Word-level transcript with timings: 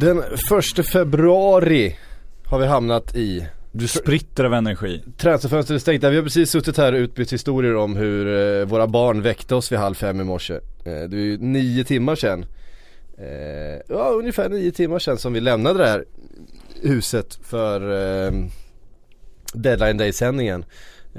Den 0.00 0.22
första 0.48 0.82
februari 0.82 1.96
har 2.46 2.58
vi 2.58 2.66
hamnat 2.66 3.16
i. 3.16 3.46
Du 3.72 3.88
spritter 3.88 4.44
av 4.44 4.54
energi. 4.54 5.02
Transferfönstret 5.16 5.76
är 5.76 5.80
stängt. 5.80 6.04
Vi 6.04 6.16
har 6.16 6.22
precis 6.22 6.50
suttit 6.50 6.76
här 6.76 6.92
och 6.92 6.98
utbytt 6.98 7.32
historier 7.32 7.76
om 7.76 7.96
hur 7.96 8.26
eh, 8.60 8.66
våra 8.66 8.86
barn 8.86 9.22
väckte 9.22 9.54
oss 9.54 9.72
vid 9.72 9.78
halv 9.78 9.94
fem 9.94 10.20
i 10.20 10.24
morse. 10.24 10.54
Eh, 10.54 10.60
det 10.84 11.16
är 11.16 11.20
ju 11.20 11.38
nio 11.38 11.84
timmar 11.84 12.14
sedan. 12.14 12.46
Eh, 13.18 13.80
ja, 13.88 14.10
ungefär 14.10 14.48
nio 14.48 14.72
timmar 14.72 14.98
sedan 14.98 15.18
som 15.18 15.32
vi 15.32 15.40
lämnade 15.40 15.78
det 15.78 15.88
här 15.88 16.04
huset 16.82 17.38
för 17.42 17.80
Deadline 19.52 19.96
Day-sändningen. 19.96 20.64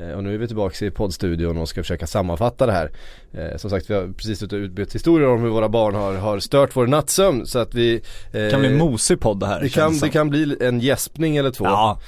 Eh, 0.02 0.12
och 0.12 0.24
nu 0.24 0.34
är 0.34 0.38
vi 0.38 0.48
tillbaka 0.48 0.86
i 0.86 0.92
poddstudion 0.92 1.58
och 1.58 1.70
ska 1.70 1.84
försöka 1.84 2.08
sammanfatta 2.08 2.66
det 2.66 2.72
här. 2.72 2.92
Eh, 3.34 3.58
som 3.58 3.70
sagt 3.70 3.90
vi 3.90 3.94
har 3.94 4.08
precis 4.18 4.44
utbytt 4.44 4.96
historier 4.96 5.28
om 5.28 5.42
hur 5.42 5.50
våra 5.50 5.70
barn 5.70 5.96
har, 5.96 6.14
har 6.14 6.40
stört 6.40 6.76
vår 6.76 6.88
nattsömn 6.88 7.46
så 7.46 7.60
att 7.60 7.76
vi 7.76 8.02
Det 8.32 8.52
kan 8.52 8.60
bli 8.60 8.70
en 8.70 8.78
mosig 8.78 9.20
podd 9.20 9.40
det 9.40 9.48
här 9.48 9.62
det 9.62 9.70
kan, 9.70 10.00
det 10.00 10.10
kan 10.10 10.30
bli 10.30 10.58
en 10.62 10.80
gäspning 10.80 11.38
eller 11.38 11.52
två. 11.52 11.66
Ja, 11.66 12.00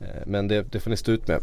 Eh, 0.00 0.22
Men 0.26 0.48
det, 0.48 0.62
det 0.72 0.80
får 0.80 0.90
ni 0.90 0.96
stå 0.96 1.12
ut 1.12 1.28
med. 1.28 1.40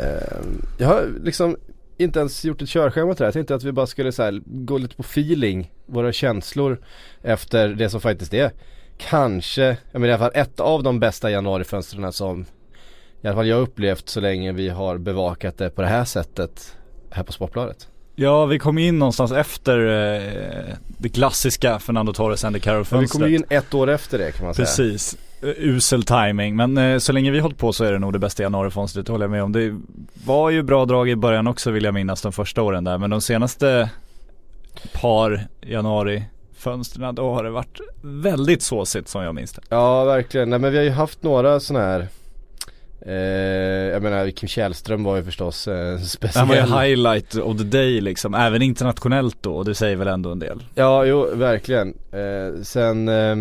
Eh, 0.00 0.38
Jag 0.78 0.88
har 0.88 1.08
liksom 1.24 1.56
inte 1.96 2.18
ens 2.18 2.44
gjort 2.44 2.62
ett 2.62 2.68
körschema 2.68 3.14
till 3.14 3.18
det 3.18 3.24
här. 3.24 3.26
Jag 3.26 3.32
tänkte 3.34 3.54
att 3.54 3.64
vi 3.64 3.72
bara 3.72 3.86
skulle 3.86 4.12
så 4.12 4.40
gå 4.44 4.78
lite 4.78 4.96
på 4.96 5.02
feeling, 5.02 5.72
våra 5.86 6.12
känslor 6.12 6.80
efter 7.22 7.68
det 7.68 7.90
som 7.90 8.00
faktiskt 8.00 8.34
är 8.34 8.50
kanske, 8.98 9.76
jag 9.92 10.00
menar 10.00 10.08
i 10.08 10.12
alla 10.12 10.18
fall 10.18 10.40
ett 10.42 10.60
av 10.60 10.82
de 10.82 11.00
bästa 11.00 11.30
januarifönstren 11.30 12.12
som 12.12 12.44
i 13.24 13.26
alla 13.26 13.36
fall 13.36 13.46
jag 13.46 13.60
upplevt 13.60 14.08
så 14.08 14.20
länge 14.20 14.52
vi 14.52 14.68
har 14.68 14.98
bevakat 14.98 15.58
det 15.58 15.70
på 15.70 15.82
det 15.82 15.88
här 15.88 16.04
sättet 16.04 16.76
här 17.10 17.22
på 17.22 17.32
Sportbladet. 17.32 17.88
ja 18.14 18.46
vi 18.46 18.58
kom 18.58 18.78
in 18.78 18.98
någonstans 18.98 19.32
efter 19.32 19.78
eh, 19.78 20.74
det 20.98 21.08
klassiska 21.08 21.78
Fernando 21.78 22.12
Torres 22.12 22.44
Andy 22.44 22.60
Carroll 22.60 22.84
Men 22.90 23.00
vi 23.00 23.06
fönstret. 23.08 23.30
in 23.30 23.44
ett 23.48 23.74
år 23.74 23.90
efter 23.90 24.18
det 24.18 24.32
kan 24.32 24.44
man 24.44 24.54
säga. 24.54 24.66
Precis. 24.66 25.16
Eh, 25.42 25.48
Usel 25.48 26.02
timing 26.02 26.56
men 26.56 26.78
eh, 26.78 26.98
så 26.98 27.12
länge 27.12 27.30
vi 27.30 27.40
hållit 27.40 27.58
på 27.58 27.72
så 27.72 27.84
är 27.84 27.92
det 27.92 27.98
nog 27.98 28.12
det 28.12 28.18
bästa 28.18 28.42
januarifönstret, 28.42 29.06
det 29.06 29.12
håller 29.12 29.24
jag 29.24 29.30
med 29.30 29.42
om. 29.42 29.52
Det 29.52 29.80
var 30.26 30.50
ju 30.50 30.62
bra 30.62 30.84
drag 30.84 31.08
i 31.08 31.16
början 31.16 31.46
också 31.46 31.70
vill 31.70 31.84
jag 31.84 31.94
minnas 31.94 32.22
de 32.22 32.32
första 32.32 32.62
åren 32.62 32.84
där 32.84 32.98
men 32.98 33.10
de 33.10 33.20
senaste 33.20 33.90
par 34.92 35.46
januarifönstren 35.60 37.14
då 37.14 37.34
har 37.34 37.44
det 37.44 37.50
varit 37.50 37.80
väldigt 38.02 38.62
såsigt 38.62 39.08
som 39.08 39.22
jag 39.22 39.34
minns 39.34 39.52
det. 39.52 39.62
Ja 39.68 40.04
verkligen, 40.04 40.50
nej 40.50 40.58
men 40.58 40.70
vi 40.72 40.76
har 40.78 40.84
ju 40.84 40.90
haft 40.90 41.22
några 41.22 41.60
sådana 41.60 41.84
här 41.84 42.08
eh, 43.06 43.14
Jag 43.92 44.02
menar 44.02 44.30
Kim 44.30 44.48
Källström 44.48 45.04
var 45.04 45.16
ju 45.16 45.22
förstås 45.24 45.68
eh, 45.68 45.98
speciell 45.98 46.46
Han 46.46 46.48
var 46.48 46.84
ju 46.84 46.88
highlight 46.88 47.34
of 47.34 47.58
the 47.58 47.64
day 47.64 48.00
liksom, 48.00 48.34
även 48.34 48.62
internationellt 48.62 49.36
då 49.40 49.56
och 49.56 49.64
det 49.64 49.74
säger 49.74 49.96
väl 49.96 50.08
ändå 50.08 50.30
en 50.32 50.38
del. 50.38 50.62
Ja, 50.74 51.04
jo 51.04 51.28
verkligen. 51.34 51.88
Eh, 52.12 52.62
sen 52.62 53.08
eh, 53.08 53.36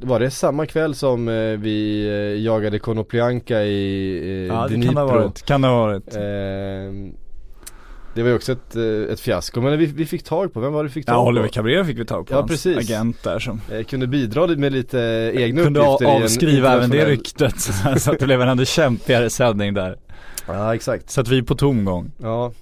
var 0.00 0.20
det 0.20 0.30
samma 0.30 0.66
kväll 0.66 0.94
som 0.94 1.28
eh, 1.28 1.34
vi 1.34 2.06
eh, 2.08 2.42
jagade 2.44 2.78
Konoplyanka 2.78 3.62
i 3.62 4.18
eh, 4.48 4.54
Ja 4.56 4.66
det 4.68 4.74
Dnipro. 4.74 4.86
kan 4.86 4.94
det 4.94 5.00
ha 5.12 5.18
varit, 5.20 5.42
kan 5.46 5.60
det 5.62 5.68
ha 5.68 5.86
varit. 5.86 6.14
Eh, 8.18 8.22
det 8.22 8.22
var 8.22 8.30
ju 8.30 8.36
också 8.36 8.52
ett, 8.52 8.76
eh, 8.76 9.12
ett 9.12 9.20
fiasko, 9.20 9.60
men 9.60 9.78
vi, 9.78 9.86
vi 9.86 10.06
fick 10.06 10.22
tag 10.22 10.52
på, 10.54 10.60
vem 10.60 10.72
var 10.72 10.82
det 10.82 10.88
vi 10.88 10.92
fick 10.92 11.06
tag 11.06 11.14
Ja 11.14 11.22
på? 11.22 11.28
Oliver 11.28 11.48
Cabrera 11.48 11.84
fick 11.84 11.98
vi 11.98 12.04
tag 12.04 12.26
på, 12.26 12.32
Ja, 12.34 12.38
hans 12.38 12.50
precis. 12.50 12.78
agent 12.78 13.22
där 13.22 13.38
som 13.38 13.60
Eh, 13.72 13.84
kunde 13.84 14.06
bidra 14.06 14.46
med 14.46 14.72
lite 14.72 14.98
egna 15.34 15.62
kunde 15.62 15.80
uppgifter 15.80 16.04
en 16.16 16.22
avskriva 16.22 16.72
även 16.74 16.90
det 16.90 17.04
ryktet 17.06 17.60
så 18.00 18.10
att 18.12 18.18
det 18.18 18.24
blev 18.26 18.42
en 18.42 18.48
ännu 18.48 18.66
kämpigare 18.66 19.30
sändning 19.30 19.74
där. 19.74 19.96
Ja 20.46 20.74
exakt. 20.74 21.10
Så 21.10 21.20
att 21.20 21.28
vi 21.28 21.38
är 21.38 21.42
på 21.42 21.54
tomgång. 21.54 22.10
Ja. 22.22 22.52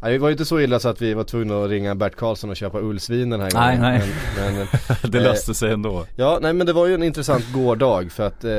ja. 0.00 0.08
Det 0.08 0.18
var 0.18 0.28
ju 0.28 0.32
inte 0.32 0.44
så 0.44 0.60
illa 0.60 0.78
så 0.78 0.88
att 0.88 1.02
vi 1.02 1.14
var 1.14 1.24
tvungna 1.24 1.64
att 1.64 1.70
ringa 1.70 1.94
Bert 1.94 2.16
Karlsson 2.16 2.50
och 2.50 2.56
köpa 2.56 2.80
ullsvin 2.80 3.30
den 3.30 3.40
här 3.40 3.50
Nej, 3.54 3.76
gången. 3.76 3.92
nej. 3.92 4.02
Men, 4.36 4.54
men, 4.56 4.66
Det 5.10 5.18
Eh, 5.18 5.24
löste 5.24 5.54
sig 5.54 5.72
ändå. 5.72 6.06
ja, 6.16 6.38
nej 6.42 6.52
men 6.52 6.66
det 6.66 6.72
var 6.72 6.86
ju 6.86 6.94
en 6.94 7.02
intressant 7.02 7.52
gårdag 7.52 8.12
för 8.12 8.26
att 8.26 8.44
eh, 8.44 8.50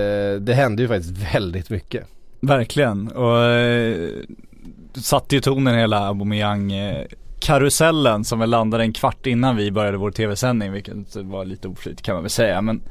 det 0.41 0.53
hände 0.53 0.81
ju 0.81 0.87
faktiskt 0.87 1.33
väldigt 1.35 1.69
mycket. 1.69 2.07
Verkligen 2.41 3.07
och 3.07 3.43
eh, 3.43 4.09
satte 5.01 5.35
ju 5.35 5.41
tonen 5.41 5.75
hela 5.75 6.07
Aubameyang-karusellen 6.07 8.23
som 8.23 8.39
väl 8.39 8.49
landade 8.49 8.83
en 8.83 8.93
kvart 8.93 9.25
innan 9.25 9.55
vi 9.55 9.71
började 9.71 9.97
vår 9.97 10.11
tv-sändning 10.11 10.71
vilket 10.71 11.15
var 11.15 11.45
lite 11.45 11.67
oflyt 11.67 12.01
kan 12.01 12.15
man 12.15 12.23
väl 12.23 12.29
säga 12.29 12.61
men 12.61 12.81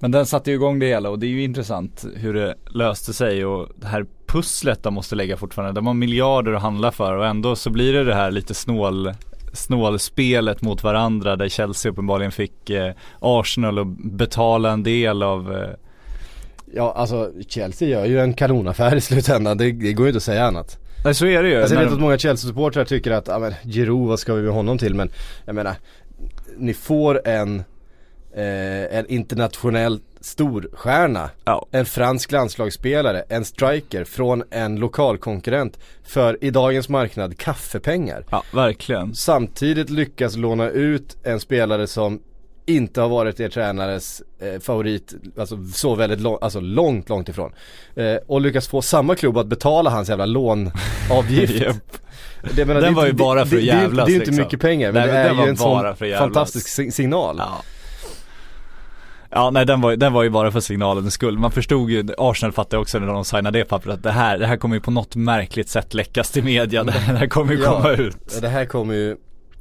Men 0.00 0.10
den 0.10 0.26
satte 0.26 0.50
ju 0.50 0.56
igång 0.56 0.78
det 0.78 0.86
hela 0.86 1.10
och 1.10 1.18
det 1.18 1.26
är 1.26 1.28
ju 1.28 1.42
intressant 1.42 2.04
hur 2.16 2.34
det 2.34 2.54
löste 2.66 3.12
sig 3.12 3.44
och 3.44 3.68
det 3.76 3.86
här 3.86 4.06
pusslet 4.26 4.82
de 4.82 4.94
måste 4.94 5.14
lägga 5.14 5.36
fortfarande. 5.36 5.72
De 5.72 5.86
har 5.86 5.94
miljarder 5.94 6.52
att 6.52 6.62
handla 6.62 6.92
för 6.92 7.16
och 7.16 7.26
ändå 7.26 7.56
så 7.56 7.70
blir 7.70 7.92
det 7.92 8.04
det 8.04 8.14
här 8.14 8.30
lite 8.30 8.54
snål 8.54 9.12
snålspelet 9.52 10.62
mot 10.62 10.82
varandra 10.82 11.36
där 11.36 11.48
Chelsea 11.48 11.92
uppenbarligen 11.92 12.32
fick 12.32 12.70
eh, 12.70 12.92
Arsenal 13.20 13.78
att 13.78 13.86
betala 13.98 14.70
en 14.70 14.82
del 14.82 15.22
av 15.22 15.56
eh, 15.56 15.68
Ja 16.74 16.92
alltså 16.92 17.30
Chelsea 17.48 17.88
gör 17.88 18.04
ju 18.04 18.20
en 18.20 18.34
kanonaffär 18.34 18.96
i 18.96 19.00
slutändan, 19.00 19.58
det, 19.58 19.72
det 19.72 19.92
går 19.92 20.06
ju 20.06 20.10
inte 20.10 20.16
att 20.16 20.22
säga 20.22 20.44
annat. 20.44 20.78
Nej 21.08 21.14
så 21.14 21.26
är 21.26 21.42
det 21.42 21.48
ju. 21.48 21.60
Alltså 21.60 21.74
jag 21.74 21.82
vet 21.82 21.92
att 21.92 22.00
många 22.00 22.18
Chelsea-supportrar 22.18 22.84
tycker 22.84 23.10
att, 23.10 23.28
ja 23.28 23.38
men 23.38 23.54
Giroud 23.64 24.08
vad 24.08 24.18
ska 24.18 24.34
vi 24.34 24.42
med 24.42 24.52
honom 24.52 24.78
till? 24.78 24.94
Men 24.94 25.10
jag 25.44 25.54
menar, 25.54 25.74
ni 26.56 26.74
får 26.74 27.28
en, 27.28 27.58
eh, 28.34 28.98
en 28.98 29.06
internationell 29.06 30.00
storstjärna. 30.20 31.30
Ja. 31.44 31.66
En 31.70 31.86
fransk 31.86 32.32
landslagsspelare, 32.32 33.24
en 33.28 33.44
striker 33.44 34.04
från 34.04 34.42
en 34.50 34.76
lokal 34.76 35.18
konkurrent 35.18 35.78
för 36.04 36.44
i 36.44 36.50
dagens 36.50 36.88
marknad 36.88 37.38
kaffepengar. 37.38 38.24
Ja, 38.30 38.42
verkligen. 38.52 39.14
Samtidigt 39.14 39.90
lyckas 39.90 40.36
låna 40.36 40.68
ut 40.68 41.16
en 41.22 41.40
spelare 41.40 41.86
som 41.86 42.20
inte 42.68 43.00
har 43.00 43.08
varit 43.08 43.40
er 43.40 43.48
tränares 43.48 44.22
eh, 44.40 44.60
favorit, 44.60 45.14
alltså 45.38 45.58
så 45.74 45.94
väldigt 45.94 46.20
långt, 46.20 46.42
alltså 46.42 46.60
långt, 46.60 47.08
långt 47.08 47.28
ifrån. 47.28 47.52
Eh, 47.96 48.14
och 48.26 48.40
lyckas 48.40 48.68
få 48.68 48.82
samma 48.82 49.14
klubb 49.14 49.38
att 49.38 49.46
betala 49.46 49.90
hans 49.90 50.08
jävla 50.08 50.26
lånavgift. 50.26 51.54
Japp. 51.62 51.98
Det, 52.56 52.64
menar, 52.64 52.80
Den 52.80 52.92
det, 52.92 52.96
var 52.96 53.06
ju 53.06 53.12
det- 53.12 53.16
bara 53.18 53.38
för 53.38 53.42
att 53.44 53.50
det, 53.50 53.56
det, 53.56 53.62
jävlas, 53.62 54.06
det 54.06 54.10
är 54.10 54.14
ju 54.14 54.18
inte 54.20 54.26
liksom. 54.30 54.44
mycket 54.44 54.60
pengar 54.60 54.92
men 54.92 55.02
Nej, 55.08 55.12
det 55.12 55.18
är 55.18 55.34
ju 55.44 55.48
en 55.50 55.56
sån 55.56 55.94
fantastisk 56.18 56.68
si- 56.68 56.90
signal. 56.90 57.36
Ja. 57.38 57.62
Ja 59.30 59.50
nej 59.50 59.66
den 59.66 59.80
var, 59.80 59.96
den 59.96 60.12
var 60.12 60.22
ju 60.22 60.30
bara 60.30 60.50
för 60.52 60.60
signalens 60.60 61.14
skull. 61.14 61.38
Man 61.38 61.50
förstod 61.52 61.90
ju, 61.90 62.06
Arsenal 62.18 62.52
fattade 62.52 62.80
också 62.82 62.98
när 62.98 63.06
de 63.06 63.24
signade 63.24 63.58
det 63.58 63.64
pappret 63.64 63.94
att 63.94 64.02
det 64.02 64.10
här, 64.10 64.38
det 64.38 64.46
här 64.46 64.56
kommer 64.56 64.76
ju 64.76 64.80
på 64.80 64.90
något 64.90 65.16
märkligt 65.16 65.68
sätt 65.68 65.94
läckas 65.94 66.30
till 66.30 66.44
media. 66.44 66.84
Det 66.84 66.92
här 66.92 67.26
kommer 67.26 67.52
ju 67.52 67.62
Ja. 67.62 67.72
komma 67.72 67.90
ut. 67.92 68.40
Det 68.40 68.48
här 68.48 68.64
kommer 68.64 68.94
ju 68.94 69.16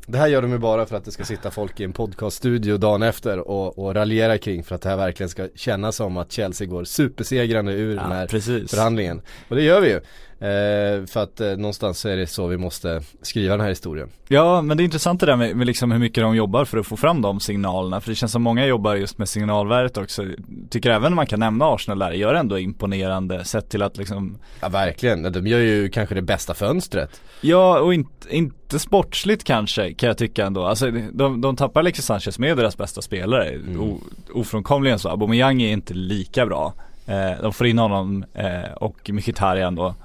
det 0.09 0.18
här 0.18 0.28
gör 0.28 0.41
de 0.41 0.51
ju 0.51 0.57
bara 0.57 0.85
för 0.85 0.95
att 0.95 1.06
det 1.06 1.12
ska 1.12 1.25
sitta 1.25 1.51
folk 1.51 1.79
i 1.79 1.84
en 1.84 1.94
podcaststudio 1.94 2.78
dagen 2.78 3.03
efter 3.03 3.40
och, 3.40 3.79
och 3.79 3.95
raljera 3.95 4.38
kring 4.38 4.63
för 4.63 4.75
att 4.75 4.81
det 4.81 4.90
här 4.90 4.97
verkligen 4.97 5.29
ska 5.29 5.47
kännas 5.56 5.95
som 5.95 6.18
att 6.18 6.31
Chelsea 6.31 6.68
går 6.68 6.84
supersegrande 6.84 7.73
ur 7.73 7.95
den 7.95 8.12
här 8.12 8.28
precis. 8.28 8.72
förhandlingen. 8.72 9.22
Och 9.50 9.56
det 9.56 9.62
gör 9.62 9.81
vi 9.81 9.90
ju. 9.90 10.01
Eh, 10.39 11.05
för 11.05 11.23
att 11.23 11.39
eh, 11.41 11.47
någonstans 11.47 11.99
så 11.99 12.09
är 12.09 12.17
det 12.17 12.27
så 12.27 12.47
vi 12.47 12.57
måste 12.57 13.01
skriva 13.21 13.53
den 13.53 13.61
här 13.61 13.69
historien. 13.69 14.09
Ja 14.27 14.61
men 14.61 14.77
det 14.77 14.83
är 14.83 14.85
intressant 14.85 15.19
det 15.19 15.25
där 15.25 15.35
med, 15.35 15.55
med 15.55 15.67
liksom 15.67 15.91
hur 15.91 15.99
mycket 15.99 16.23
de 16.23 16.35
jobbar 16.35 16.65
för 16.65 16.78
att 16.78 16.87
få 16.87 16.97
fram 16.97 17.22
de 17.22 17.39
signalerna. 17.39 18.01
För 18.01 18.09
det 18.09 18.16
känns 18.16 18.31
som 18.31 18.41
många 18.41 18.66
jobbar 18.66 18.95
just 18.95 19.17
med 19.17 19.29
signalvärdet 19.29 19.97
också. 19.97 20.25
Tycker 20.69 20.89
även 20.89 21.16
man 21.16 21.25
kan 21.25 21.39
nämna 21.39 21.66
Arsenal 21.66 21.99
där, 21.99 22.11
gör 22.11 22.34
ändå 22.34 22.59
imponerande 22.59 23.45
sett 23.45 23.69
till 23.69 23.81
att 23.81 23.97
liksom 23.97 24.37
Ja 24.61 24.69
verkligen, 24.69 25.31
de 25.31 25.47
gör 25.47 25.59
ju 25.59 25.89
kanske 25.89 26.16
det 26.16 26.22
bästa 26.22 26.53
fönstret. 26.53 27.22
Ja 27.41 27.79
och 27.79 27.93
inte, 27.93 28.35
inte 28.35 28.79
sportsligt 28.79 29.43
kanske 29.43 29.93
kan 29.93 30.07
jag 30.07 30.17
tycka 30.17 30.45
ändå. 30.45 30.66
Alltså 30.66 30.91
de, 31.11 31.41
de 31.41 31.55
tappar 31.55 31.79
Alexis 31.79 32.05
Sanchez 32.05 32.40
med 32.40 32.57
deras 32.57 32.78
bästa 32.78 33.01
spelare. 33.01 33.49
Mm. 33.49 33.81
O, 33.81 33.99
ofrånkomligen 34.33 34.99
så. 34.99 35.09
Aubameyang 35.09 35.61
är 35.61 35.72
inte 35.72 35.93
lika 35.93 36.45
bra. 36.45 36.73
Eh, 37.05 37.41
de 37.41 37.53
får 37.53 37.67
in 37.67 37.78
honom 37.78 38.25
eh, 38.33 38.72
och 38.75 39.09
Mkhitaryan 39.09 39.75
då. 39.75 39.95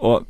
Och 0.00 0.22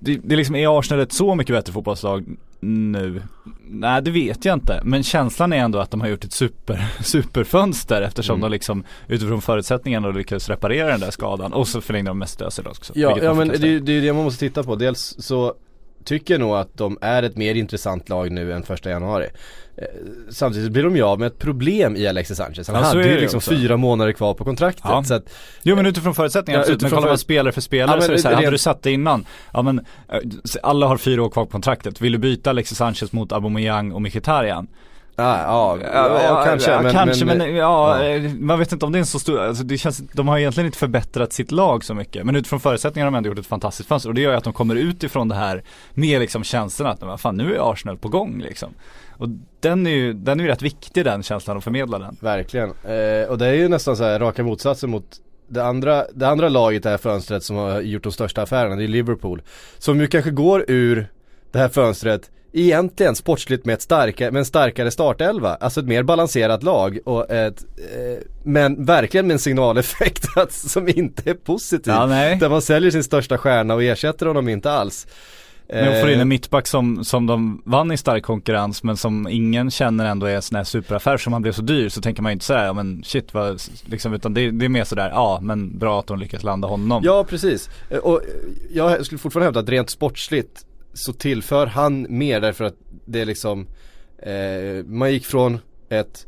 det, 0.00 0.20
det 0.24 0.36
liksom, 0.36 0.56
är 0.56 0.78
Arsenal 0.78 1.02
ett 1.02 1.12
så 1.12 1.34
mycket 1.34 1.56
bättre 1.56 1.72
fotbollslag 1.72 2.24
nu? 2.60 3.22
Nej 3.68 4.02
det 4.02 4.10
vet 4.10 4.44
jag 4.44 4.56
inte. 4.56 4.80
Men 4.84 5.02
känslan 5.02 5.52
är 5.52 5.56
ändå 5.56 5.78
att 5.78 5.90
de 5.90 6.00
har 6.00 6.08
gjort 6.08 6.24
ett 6.24 6.32
super, 6.32 6.88
superfönster 7.02 8.02
eftersom 8.02 8.34
Mm. 8.34 8.50
de 8.50 8.54
liksom 8.54 8.84
utifrån 9.08 9.42
förutsättningarna 9.42 10.08
lyckades 10.10 10.48
reparera 10.48 10.90
den 10.90 11.00
där 11.00 11.10
skadan. 11.10 11.52
Och 11.52 11.68
så 11.68 11.80
förlängde 11.80 12.10
de 12.10 12.26
Stösel 12.26 12.66
också. 12.66 12.92
Ja, 12.96 13.18
ja 13.22 13.34
men 13.34 13.48
det, 13.48 13.80
det 13.80 13.92
är 13.92 13.94
ju 13.94 14.00
det 14.00 14.12
man 14.12 14.24
måste 14.24 14.40
titta 14.40 14.62
på. 14.62 14.76
Dels 14.76 15.14
så 15.18 15.54
tycker 16.04 16.38
nog 16.38 16.56
att 16.56 16.76
de 16.78 16.98
är 17.00 17.22
ett 17.22 17.36
mer 17.36 17.54
intressant 17.54 18.08
lag 18.08 18.30
nu 18.30 18.52
än 18.52 18.62
första 18.62 18.90
januari. 18.90 19.26
Eh, 19.76 19.84
samtidigt 20.30 20.72
blir 20.72 20.82
de 20.82 20.96
ju 20.96 21.02
av 21.02 21.18
med 21.18 21.26
ett 21.26 21.38
problem 21.38 21.96
i 21.96 22.06
Alexis 22.06 22.36
Sanchez. 22.36 22.68
Han 22.68 22.76
Ja, 22.76 22.82
hade 22.82 23.08
ju 23.08 23.20
liksom 23.20 23.36
också. 23.38 23.50
fyra 23.50 23.76
månader 23.76 24.12
kvar 24.12 24.34
på 24.34 24.44
kontraktet. 24.44 24.84
Ja. 24.84 25.04
Så 25.04 25.14
att, 25.14 25.34
Jo 25.62 25.76
men 25.76 25.86
utifrån 25.86 26.14
förutsättningarna, 26.14 26.58
Ja, 26.60 26.62
absolut. 26.62 26.80
men 26.80 26.86
utifrån 26.86 26.96
kollar 27.02 27.10
man 27.12 27.18
spelare 27.18 27.52
för 27.52 27.60
spelare 27.60 27.96
Ja, 27.96 28.02
så 28.02 28.08
är 28.12 28.16
det 28.16 28.22
så 28.22 28.28
här, 28.28 28.34
hade 28.34 28.50
du 28.50 28.58
satt 28.58 28.82
det 28.82 28.90
innan, 28.92 29.26
ja 29.52 29.62
men 29.62 29.78
eh, 29.78 30.18
alla 30.62 30.86
har 30.86 30.96
fyra 30.96 31.22
år 31.22 31.30
kvar 31.30 31.44
på 31.44 31.50
kontraktet, 31.50 32.00
vill 32.00 32.12
du 32.12 32.18
byta 32.18 32.50
Alexis 32.50 32.78
Sanchez 32.78 33.12
mot 33.12 33.32
Aubameyang 33.32 33.92
och 33.92 34.02
Mkhitaryan? 34.02 34.66
Ja, 35.16 35.78
ja, 35.82 36.22
ja, 36.22 36.44
kanske. 36.44 36.70
ja, 36.70 36.82
men, 36.82 36.92
kanske 36.92 37.24
men, 37.24 37.38
men, 37.38 37.54
ja, 37.54 38.04
eh, 38.04 38.30
man 38.32 38.58
vet 38.58 38.72
inte 38.72 38.86
om 38.86 38.92
det 38.92 38.98
är 38.98 39.00
en 39.00 39.06
så 39.06 39.18
stor, 39.18 39.40
alltså 39.40 39.64
det 39.64 39.78
känns, 39.78 39.98
de 40.12 40.28
har 40.28 40.38
egentligen 40.38 40.66
inte 40.66 40.78
förbättrat 40.78 41.32
sitt 41.32 41.52
lag 41.52 41.84
så 41.84 41.94
mycket. 41.94 42.26
Men 42.26 42.36
utifrån 42.36 42.60
förutsättningarna 42.60 43.06
har 43.06 43.12
de 43.12 43.16
ändå 43.16 43.28
gjort 43.28 43.38
ett 43.38 43.46
fantastiskt 43.46 43.88
fönster 43.88 44.08
och 44.08 44.14
det 44.14 44.20
gör 44.20 44.30
ju 44.30 44.36
att 44.36 44.44
de 44.44 44.52
kommer 44.52 44.74
ut 44.74 45.02
ifrån 45.02 45.28
det 45.28 45.34
här 45.34 45.62
med 45.94 46.20
liksom 46.20 46.44
känslan 46.44 46.98
att, 47.02 47.20
fan 47.20 47.36
nu 47.36 47.54
är 47.54 47.72
Arsenal 47.72 47.98
på 47.98 48.08
gång 48.08 48.40
liksom. 48.40 48.74
Och 49.10 49.28
den 49.60 49.86
är 49.86 49.90
ju, 49.90 50.12
den 50.12 50.40
är 50.40 50.44
ju 50.44 50.50
rätt 50.50 50.62
viktig 50.62 51.04
den 51.04 51.22
känslan 51.22 51.56
att 51.56 51.64
förmedla 51.64 51.98
den. 51.98 52.16
Verkligen. 52.20 52.68
Eh, 52.68 53.28
och 53.28 53.38
det 53.38 53.46
är 53.46 53.54
ju 53.54 53.68
nästan 53.68 53.96
så 53.96 54.04
här 54.04 54.18
raka 54.18 54.42
motsatsen 54.42 54.90
mot 54.90 55.04
det 55.48 55.64
andra, 55.64 56.04
det 56.14 56.28
andra 56.28 56.48
laget 56.48 56.80
i 56.80 56.82
det 56.82 56.90
här 56.90 56.98
fönstret 56.98 57.44
som 57.44 57.56
har 57.56 57.80
gjort 57.80 58.02
de 58.02 58.12
största 58.12 58.42
affärerna, 58.42 58.76
det 58.76 58.84
är 58.84 58.88
Liverpool. 58.88 59.42
Som 59.78 60.00
ju 60.00 60.06
kanske 60.06 60.30
går 60.30 60.64
ur 60.68 61.08
det 61.52 61.58
här 61.58 61.68
fönstret 61.68 62.30
egentligen 62.52 63.16
sportsligt 63.16 63.64
med, 63.64 63.72
ett 63.72 63.82
starka, 63.82 64.30
med 64.30 64.38
en 64.38 64.44
starkare 64.44 64.90
startelva. 64.90 65.54
Alltså 65.54 65.80
ett 65.80 65.86
mer 65.86 66.02
balanserat 66.02 66.62
lag 66.62 66.98
och 67.04 67.30
ett, 67.30 67.64
eh, 67.78 68.18
men 68.42 68.84
verkligen 68.84 69.26
med 69.26 69.34
en 69.34 69.40
signaleffekt 69.40 70.24
att, 70.36 70.52
som 70.52 70.88
inte 70.88 71.30
är 71.30 71.34
positiv. 71.34 71.92
Ja. 71.92 72.06
Där 72.06 72.48
man 72.48 72.62
säljer 72.62 72.90
sin 72.90 73.04
största 73.04 73.38
stjärna 73.38 73.74
och 73.74 73.82
ersätter 73.82 74.26
honom 74.26 74.48
inte 74.48 74.70
alls. 74.70 75.06
Men 75.68 76.00
får 76.00 76.10
in 76.10 76.16
Eh, 76.16 76.20
en 76.20 76.28
mittback 76.28 76.66
som, 76.66 77.04
som 77.04 77.26
de 77.26 77.62
vann 77.64 77.92
i 77.92 77.96
stark 77.96 78.22
konkurrens 78.22 78.82
men 78.82 78.96
som 78.96 79.28
ingen 79.28 79.70
känner 79.70 80.04
ändå 80.04 80.26
är 80.26 80.36
en 80.36 80.42
sån 80.42 80.56
här 80.56 80.64
superaffär 80.64 81.16
som 81.16 81.32
han 81.32 81.42
blev 81.42 81.52
så 81.52 81.62
dyr 81.62 81.88
så 81.88 82.00
tänker 82.00 82.22
man 82.22 82.30
ju 82.30 82.32
inte 82.32 82.44
säga 82.44 82.64
ja 82.64 82.72
men 82.72 83.02
shit 83.04 83.34
vad, 83.34 83.62
liksom 83.84 84.14
utan 84.14 84.34
det, 84.34 84.50
det 84.50 84.64
är 84.64 84.68
mer 84.68 84.84
sådär, 84.84 85.10
ja 85.10 85.38
men 85.42 85.78
bra 85.78 86.00
att 86.00 86.06
de 86.06 86.18
lyckas 86.18 86.42
landa 86.42 86.68
honom. 86.68 87.02
Ja 87.04 87.24
precis, 87.24 87.70
Eh, 87.90 87.98
och 87.98 88.22
eh, 88.22 88.28
jag 88.70 89.06
skulle 89.06 89.18
fortfarande 89.18 89.46
hävda 89.46 89.60
att 89.60 89.68
rent 89.68 89.90
sportsligt 89.90 90.66
så 90.94 91.12
tillför 91.12 91.66
han 91.66 92.06
mer 92.08 92.40
därför 92.40 92.64
att 92.64 92.76
det 93.04 93.20
är 93.20 93.24
liksom 93.24 93.66
eh, 94.18 94.84
Man 94.84 95.12
gick 95.12 95.26
från 95.26 95.58
ett, 95.88 96.26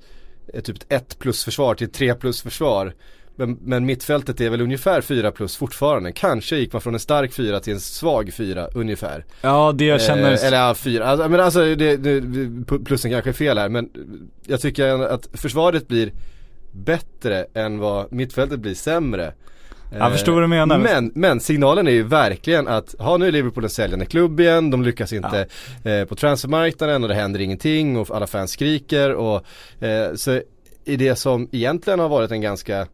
ett 0.54 0.64
typ 0.64 0.76
ett 0.76 0.86
1 0.88 1.18
plus 1.18 1.44
försvar 1.44 1.74
till 1.74 1.86
ett 1.86 1.92
3 1.92 2.14
plus 2.14 2.42
försvar 2.42 2.94
men, 3.36 3.58
men 3.62 3.86
mittfältet 3.86 4.40
är 4.40 4.50
väl 4.50 4.60
ungefär 4.60 5.00
4 5.00 5.32
plus 5.32 5.56
fortfarande. 5.56 6.12
Kanske 6.12 6.56
gick 6.56 6.72
man 6.72 6.82
från 6.82 6.94
en 6.94 7.00
stark 7.00 7.32
4 7.32 7.60
till 7.60 7.72
en 7.72 7.80
svag 7.80 8.32
4 8.32 8.68
ungefär. 8.74 9.24
Ja 9.40 9.72
det 9.72 9.84
jag 9.84 10.02
känner, 10.02 10.32
Eh, 10.32 10.44
eller 10.44 10.56
ja, 10.56 10.74
4, 10.74 11.04
alltså, 11.04 11.28
men 11.28 11.40
alltså 11.40 11.74
det, 11.74 11.96
det, 11.96 12.22
plussen 12.84 13.10
kanske 13.10 13.30
är 13.30 13.34
fel 13.34 13.58
här 13.58 13.68
men 13.68 13.90
jag 14.46 14.60
tycker 14.60 15.02
att 15.02 15.28
försvaret 15.32 15.88
blir 15.88 16.12
bättre 16.72 17.46
än 17.54 17.78
vad 17.78 18.12
mittfältet 18.12 18.60
blir 18.60 18.74
sämre. 18.74 19.32
Jag 19.90 20.12
förstår 20.12 20.32
vad 20.32 20.42
du 20.42 20.46
menar. 20.46 20.78
Men, 20.78 21.12
men 21.14 21.40
signalen 21.40 21.88
är 21.88 21.92
ju 21.92 22.02
verkligen 22.02 22.68
att, 22.68 22.94
ja 22.98 23.16
nu 23.16 23.26
är 23.28 23.32
Liverpool 23.32 23.64
en 23.64 23.70
säljande 23.70 24.06
klubb 24.06 24.40
igen, 24.40 24.70
de 24.70 24.82
lyckas 24.82 25.12
inte 25.12 25.46
eh, 25.84 26.04
på 26.04 26.14
transfermarknaden 26.14 27.02
och 27.02 27.08
det 27.08 27.14
händer 27.14 27.40
ingenting 27.40 27.96
och 27.96 28.16
alla 28.16 28.26
fans 28.26 28.50
skriker 28.50 29.14
och 29.14 29.44
eh, 29.84 30.14
så 30.14 30.40
i 30.84 30.96
det 30.96 31.16
som 31.16 31.48
egentligen 31.52 31.98
har 31.98 32.08
varit 32.08 32.30
en 32.30 32.40
ganska 32.40 32.86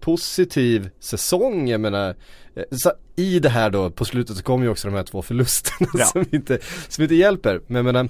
positiv 0.00 0.90
säsong, 1.00 1.68
jag 1.68 1.80
menar 1.80 2.14
eh, 2.54 2.64
så 2.70 2.92
i 3.16 3.38
det 3.38 3.48
här 3.48 3.70
då 3.70 3.90
på 3.90 4.04
slutet 4.04 4.36
så 4.36 4.42
kommer 4.42 4.64
ju 4.64 4.70
också 4.70 4.88
de 4.88 4.94
här 4.96 5.02
två 5.02 5.22
förlusterna 5.22 5.90
Ja. 5.98 6.04
som, 6.04 6.24
inte, 6.30 6.58
som 6.88 7.02
inte 7.02 7.14
hjälper. 7.14 7.60
Men 7.66 7.76
jag 7.76 7.84
menar 7.84 8.04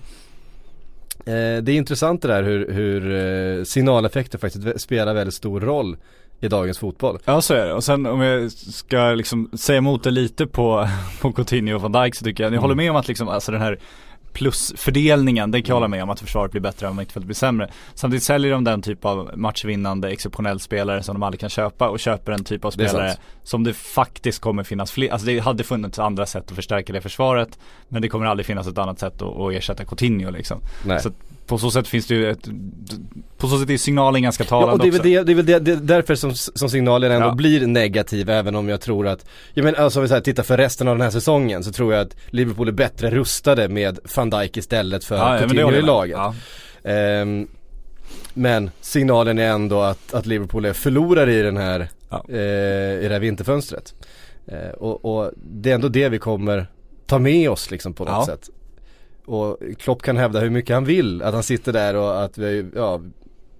eh, 1.26 1.62
det 1.62 1.72
är 1.72 1.76
intressant 1.76 2.22
det 2.22 2.28
där 2.28 2.42
hur, 2.42 2.72
hur 2.72 3.12
eh, 3.58 3.64
signaleffekter 3.64 4.38
faktiskt 4.38 4.80
spelar 4.80 5.14
väldigt 5.14 5.34
stor 5.34 5.60
roll 5.60 5.96
i 6.40 6.48
dagens 6.48 6.78
fotboll. 6.78 7.18
Ja 7.24 7.40
så 7.40 7.54
är 7.54 7.66
det 7.66 7.72
och 7.74 7.84
sen 7.84 8.06
om 8.06 8.20
jag 8.20 8.52
ska 8.52 9.10
liksom 9.10 9.50
säga 9.52 9.78
emot 9.78 10.04
det 10.04 10.10
lite 10.10 10.46
på, 10.46 10.88
på 11.20 11.32
Coutinho 11.32 11.74
och 11.74 11.82
Van 11.82 11.92
Dijk 11.92 12.14
så 12.14 12.24
tycker 12.24 12.44
jag, 12.44 12.54
jag 12.54 12.60
håller 12.60 12.74
med 12.74 12.90
om 12.90 12.96
att 12.96 13.08
liksom 13.08 13.28
alltså 13.28 13.52
den 13.52 13.60
här 13.60 13.78
plusfördelningen, 14.32 15.50
den 15.50 15.62
kan 15.62 15.68
jag 15.68 15.76
hålla 15.76 15.88
med 15.88 16.02
om 16.02 16.10
att 16.10 16.20
försvaret 16.20 16.50
blir 16.50 16.60
bättre 16.60 16.88
och 16.88 16.96
mittfältet 16.96 17.26
blir 17.26 17.34
sämre. 17.34 17.70
Samtidigt 17.94 18.22
säljer 18.22 18.52
de 18.52 18.64
den 18.64 18.82
typ 18.82 19.04
av 19.04 19.30
matchvinnande 19.34 20.10
exceptionell 20.10 20.60
spelare 20.60 21.02
som 21.02 21.14
de 21.14 21.22
aldrig 21.22 21.40
kan 21.40 21.48
köpa 21.48 21.88
och 21.88 22.00
köper 22.00 22.32
en 22.32 22.44
typ 22.44 22.64
av 22.64 22.70
spelare 22.70 23.16
som 23.42 23.64
det 23.64 23.74
faktiskt 23.74 24.40
kommer 24.40 24.62
finnas 24.62 24.92
fler, 24.92 25.12
alltså 25.12 25.26
det 25.26 25.38
hade 25.38 25.64
funnits 25.64 25.98
andra 25.98 26.26
sätt 26.26 26.50
att 26.50 26.56
förstärka 26.56 26.92
det 26.92 27.00
försvaret 27.00 27.58
men 27.88 28.02
det 28.02 28.08
kommer 28.08 28.26
aldrig 28.26 28.46
finnas 28.46 28.66
ett 28.66 28.78
annat 28.78 28.98
sätt 28.98 29.22
att, 29.22 29.36
att 29.40 29.52
ersätta 29.52 29.84
Coutinho 29.84 30.30
liksom. 30.30 30.60
Nej. 30.84 31.00
Så 31.00 31.10
på 31.50 31.58
så 31.58 31.70
sätt 31.70 31.88
finns 31.88 32.06
det 32.06 32.14
ju 32.14 32.30
ett, 32.30 32.48
på 33.38 33.48
så 33.48 33.58
sätt 33.58 33.70
är 33.70 33.76
signalen 33.76 34.22
ganska 34.22 34.44
Ja, 34.44 34.48
talande 34.48 34.72
och 34.72 34.78
det 34.78 34.88
är 34.88 34.92
väl, 34.92 35.02
det, 35.02 35.22
det, 35.22 35.32
är 35.32 35.36
väl 35.36 35.46
det, 35.46 35.58
det 35.58 35.72
är 35.72 35.76
därför 35.76 36.14
som, 36.14 36.34
som 36.34 36.70
signalen 36.70 37.12
ändå 37.12 37.26
Ja. 37.26 37.34
blir 37.34 37.66
negativ 37.66 38.30
även 38.30 38.54
om 38.56 38.68
jag 38.68 38.80
tror 38.80 39.06
att, 39.08 39.26
jag 39.54 39.64
menar 39.64 39.78
alltså 39.78 39.98
om 39.98 40.02
vi 40.02 40.08
så 40.08 40.14
här, 40.14 40.20
tittar 40.20 40.42
för 40.42 40.56
resten 40.56 40.88
av 40.88 40.94
den 40.94 41.02
här 41.02 41.10
säsongen 41.10 41.64
så 41.64 41.72
tror 41.72 41.92
jag 41.94 42.02
att 42.06 42.16
Liverpool 42.26 42.68
är 42.68 42.72
bättre 42.72 43.10
rustade 43.10 43.68
med 43.68 43.98
van 44.16 44.30
Dijk 44.30 44.56
istället 44.56 45.04
för 45.04 45.16
Ja, 45.16 45.22
ja, 45.22 45.30
men 45.40 45.48
det 45.48 45.54
Coutinho 45.54 45.78
i 45.78 45.82
laget. 45.82 46.16
Ja. 46.16 46.34
Ehm, 46.90 47.46
men 48.34 48.70
signalen 48.80 49.38
är 49.38 49.48
ändå 49.50 49.80
att, 49.80 50.14
att 50.14 50.26
Liverpool 50.26 50.64
är 50.64 50.72
förlorare 50.72 51.34
i 51.34 51.42
den 51.42 51.56
här, 51.56 51.88
Ja. 52.10 52.24
eh, 52.28 52.36
i 52.38 53.06
det 53.08 53.12
här 53.12 53.20
vinterfönstret. 53.20 53.94
Eh, 54.46 54.70
och, 54.70 55.04
och 55.04 55.30
det 55.52 55.70
är 55.70 55.74
ändå 55.74 55.88
det 55.88 56.08
vi 56.08 56.18
kommer 56.18 56.66
ta 57.06 57.18
med 57.18 57.50
oss 57.50 57.70
liksom 57.70 57.92
på 57.94 58.04
något 58.04 58.12
Ja. 58.12 58.26
sätt. 58.26 58.50
Och 59.30 59.58
Klopp 59.78 60.02
kan 60.02 60.16
hävda 60.16 60.40
hur 60.40 60.50
mycket 60.50 60.74
han 60.74 60.84
vill, 60.84 61.22
att 61.22 61.34
han 61.34 61.42
sitter 61.42 61.72
där 61.72 61.96
och 61.96 62.22
att 62.24 62.38
vi, 62.38 62.66
ja, 62.74 63.00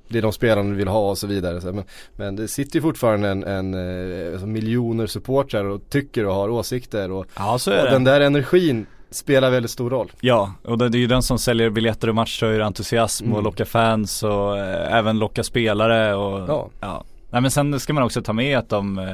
det 0.09 0.19
är 0.19 0.23
de 0.23 0.33
spelarna 0.33 0.71
vi 0.71 0.77
vill 0.77 0.89
ha 0.89 1.11
och 1.11 1.19
så 1.19 1.27
vidare. 1.27 1.73
Men, 1.73 1.85
men 2.17 2.37
det 2.37 2.49
sitter 2.49 2.77
ju 2.77 2.83
fortfarande 2.83 3.29
en, 3.29 3.45
en 3.45 3.75
eh, 3.75 4.33
alltså 4.33 4.47
miljoner 4.47 5.07
supportrar 5.07 5.65
och 5.65 5.81
tycker 5.91 6.27
och 6.27 6.35
har 6.35 6.49
åsikter 6.49 7.11
och, 7.11 7.27
Ja 7.37 7.59
så 7.59 7.71
och 7.71 7.77
är 7.79 7.85
det. 7.85 7.91
den 7.91 8.05
där 8.05 8.21
energin 8.21 8.87
spelar 9.11 9.51
väldigt 9.51 9.71
stor 9.71 9.91
roll. 9.91 10.13
Ja, 10.21 10.53
och 10.65 10.79
det, 10.79 10.85
är 10.85 11.01
ju 11.01 11.07
den 11.07 11.23
som 11.23 11.39
säljer 11.39 11.71
biljetter 11.71 12.09
och 12.09 12.15
matchtröjor, 12.15 12.61
entusiasm 12.61 13.25
och 13.25 13.31
Mm. 13.39 13.45
lockar 13.45 13.65
fans 13.65 14.23
och 14.23 14.59
eh, 14.59 14.97
även 14.97 15.19
lockar 15.19 15.43
spelare 15.43 16.15
och 16.15 16.71
Ja. 16.81 17.05
Nej 17.31 17.41
men 17.43 17.51
sen 17.51 17.81
ska 17.81 17.93
man 17.93 18.03
också 18.03 18.23
ta 18.23 18.33
med 18.33 18.59
att 18.59 18.69
de 18.69 18.99
eh, 18.99 19.05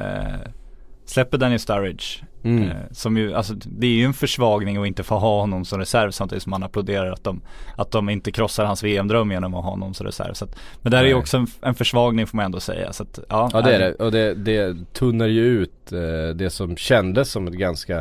släpper 1.09 1.37
Daniel 1.37 1.59
Sturridge. 1.59 2.05
Mm. 2.43 2.63
Eh, 2.63 2.75
som 2.91 3.17
ju, 3.17 3.33
alltså 3.33 3.53
det 3.53 3.87
är 3.87 3.91
ju 3.91 4.05
en 4.05 4.13
försvagning 4.13 4.77
att 4.77 4.87
inte 4.87 5.03
få 5.03 5.17
ha 5.17 5.39
honom 5.39 5.65
som 5.65 5.79
reserv 5.79 6.11
samtidigt 6.11 6.43
som 6.43 6.49
man 6.49 6.63
applåderar 6.63 7.11
att 7.11 7.23
de, 7.23 7.41
att 7.75 7.91
de 7.91 8.09
inte 8.09 8.31
krossar 8.31 8.65
hans 8.65 8.83
VM-dröm 8.83 9.31
genom 9.31 9.53
att 9.53 9.63
ha 9.63 9.71
honom 9.71 9.93
som 9.93 10.05
reserv. 10.05 10.33
Så 10.33 10.45
att, 10.45 10.55
men 10.81 10.91
där 10.91 11.03
är 11.03 11.07
ju 11.07 11.13
också 11.13 11.37
en, 11.37 11.47
en 11.61 11.75
försvagning 11.75 12.27
får 12.27 12.35
man 12.35 12.45
ändå 12.45 12.59
säga. 12.59 12.93
Så 12.93 13.03
att, 13.03 13.19
ja, 13.29 13.49
Ja 13.53 13.61
det 13.61 13.75
är 13.75 13.79
det 13.79 13.93
och 13.93 14.11
det, 14.11 14.33
det 14.33 14.93
tunnar 14.93 15.27
ju 15.27 15.45
ut 15.45 15.91
eh, 15.91 16.35
det 16.35 16.49
som 16.49 16.77
kändes 16.77 17.31
som 17.31 17.47
ett 17.47 17.53
ganska 17.53 17.97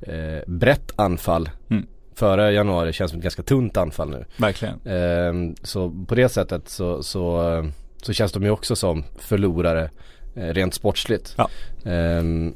eh, 0.00 0.40
brett 0.46 0.92
anfall 0.96 1.50
Mm. 1.70 1.86
Före 2.14 2.52
januari 2.52 2.92
känns 2.92 3.10
som 3.10 3.18
ett 3.18 3.22
ganska 3.22 3.42
tunt 3.42 3.76
anfall 3.76 4.10
nu. 4.10 4.24
Verkligen. 4.36 4.80
Ehm, 4.86 5.54
så 5.62 5.90
på 6.08 6.14
det 6.14 6.28
sättet 6.28 6.68
så, 6.68 7.02
så, 7.02 7.52
eh, 7.52 7.64
så 8.02 8.12
känns 8.12 8.32
de 8.32 8.42
ju 8.42 8.50
också 8.50 8.76
som 8.76 9.04
förlorare 9.18 9.90
rent 10.34 10.74
sportsligt. 10.74 11.34
Ja. 11.36 11.48
Ehm, 11.90 12.54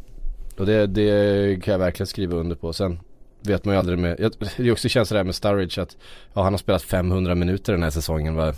och 0.58 0.66
det, 0.66 0.86
det 0.86 1.62
kan 1.62 1.72
jag 1.72 1.78
verkligen 1.78 2.06
skriva 2.06 2.36
under 2.36 2.56
på. 2.56 2.72
Sen 2.72 3.00
vet 3.42 3.64
man 3.64 3.74
ju 3.74 3.78
aldrig 3.78 3.98
med, 3.98 4.16
jag, 4.20 4.32
det 4.56 4.62
är 4.68 4.72
också 4.72 4.88
känns 4.88 5.08
sådär 5.08 5.24
med 5.24 5.34
Sturridge 5.34 5.82
att 5.82 5.96
ja, 6.34 6.42
han 6.42 6.52
har 6.52 6.58
spelat 6.58 6.82
500 6.82 7.34
minuter 7.34 7.72
den 7.72 7.82
här 7.82 7.90
säsongen. 7.90 8.34
Va? 8.34 8.52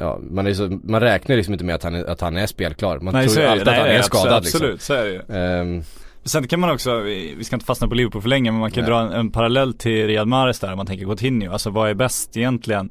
Ja, 0.00 0.18
man, 0.30 0.54
så, 0.54 0.78
man 0.84 1.00
räknar 1.00 1.36
liksom 1.36 1.52
inte 1.54 1.64
med 1.64 1.74
att 1.74 1.82
han 1.82 1.94
är, 1.94 2.04
att 2.04 2.20
han 2.20 2.36
är 2.36 2.46
spelklar. 2.46 2.98
Man 3.00 3.14
Nej 3.14 3.28
tror 3.28 3.36
ju 3.38 3.42
det 3.42 3.50
alltid 3.52 3.66
Nej, 3.66 3.74
att 3.74 3.80
han 3.80 3.88
nej, 3.88 3.98
är 3.98 4.02
skadad 4.02 4.32
absolut, 4.32 4.72
liksom. 4.72 4.94
så 4.96 5.00
är 5.02 5.04
det 5.04 5.10
ju. 5.10 5.22
Ehm, 5.38 5.82
Sen 6.26 6.48
kan 6.48 6.60
man 6.60 6.70
också, 6.70 7.00
vi 7.00 7.44
ska 7.44 7.56
inte 7.56 7.66
fastna 7.66 7.88
på 7.88 7.94
Liverpool 7.94 8.22
för 8.22 8.28
länge 8.28 8.50
men 8.50 8.60
man 8.60 8.70
kan 8.70 8.82
Nej. 8.82 8.90
dra 8.90 9.00
en, 9.00 9.12
en 9.12 9.30
parallell 9.30 9.74
till 9.74 10.06
Riyad 10.06 10.28
Mahrez 10.28 10.60
där 10.60 10.70
om 10.70 10.76
man 10.76 10.86
tänker 10.86 11.06
Coutinho. 11.06 11.52
Alltså 11.52 11.70
vad 11.70 11.90
är 11.90 11.94
bäst 11.94 12.36
egentligen? 12.36 12.90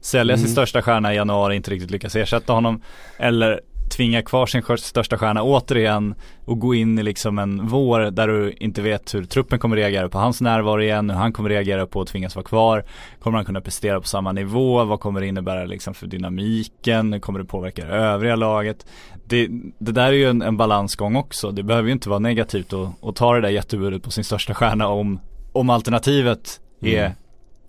Sälja 0.00 0.36
sin 0.36 0.44
Mm. 0.44 0.52
största 0.52 0.82
stjärna 0.82 1.12
i 1.12 1.16
januari, 1.16 1.56
inte 1.56 1.70
riktigt 1.70 1.90
lyckas 1.90 2.16
ersätta 2.16 2.52
honom. 2.52 2.82
Eller 3.18 3.60
tvinga 3.90 4.22
kvar 4.22 4.46
sin 4.46 4.62
största 4.78 5.18
stjärna 5.18 5.42
återigen 5.42 6.14
och 6.44 6.58
gå 6.58 6.74
in 6.74 6.98
i 6.98 7.02
liksom 7.02 7.38
en 7.38 7.66
vår 7.66 8.00
där 8.00 8.28
du 8.28 8.52
inte 8.60 8.82
vet 8.82 9.14
hur 9.14 9.24
truppen 9.24 9.58
kommer 9.58 9.76
reagera 9.76 10.08
på 10.08 10.18
hans 10.18 10.40
närvaro 10.40 10.82
igen, 10.82 11.10
hur 11.10 11.16
han 11.16 11.32
kommer 11.32 11.50
reagera 11.50 11.86
på 11.86 12.00
att 12.00 12.08
tvingas 12.08 12.36
vara 12.36 12.44
kvar. 12.44 12.84
Kommer 13.20 13.38
han 13.38 13.44
kunna 13.44 13.60
prestera 13.60 14.00
på 14.00 14.06
samma 14.06 14.32
nivå? 14.32 14.84
Vad 14.84 15.00
kommer 15.00 15.20
det 15.20 15.26
innebära 15.26 15.64
liksom 15.64 15.94
för 15.94 16.06
dynamiken? 16.06 17.12
Hur 17.12 17.20
kommer 17.20 17.38
det 17.38 17.44
påverka 17.44 17.84
det 17.84 17.94
övriga 17.94 18.36
laget? 18.36 18.86
Det, 19.24 19.48
det 19.78 19.92
där 19.92 20.06
är 20.06 20.12
ju 20.12 20.28
en, 20.28 20.42
en 20.42 20.56
balansgång 20.56 21.16
också. 21.16 21.50
Det 21.50 21.62
behöver 21.62 21.86
ju 21.86 21.92
inte 21.92 22.08
vara 22.08 22.18
negativt 22.18 22.72
att, 22.72 23.04
att 23.04 23.16
ta 23.16 23.34
det 23.34 23.40
där 23.40 23.48
jättebudet 23.48 24.02
på 24.02 24.10
sin 24.10 24.24
största 24.24 24.54
stjärna 24.54 24.88
om, 24.88 25.20
om 25.52 25.70
alternativet 25.70 26.60
är 26.80 27.14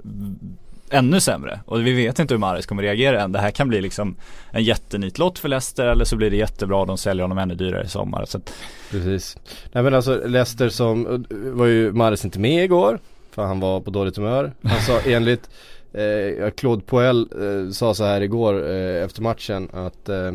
Mm. 0.06 0.58
Ännu 0.90 1.20
sämre. 1.20 1.60
Och 1.66 1.88
vi 1.88 1.94
vet 1.94 2.20
inte 2.20 2.34
hur 2.34 2.40
Mahrez 2.40 2.66
kommer 2.66 2.84
reagera 2.84 3.22
än. 3.22 3.32
Det 3.32 3.40
här 3.40 3.52
kan 3.52 3.68
bli 3.68 3.82
liksom 3.82 4.16
en 4.52 4.64
jättenytlott 4.64 5.40
för 5.40 5.50
Leicester 5.50 5.86
eller 5.86 6.06
så 6.06 6.16
blir 6.16 6.32
det 6.32 6.38
jättebra 6.38 6.78
och 6.78 6.88
de 6.88 6.98
säljer 6.98 7.24
honom 7.24 7.38
ännu 7.38 7.56
dyrare 7.56 7.84
i 7.84 7.88
sommar. 7.88 8.26
Så 8.26 8.38
att, 8.38 8.54
Precis. 8.92 9.38
Nej 9.72 9.84
men 9.84 9.94
alltså 9.94 10.22
Leicester 10.26 10.70
som, 10.70 11.26
var 11.30 11.66
ju 11.66 11.92
Mahrez 11.92 12.26
inte 12.26 12.40
med 12.40 12.64
igår. 12.64 13.00
För 13.32 13.44
han 13.44 13.60
var 13.60 13.82
på 13.82 13.92
dåligt 13.92 14.18
humör. 14.18 14.54
Han 14.64 14.82
sa 14.82 15.00
enligt 15.06 15.50
eh, 15.94 16.50
Claude 16.52 16.84
Poel 16.86 17.30
eh, 17.42 17.72
sa 17.72 17.94
så 17.94 18.04
här 18.04 18.22
igår 18.22 18.70
eh, 18.70 19.04
efter 19.04 19.22
matchen 19.22 19.70
att 19.74 20.10
eh, 20.10 20.32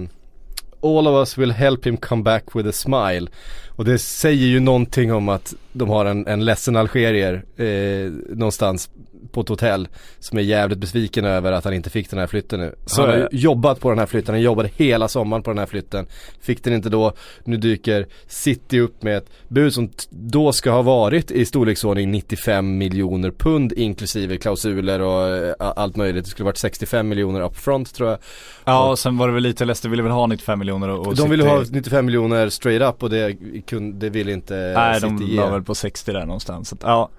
All 0.82 1.06
of 1.06 1.14
us 1.14 1.38
will 1.38 1.52
help 1.52 1.86
him 1.86 1.96
come 1.96 2.22
back 2.22 2.44
with 2.54 2.68
a 2.68 2.72
smile. 2.72 3.26
Och 3.68 3.84
det 3.84 3.98
säger 3.98 4.46
ju 4.46 4.60
någonting 4.60 5.12
om 5.12 5.28
att 5.28 5.54
de 5.72 5.88
har 5.88 6.04
en, 6.04 6.26
en 6.26 6.44
ledsen 6.44 6.76
algerier 6.76 7.44
eh, 7.56 8.12
någonstans 8.36 8.90
på 9.32 9.40
ett 9.40 9.48
hotell 9.48 9.88
som 10.18 10.38
är 10.38 10.42
jävligt 10.42 10.78
besviken 10.78 11.24
över 11.24 11.52
att 11.52 11.64
han 11.64 11.74
inte 11.74 11.90
fick 11.90 12.10
den 12.10 12.18
här 12.18 12.26
flytten 12.26 12.60
nu. 12.60 12.74
Så 12.86 13.00
han 13.06 13.10
har 13.10 13.28
jobbat 13.32 13.80
på 13.80 13.90
den 13.90 13.98
här 13.98 14.06
flytten, 14.06 14.34
han 14.34 14.42
jobbade 14.42 14.70
hela 14.76 15.08
sommaren 15.08 15.42
på 15.42 15.50
den 15.50 15.58
här 15.58 15.66
flytten. 15.66 16.06
Fick 16.40 16.64
den 16.64 16.72
inte 16.72 16.88
då, 16.88 17.12
nu 17.44 17.56
dyker 17.56 18.06
City 18.26 18.80
upp 18.80 19.02
med 19.02 19.16
ett 19.16 19.30
bud 19.48 19.74
som 19.74 19.90
då 20.10 20.52
ska 20.52 20.70
ha 20.70 20.82
varit 20.82 21.30
i 21.30 21.44
storleksordning 21.44 22.10
95 22.10 22.78
miljoner 22.78 23.30
pund 23.30 23.72
inklusive 23.72 24.36
klausuler 24.36 25.00
och 25.00 25.28
eh, 25.28 25.54
allt 25.58 25.96
möjligt. 25.96 26.24
Det 26.24 26.30
skulle 26.30 26.44
varit 26.44 26.58
65 26.58 27.08
miljoner 27.08 27.40
upfront 27.40 27.94
tror 27.94 28.08
jag. 28.08 28.18
ja 28.64 28.90
och 28.90 28.98
sen 28.98 29.18
var 29.18 29.28
det 29.28 29.34
väl 29.34 29.42
lite, 29.42 29.64
Leicester 29.64 29.88
ville 29.88 30.02
väl 30.02 30.12
ha 30.12 30.26
95 30.26 30.58
miljoner 30.58 30.88
och, 30.88 31.16
De 31.16 31.30
ville 31.30 31.44
ha 31.44 31.64
95 31.70 32.06
miljoner 32.06 32.48
straight 32.48 32.82
up 32.82 33.02
och 33.02 33.10
det, 33.10 33.36
kunde, 33.66 33.98
det 33.98 34.10
ville 34.10 34.32
inte 34.32 34.72
Nej 34.76 35.00
City 35.00 35.06
de 35.18 35.26
ge. 35.26 35.40
var 35.40 35.50
väl 35.50 35.62
på 35.62 35.74
60 35.74 36.12
där 36.12 36.26
någonstans. 36.26 36.68
Så 36.68 36.74
att, 36.74 36.82
ja. 36.82 37.10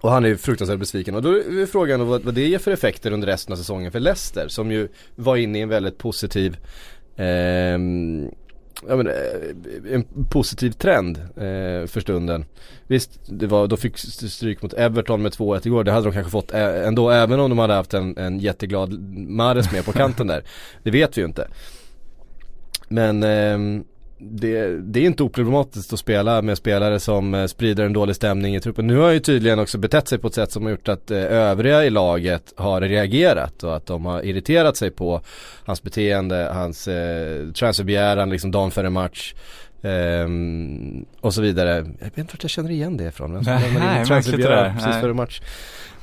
Och 0.00 0.10
han 0.10 0.24
är 0.24 0.28
ju 0.28 0.36
fruktansvärt 0.36 0.78
besviken 0.78 1.14
och 1.14 1.22
då 1.22 1.30
är 1.30 1.66
frågan 1.66 2.06
vad, 2.06 2.22
vad 2.22 2.34
det 2.34 2.48
ger 2.48 2.58
för 2.58 2.70
effekter 2.70 3.12
under 3.12 3.26
resten 3.26 3.52
av 3.52 3.56
säsongen 3.56 3.92
för 3.92 4.00
Leicester 4.00 4.48
som 4.48 4.70
ju 4.72 4.88
var 5.16 5.36
inne 5.36 5.58
i 5.58 5.62
en 5.62 5.68
väldigt 5.68 5.98
positiv 5.98 6.56
ehm, 7.16 8.30
ja, 8.88 8.96
men, 8.96 9.06
eh, 9.06 9.94
en 9.94 10.04
positiv 10.30 10.70
trend 10.70 11.18
eh, 11.18 11.86
för 11.86 12.00
stunden. 12.00 12.44
Visst, 12.86 13.20
det 13.26 13.46
var, 13.46 13.66
då 13.66 13.76
fick 13.76 13.98
stryk 13.98 14.62
mot 14.62 14.72
Everton 14.72 15.22
med 15.22 15.32
2-1 15.32 15.66
igår. 15.66 15.84
Det 15.84 15.92
hade 15.92 16.06
de 16.06 16.12
kanske 16.12 16.30
fått 16.30 16.52
ä- 16.54 16.84
ändå 16.86 17.10
även 17.10 17.40
om 17.40 17.50
de 17.50 17.58
hade 17.58 17.74
haft 17.74 17.94
en, 17.94 18.16
en 18.16 18.38
jätteglad 18.38 19.00
Mares 19.28 19.72
med 19.72 19.84
på 19.84 19.92
kanten 19.92 20.26
där. 20.26 20.42
Det 20.82 20.90
vet 20.90 21.18
vi 21.18 21.20
ju 21.20 21.26
inte. 21.26 21.48
Men 22.88 23.22
ehm, 23.22 23.84
det, 24.20 24.80
det 24.80 25.00
är 25.00 25.04
inte 25.04 25.22
oproblematiskt 25.22 25.92
att 25.92 25.98
spela 25.98 26.42
med 26.42 26.58
spelare 26.58 27.00
som 27.00 27.34
eh, 27.34 27.46
sprider 27.46 27.84
en 27.84 27.92
dålig 27.92 28.16
stämning 28.16 28.54
i 28.56 28.60
truppen. 28.60 28.86
Nu 28.86 28.96
har 28.96 29.10
ju 29.10 29.20
tydligen 29.20 29.58
också 29.58 29.78
betett 29.78 30.08
sig 30.08 30.18
på 30.18 30.28
ett 30.28 30.34
sätt 30.34 30.52
som 30.52 30.62
har 30.64 30.70
gjort 30.70 30.88
att 30.88 31.10
eh, 31.10 31.18
övriga 31.18 31.84
i 31.84 31.90
laget 31.90 32.52
har 32.56 32.80
reagerat 32.80 33.62
och 33.62 33.76
att 33.76 33.86
de 33.86 34.04
har 34.06 34.22
irriterat 34.26 34.76
sig 34.76 34.90
på 34.90 35.20
hans 35.64 35.82
beteende, 35.82 36.50
hans 36.54 36.88
eh, 36.88 37.48
transferbegäran 37.52 38.30
liksom 38.30 38.50
dagen 38.50 38.70
före 38.70 38.90
match. 38.90 39.34
ehm, 39.82 41.04
och 41.20 41.34
så 41.34 41.42
vidare. 41.42 41.74
Jag 41.98 42.04
vet 42.06 42.18
inte 42.18 42.32
vart 42.34 42.42
jag 42.44 42.50
känner 42.50 42.70
igen 42.70 42.96
det 42.96 43.04
ifrån. 43.04 43.34
Vem 43.34 43.42
Nej, 43.74 44.04
transferbegäran 44.06 44.72
precis 44.74 44.88
Nej. 44.90 45.00
före 45.00 45.14
match. 45.14 45.40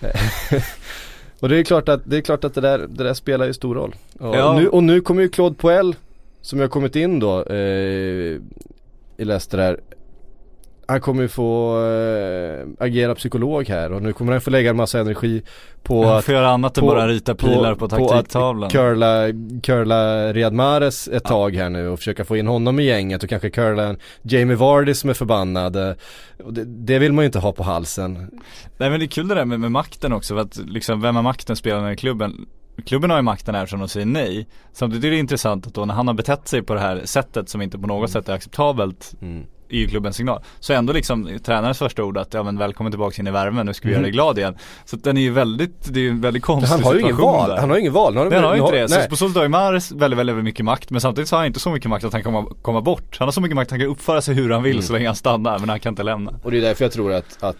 och 1.39 1.49
det 1.49 1.57
är 1.59 1.63
klart 1.63 1.89
att, 1.89 2.01
det, 2.05 2.17
är 2.17 2.21
klart 2.21 2.43
att 2.43 2.53
det, 2.53 2.61
där, 2.61 2.77
det 2.89 3.03
där 3.03 3.13
spelar 3.13 3.45
ju 3.45 3.53
stor 3.53 3.75
roll. 3.75 3.95
Och, 4.19 4.35
Ja. 4.35 4.53
nu, 4.59 4.67
och 4.67 4.83
nu 4.83 5.01
kommer 5.01 5.21
ju 5.21 5.29
Claude 5.29 5.55
Poel 5.55 5.95
som 6.45 6.59
har 6.59 6.67
kommit 6.67 6.95
in 6.95 7.19
då 7.19 7.43
eh, 7.43 7.55
i 9.17 9.25
Leicester 9.25 9.57
där. 9.57 9.79
Han 10.87 11.01
kommer 11.01 11.21
ju 11.21 11.27
få 11.27 11.77
eh, 11.85 12.67
agera 12.79 13.15
psykolog 13.15 13.67
här 13.69 13.91
och 13.91 14.01
nu 14.01 14.13
kommer 14.13 14.31
han 14.31 14.41
få 14.41 14.49
lägga 14.49 14.69
en 14.69 14.75
massa 14.75 14.99
energi 14.99 15.43
på 15.83 16.03
Han 16.05 16.17
att 16.17 16.27
göra 16.27 16.49
annat 16.49 16.77
än 16.77 16.81
på- 16.81 16.87
bara 16.87 17.07
rita 17.07 17.35
pilar 17.35 17.75
på, 17.75 17.87
taktiktavlan. 17.87 18.67
att 18.67 18.71
curla, 18.71 19.25
curla 19.63 20.33
Riyad 20.33 20.53
Mahrez 20.53 21.07
ett 21.07 21.23
tag 21.23 21.55
här 21.55 21.69
nu 21.69 21.89
och 21.89 21.99
försöka 21.99 22.25
få 22.25 22.37
in 22.37 22.47
honom 22.47 22.79
i 22.79 22.83
gänget 22.83 23.23
och 23.23 23.29
kanske 23.29 23.49
curla 23.49 23.83
en 23.83 23.97
Jamie 24.21 24.55
Vardy 24.55 24.93
som 24.93 25.09
är 25.09 25.13
förbannad. 25.13 25.73
det, 25.73 26.63
det 26.65 26.99
vill 26.99 27.13
man 27.13 27.23
ju 27.23 27.25
inte 27.25 27.39
ha 27.39 27.51
på 27.51 27.63
halsen. 27.63 28.13
Nej 28.77 28.89
men 28.89 28.99
det 28.99 29.05
är 29.05 29.07
kul 29.07 29.27
det 29.27 29.35
där 29.35 29.45
med, 29.45 29.59
med 29.59 29.71
makten 29.71 30.13
också 30.13 30.33
för 30.35 30.41
att 30.41 30.57
liksom 30.65 31.01
vem 31.01 31.15
har 31.15 31.23
makten 31.23 31.55
spelarna 31.55 31.91
i 31.93 31.95
klubben 31.97 32.45
Klubben 32.85 33.09
har 33.09 33.17
ju 33.17 33.23
makten 33.23 33.55
eftersom 33.55 33.79
de 33.79 33.87
säger 33.89 34.05
nej 34.05 34.47
Samtidigt 34.73 35.05
är 35.05 35.11
det 35.11 35.17
intressant 35.17 35.67
att 35.67 35.73
då 35.73 35.85
när 35.85 35.93
han 35.93 36.07
har 36.07 36.13
betett 36.13 36.47
sig 36.47 36.61
på 36.61 36.73
det 36.73 36.79
här 36.79 37.01
sättet 37.05 37.49
som 37.49 37.61
inte 37.61 37.79
på 37.79 37.87
något 37.87 38.09
sätt 38.11 38.29
är 38.29 38.33
acceptabelt 38.33 39.13
i 39.69 39.77
ju 39.79 39.87
klubbens 39.87 40.15
signal. 40.15 40.41
Så 40.59 40.73
ändå 40.73 40.93
liksom 40.93 41.39
tränarens 41.45 41.77
första 41.79 42.03
ord 42.03 42.17
att 42.17 42.33
ja 42.33 42.43
men 42.43 42.57
välkommen 42.57 42.91
tillbaka 42.91 43.21
in 43.21 43.27
i 43.27 43.31
värmen, 43.31 43.65
nu 43.65 43.73
ska 43.73 43.87
vi 43.87 43.93
göra 43.93 44.03
dig 44.03 44.11
glad 44.11 44.37
igen. 44.37 44.55
Så 44.85 44.95
att 44.95 45.03
den 45.03 45.17
är 45.17 45.21
ju 45.21 45.31
väldigt, 45.31 45.93
det 45.93 45.99
är 45.99 46.01
ju 46.03 46.09
en 46.09 46.21
väldigt 46.21 46.43
konstig 46.43 46.69
han 46.69 46.83
har 46.83 46.93
ju 46.93 46.99
ingen 46.99 47.15
situation 47.15 47.31
val, 47.33 47.49
där. 47.49 47.57
han 47.57 47.69
har 47.69 47.77
ju 47.77 47.81
ingen 47.81 47.93
val. 47.93 48.13
Nu 48.13 48.19
har 48.19 48.25
de- 48.25 48.29
Nej, 48.29 48.39
han 48.39 48.47
har 48.49 48.55
ju 48.55 48.61
inte 48.61 48.95
det. 48.95 49.03
Så 49.03 49.09
på 49.09 49.15
så 49.15 49.27
sätt 49.27 49.35
har 49.35 49.43
ju 49.43 49.49
Mahrez 49.49 49.91
väldigt, 49.91 50.19
väldigt 50.19 50.35
mycket 50.43 50.65
makt 50.65 50.89
men 50.89 51.01
samtidigt 51.01 51.27
så 51.29 51.35
har 51.35 51.39
han 51.39 51.47
inte 51.47 51.59
så 51.59 51.69
mycket 51.69 51.89
makt 51.89 52.05
att 52.05 52.13
han 52.13 52.23
kommer 52.23 52.41
komma 52.61 52.81
bort. 52.81 53.15
Han 53.19 53.27
har 53.27 53.31
så 53.31 53.41
mycket 53.41 53.55
makt 53.55 53.67
att 53.67 53.71
han 53.71 53.79
kan 53.79 53.89
uppföra 53.89 54.21
sig 54.21 54.35
hur 54.35 54.49
han 54.49 54.63
vill 54.63 54.83
så 54.83 54.93
länge 54.93 55.05
han 55.07 55.15
stannar 55.15 55.59
men 55.59 55.69
han 55.69 55.79
kan 55.79 55.91
inte 55.93 56.03
lämna. 56.03 56.33
Och 56.43 56.51
det 56.51 56.57
är 56.57 56.61
därför 56.61 56.85
jag 56.85 56.91
tror 56.91 57.13
att, 57.13 57.43
att 57.43 57.57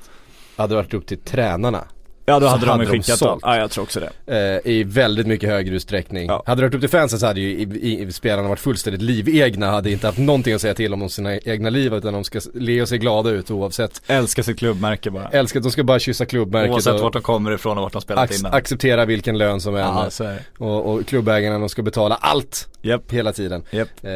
hade 0.58 0.72
det 0.72 0.76
varit 0.76 0.94
upp 0.94 1.08
till 1.08 1.18
tränarna 1.18 1.84
Ja 2.28 2.40
då 2.40 2.46
Så 2.46 2.52
hade 2.52 2.66
de 2.66 2.70
hade 2.72 2.84
de 2.86 2.92
skickat 2.92 3.20
sålt. 3.20 3.32
dem. 3.32 3.40
Ja 3.44 3.58
jag 3.58 3.72
tror 3.72 3.84
också 3.84 4.00
det. 4.26 4.62
eh, 4.66 4.72
i 4.72 4.84
väldigt 4.84 5.28
mycket 5.28 5.50
högre 5.50 5.76
utsträckning. 5.76 6.28
Ja. 6.28 6.44
Hade 6.46 6.62
det 6.62 6.66
varit 6.66 6.74
upp 6.76 6.82
till 6.82 6.90
fansen 6.90 7.20
så 7.20 7.26
hade 7.26 7.40
ju 7.42 7.50
i, 7.50 8.02
i, 8.02 8.12
spelarna 8.12 8.50
varit 8.50 8.60
fullständigt 8.60 9.02
livegna, 9.02 9.72
hade 9.72 9.92
inte 9.92 10.08
haft 10.08 10.18
någonting 10.20 10.54
att 10.54 10.62
säga 10.62 10.74
till 10.74 10.94
om 10.94 11.02
om 11.02 11.10
sina 11.10 11.38
egna 11.38 11.70
liv 11.70 11.94
utan 11.94 12.14
de 12.14 12.24
ska 12.24 12.40
le 12.54 12.82
och 12.82 12.90
se 12.90 12.98
glada 12.98 13.30
ut 13.30 13.52
oavsett. 13.52 14.02
Älskar 14.08 14.44
sitt 14.44 14.60
klubbmärke 14.60 15.12
bara. 15.12 15.30
Älskar 15.30 15.60
att 15.60 15.64
de 15.64 15.72
ska 15.72 15.84
bara 15.84 16.00
kyssa 16.00 16.26
klubbmärket 16.26 16.72
Oavsett 16.74 16.94
och 16.94 17.00
vart 17.00 17.14
de 17.14 17.22
kommer 17.22 17.52
ifrån 17.52 17.78
och 17.78 17.84
vart 17.84 17.94
de 17.94 18.02
spelat 18.02 18.30
ac- 18.32 18.40
innan. 18.40 18.54
acceptera 18.54 19.06
vilken 19.06 19.38
lön 19.38 19.62
som 19.62 19.76
än. 19.76 20.10
Och, 20.58 20.94
och 20.94 21.06
klubbägarna 21.06 21.60
de 21.60 21.70
ska 21.70 21.82
betala 21.82 22.16
allt 22.16 22.68
Japp. 22.82 23.12
hela 23.12 23.34
tiden. 23.34 23.64
Japp. 23.72 23.90
Eh, 24.02 24.02
det 24.04 24.10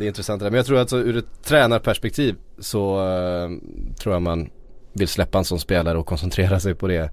är 0.00 0.02
intressant 0.02 0.40
det 0.40 0.46
där. 0.46 0.50
Men 0.50 0.56
jag 0.56 0.66
tror 0.66 0.78
att 0.78 0.90
så, 0.90 0.96
ur 0.98 1.16
ett 1.16 1.44
tränarperspektiv 1.44 2.34
så 2.58 3.00
eh, 3.00 3.48
tror 4.02 4.14
jag 4.14 4.22
man 4.22 4.50
vill 4.94 5.08
släppa 5.08 5.38
en 5.38 5.44
sån 5.44 5.58
spelare 5.60 5.98
och 5.98 6.06
koncentrera 6.06 6.60
sig 6.60 6.74
på 6.74 6.88
det 6.88 7.10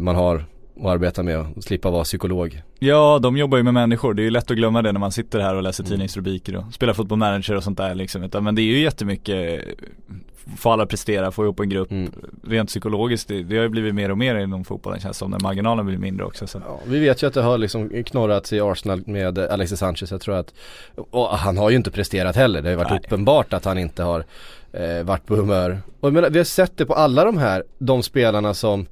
man 0.00 0.16
har 0.16 0.44
att 0.80 0.86
arbeta 0.86 1.22
med 1.22 1.38
och 1.38 1.64
slippa 1.64 1.90
vara 1.90 2.04
psykolog. 2.04 2.62
Ja, 2.78 3.18
de 3.22 3.36
jobbar 3.36 3.58
ju 3.58 3.64
med 3.64 3.74
människor. 3.74 4.14
Det 4.14 4.22
är 4.22 4.24
ju 4.24 4.30
lätt 4.30 4.50
att 4.50 4.56
glömma 4.56 4.82
det 4.82 4.92
när 4.92 5.00
man 5.00 5.12
sitter 5.12 5.40
här 5.40 5.54
och 5.54 5.62
läser 5.62 5.82
Mm. 5.84 5.90
tidningsrubriker 5.90 6.56
och 6.56 6.64
spelar 6.72 6.92
fotboll 6.92 7.18
manager 7.18 7.56
och 7.56 7.64
sånt 7.64 7.78
där 7.78 7.94
liksom. 7.94 8.30
Men 8.40 8.54
det 8.54 8.62
är 8.62 8.64
ju 8.64 8.80
jättemycket 8.80 9.64
Få 10.56 10.70
alla 10.70 10.86
prestera, 10.86 11.30
få 11.30 11.44
ihop 11.44 11.60
en 11.60 11.68
grupp 11.68 11.90
Mm. 11.90 12.12
Rent 12.46 12.68
psykologiskt, 12.68 13.28
det, 13.28 13.42
det 13.42 13.56
har 13.56 13.62
ju 13.62 13.68
blivit 13.68 13.94
mer 13.94 14.10
och 14.10 14.18
mer 14.18 14.36
inom 14.36 14.64
fotbollen 14.64 15.00
känns 15.00 15.16
som 15.16 15.30
när 15.30 15.40
marginalen 15.40 15.86
blir 15.86 15.98
mindre 15.98 16.26
också 16.26 16.46
så. 16.46 16.62
Ja, 16.66 16.80
vi 16.86 16.98
vet 16.98 17.22
ju 17.22 17.26
att 17.26 17.34
det 17.34 17.42
har 17.42 17.58
liksom 17.58 18.02
knorrats 18.06 18.52
i 18.52 18.60
Arsenal 18.60 19.02
med 19.06 19.38
eh, 19.38 19.52
Alexis 19.52 19.78
Sanchez. 19.78 20.10
Jag 20.10 20.20
tror 20.20 20.34
att, 20.34 20.54
och 21.10 21.28
han 21.28 21.58
har 21.58 21.70
ju 21.70 21.76
inte 21.76 21.90
presterat 21.90 22.36
heller. 22.36 22.62
Det 22.62 22.68
har 22.68 22.70
ju 22.70 22.76
varit 22.76 22.90
Nej. 22.90 23.00
uppenbart 23.04 23.52
att 23.52 23.64
han 23.64 23.78
inte 23.78 24.02
har 24.02 24.24
eh, 24.72 25.02
varit 25.04 25.26
på 25.26 25.36
humör. 25.36 25.78
Och 26.00 26.06
jag 26.08 26.12
menar, 26.14 26.30
vi 26.30 26.38
har 26.38 26.44
sett 26.44 26.76
det 26.76 26.86
på 26.86 26.94
alla 26.94 27.24
de 27.24 27.38
här, 27.38 27.64
de 27.78 28.02
spelarna 28.02 28.54
som 28.54 28.86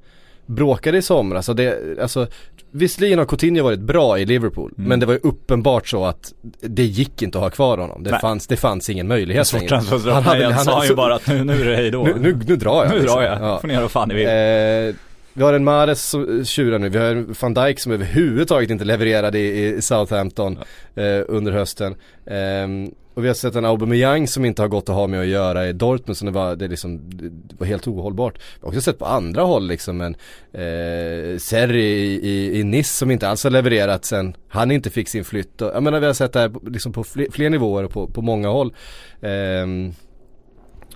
bråkade 0.47 0.97
i 0.97 1.01
somras. 1.01 1.37
Alltså 1.37 1.53
det, 1.53 1.99
alltså, 2.01 2.27
visserligen 2.71 3.19
har 3.19 3.25
Coutinho 3.25 3.63
varit 3.63 3.79
bra 3.79 4.19
i 4.19 4.25
Liverpool, 4.25 4.73
Mm. 4.77 4.89
men 4.89 4.99
det 4.99 5.05
var 5.05 5.13
ju 5.13 5.19
uppenbart 5.23 5.87
så 5.87 6.05
att 6.05 6.33
det 6.61 6.83
gick 6.83 7.21
inte 7.21 7.37
att 7.37 7.43
ha 7.43 7.49
kvar 7.49 7.77
honom. 7.77 8.03
Det, 8.03 8.11
Nej. 8.11 8.19
fanns, 8.19 8.47
det 8.47 8.57
fanns 8.57 8.89
ingen 8.89 9.07
möjlighet 9.07 9.53
längre. 9.53 9.75
han 9.75 10.23
hade- 10.23 10.43
han, 10.43 10.53
han 10.53 10.65
sa 10.65 10.85
ju 10.85 10.95
bara 10.95 11.15
att 11.15 11.27
nu, 11.27 11.43
nu 11.43 11.61
är 11.61 11.65
det 11.65 11.75
hej 11.75 11.91
då. 11.91 12.03
Nu, 12.03 12.15
nu, 12.19 12.39
nu 12.47 12.55
drar 12.55 12.83
jag. 12.85 12.93
Nu 12.93 12.99
liksom. 12.99 13.15
drar 13.19 13.23
jag, 13.27 13.41
Ja. 13.41 13.59
får 13.59 13.67
ni 13.67 13.73
göra 13.73 13.89
fan 13.89 14.07
ni 14.09 14.15
vill. 14.15 14.27
Eh, 14.27 14.95
vi 15.33 15.43
har 15.43 15.53
en 15.53 15.63
Mahrez 15.63 16.03
som 16.09 16.45
tjurar 16.45 16.79
nu, 16.79 16.89
vi 16.89 16.97
har 16.97 17.05
en 17.05 17.35
van 17.41 17.53
Dijk 17.53 17.79
som 17.79 17.91
överhuvudtaget 17.91 18.69
inte 18.69 18.85
levererade 18.85 19.39
i, 19.39 19.67
i 19.75 19.81
Southampton 19.81 20.57
eh, 20.95 21.21
under 21.27 21.51
hösten. 21.51 21.95
Ehm, 22.25 22.91
och 23.17 23.23
vi 23.23 23.27
har 23.27 23.35
sett 23.35 23.55
en 23.55 23.65
Aubameyang 23.65 24.27
som 24.27 24.45
inte 24.45 24.61
har 24.61 24.69
gått 24.69 24.89
att 24.89 24.95
ha 24.95 25.07
med 25.07 25.19
att 25.19 25.27
göra 25.27 25.67
i 25.67 25.73
Dortmund, 25.73 26.17
så 26.17 26.25
det 26.25 26.31
var, 26.31 26.55
det 26.55 26.67
liksom, 26.67 27.09
det 27.19 27.55
var 27.59 27.67
helt 27.67 27.87
ohållbart. 27.87 28.37
Vi 28.37 28.61
har 28.61 28.67
också 28.67 28.81
sett 28.81 28.99
på 28.99 29.05
andra 29.05 29.41
håll 29.41 29.67
liksom 29.67 30.01
en 30.01 30.15
eh, 30.51 31.37
Serri 31.37 31.83
i, 31.83 32.29
i, 32.29 32.59
i 32.59 32.63
Nice 32.63 32.93
som 32.93 33.11
inte 33.11 33.29
alls 33.29 33.43
har 33.43 33.51
levererat 33.51 34.05
sen 34.05 34.35
han 34.47 34.71
inte 34.71 34.89
fick 34.89 35.09
sin 35.09 35.25
flytt. 35.25 35.61
Och, 35.61 35.71
jag 35.73 35.83
menar 35.83 35.99
vi 35.99 36.05
har 36.05 36.13
sett 36.13 36.33
det 36.33 36.39
här 36.39 36.49
på, 36.49 36.61
liksom 36.69 36.93
på 36.93 37.03
fler, 37.03 37.27
fler 37.31 37.49
nivåer 37.49 37.83
och 37.83 37.91
på, 37.91 38.07
på 38.07 38.21
många 38.21 38.49
håll. 38.49 38.73
Eh, 39.21 39.67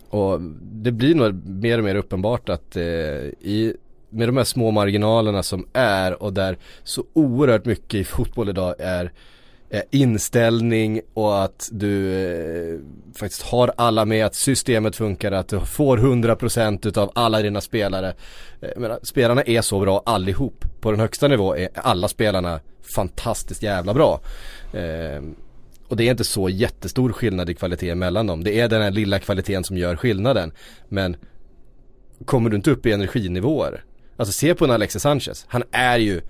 och 0.10 0.42
det 0.62 0.92
blir 0.92 1.16
nog 1.16 1.48
mer 1.48 1.78
och 1.78 1.84
mer 1.84 1.96
uppenbart 1.96 2.50
att 2.50 2.76
eh, 2.76 2.84
i, 2.84 3.76
med 4.10 4.28
de 4.28 4.38
här 4.38 4.44
små 4.44 4.72
marginalerna 4.72 5.44
som 5.44 5.68
är 5.74 6.24
och 6.24 6.34
där 6.34 6.58
så 6.84 7.04
oerhört 7.14 7.66
mycket 7.66 8.00
i 8.00 8.04
fotboll 8.04 8.50
idag 8.50 8.76
är 8.80 9.12
eh, 9.72 9.82
inställning 9.92 11.02
och 11.14 11.44
att 11.44 11.70
du 11.72 12.14
eh, 12.14 12.80
faktiskt 13.16 13.42
har 13.42 13.72
alla 13.78 14.06
med, 14.06 14.26
att 14.26 14.36
systemet 14.36 14.96
funkar, 14.96 15.32
att 15.32 15.48
du 15.48 15.60
får 15.60 15.98
100% 15.98 16.88
utav 16.88 17.12
alla 17.16 17.42
dina 17.42 17.62
spelare. 17.62 18.14
Eh, 18.62 18.70
jag 18.70 18.82
menar, 18.82 19.00
spelarna 19.04 19.42
är 19.42 19.62
så 19.62 19.80
bra 19.80 20.04
allihop. 20.06 20.66
På 20.82 20.92
den 20.92 21.00
högsta 21.00 21.28
nivå 21.28 21.56
är 21.56 21.70
alla 21.74 22.08
spelarna 22.08 22.60
fantastiskt 22.96 23.64
jävla 23.64 23.94
bra. 23.94 24.22
Eh, 24.74 25.24
och 25.88 25.98
det 25.98 26.04
är 26.04 26.12
inte 26.12 26.24
så 26.24 26.50
jättestor 26.50 27.12
skillnad 27.12 27.50
i 27.50 27.54
kvalitet 27.54 27.96
mellan 27.96 28.28
dem. 28.28 28.44
Det 28.44 28.60
är 28.60 28.68
den 28.68 28.82
här 28.82 28.92
lilla 28.92 29.20
kvaliteten 29.20 29.64
som 29.64 29.78
gör 29.78 29.96
skillnaden. 29.96 30.52
Men 30.88 31.16
kommer 32.26 32.50
du 32.50 32.56
inte 32.56 32.72
upp 32.72 32.86
i 32.86 32.92
energinivåer 32.92 33.84
Alltså 34.22 34.34
se 34.34 34.56
på 34.56 34.66
en 34.66 34.72
Alexis 34.72 35.02
Sanchez, 35.02 35.46
han 35.48 35.64
är 35.72 35.98
ju 35.98 36.22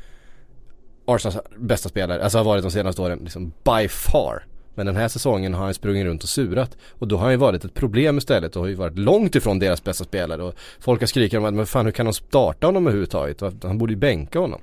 Arsenals 1.15 1.39
bästa 1.57 1.89
spelare, 1.89 2.23
alltså 2.23 2.37
har 2.37 2.45
varit 2.45 2.63
de 2.63 2.71
senaste 2.71 3.01
åren, 3.01 3.19
liksom 3.21 3.51
by 3.63 3.87
far. 3.87 4.43
Men 4.75 4.85
den 4.85 4.95
här 4.95 5.07
säsongen 5.07 5.53
har 5.53 5.65
han 5.65 5.73
sprungit 5.73 6.05
runt 6.05 6.23
och 6.23 6.29
surat. 6.29 6.77
Och 6.89 7.07
då 7.07 7.17
har 7.17 7.23
han 7.23 7.31
ju 7.31 7.37
varit 7.37 7.65
ett 7.65 7.73
problem 7.73 8.17
istället 8.17 8.55
och 8.55 8.61
har 8.61 8.69
ju 8.69 8.75
varit 8.75 8.97
långt 8.97 9.35
ifrån 9.35 9.59
deras 9.59 9.83
bästa 9.83 10.03
spelare. 10.03 10.43
Och 10.43 10.53
folk 10.79 10.99
har 11.01 11.07
skrikit 11.07 11.39
om 11.39 11.45
att 11.45 11.53
men 11.53 11.65
fan 11.65 11.85
hur 11.85 11.91
kan 11.91 12.05
de 12.05 12.13
starta 12.13 12.67
honom 12.67 12.87
överhuvudtaget? 12.87 13.63
Han 13.63 13.77
borde 13.77 13.93
ju 13.93 13.99
bänka 13.99 14.39
honom. 14.39 14.61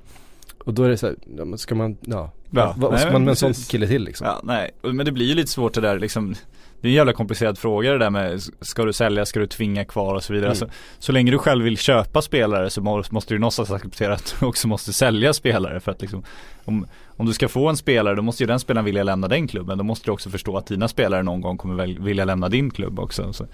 Och 0.65 0.73
då 0.73 0.83
är 0.83 0.89
det 0.89 0.97
så 0.97 1.07
här, 1.07 1.57
ska 1.57 1.75
man, 1.75 1.97
ja, 2.01 2.31
Ja, 2.51 2.73
vad, 2.77 2.99
ska 2.99 3.11
man 3.11 3.23
med 3.23 3.29
en 3.29 3.35
sån 3.35 3.53
kille 3.53 3.87
till 3.87 4.03
liksom? 4.03 4.27
Ja, 4.27 4.41
nej, 4.43 4.71
men 4.81 5.05
det 5.05 5.11
blir 5.11 5.25
ju 5.25 5.35
lite 5.35 5.51
svårt 5.51 5.73
det 5.73 5.81
där 5.81 5.99
liksom 5.99 6.35
Det 6.81 6.87
är 6.87 6.89
en 6.89 6.95
jävla 6.95 7.13
komplicerad 7.13 7.57
fråga 7.57 7.91
det 7.91 7.97
där 7.97 8.09
med 8.09 8.41
Ska 8.61 8.85
du 8.85 8.93
sälja, 8.93 9.25
ska 9.25 9.39
du 9.39 9.47
tvinga 9.47 9.85
kvar 9.85 10.15
och 10.15 10.23
så 10.23 10.33
vidare 10.33 10.47
Mm. 10.47 10.51
alltså, 10.51 10.69
Så 10.99 11.11
länge 11.11 11.31
du 11.31 11.37
själv 11.37 11.63
vill 11.63 11.77
köpa 11.77 12.21
spelare 12.21 12.69
så 12.69 12.81
må- 12.81 13.03
måste 13.09 13.33
du 13.33 13.39
någonstans 13.39 13.71
acceptera 13.71 14.13
att 14.13 14.35
du 14.39 14.45
också 14.45 14.67
måste 14.67 14.93
sälja 14.93 15.33
spelare 15.33 15.79
för 15.79 15.91
att 15.91 16.01
liksom 16.01 16.23
om, 16.65 16.85
om 17.17 17.25
du 17.25 17.33
ska 17.33 17.47
få 17.47 17.69
en 17.69 17.77
spelare 17.77 18.15
då 18.15 18.21
måste 18.21 18.43
ju 18.43 18.47
den 18.47 18.59
spelaren 18.59 18.85
vilja 18.85 19.03
lämna 19.03 19.27
den 19.27 19.47
klubben 19.47 19.77
Då 19.77 19.83
måste 19.83 20.05
du 20.05 20.11
också 20.11 20.29
förstå 20.29 20.57
att 20.57 20.67
dina 20.67 20.87
spelare 20.87 21.23
någon 21.23 21.41
gång 21.41 21.57
kommer 21.57 21.75
väl 21.75 21.99
vilja 21.99 22.25
lämna 22.25 22.49
din 22.49 22.71
klubb 22.71 22.99
också 22.99 23.33
Så, 23.33 23.45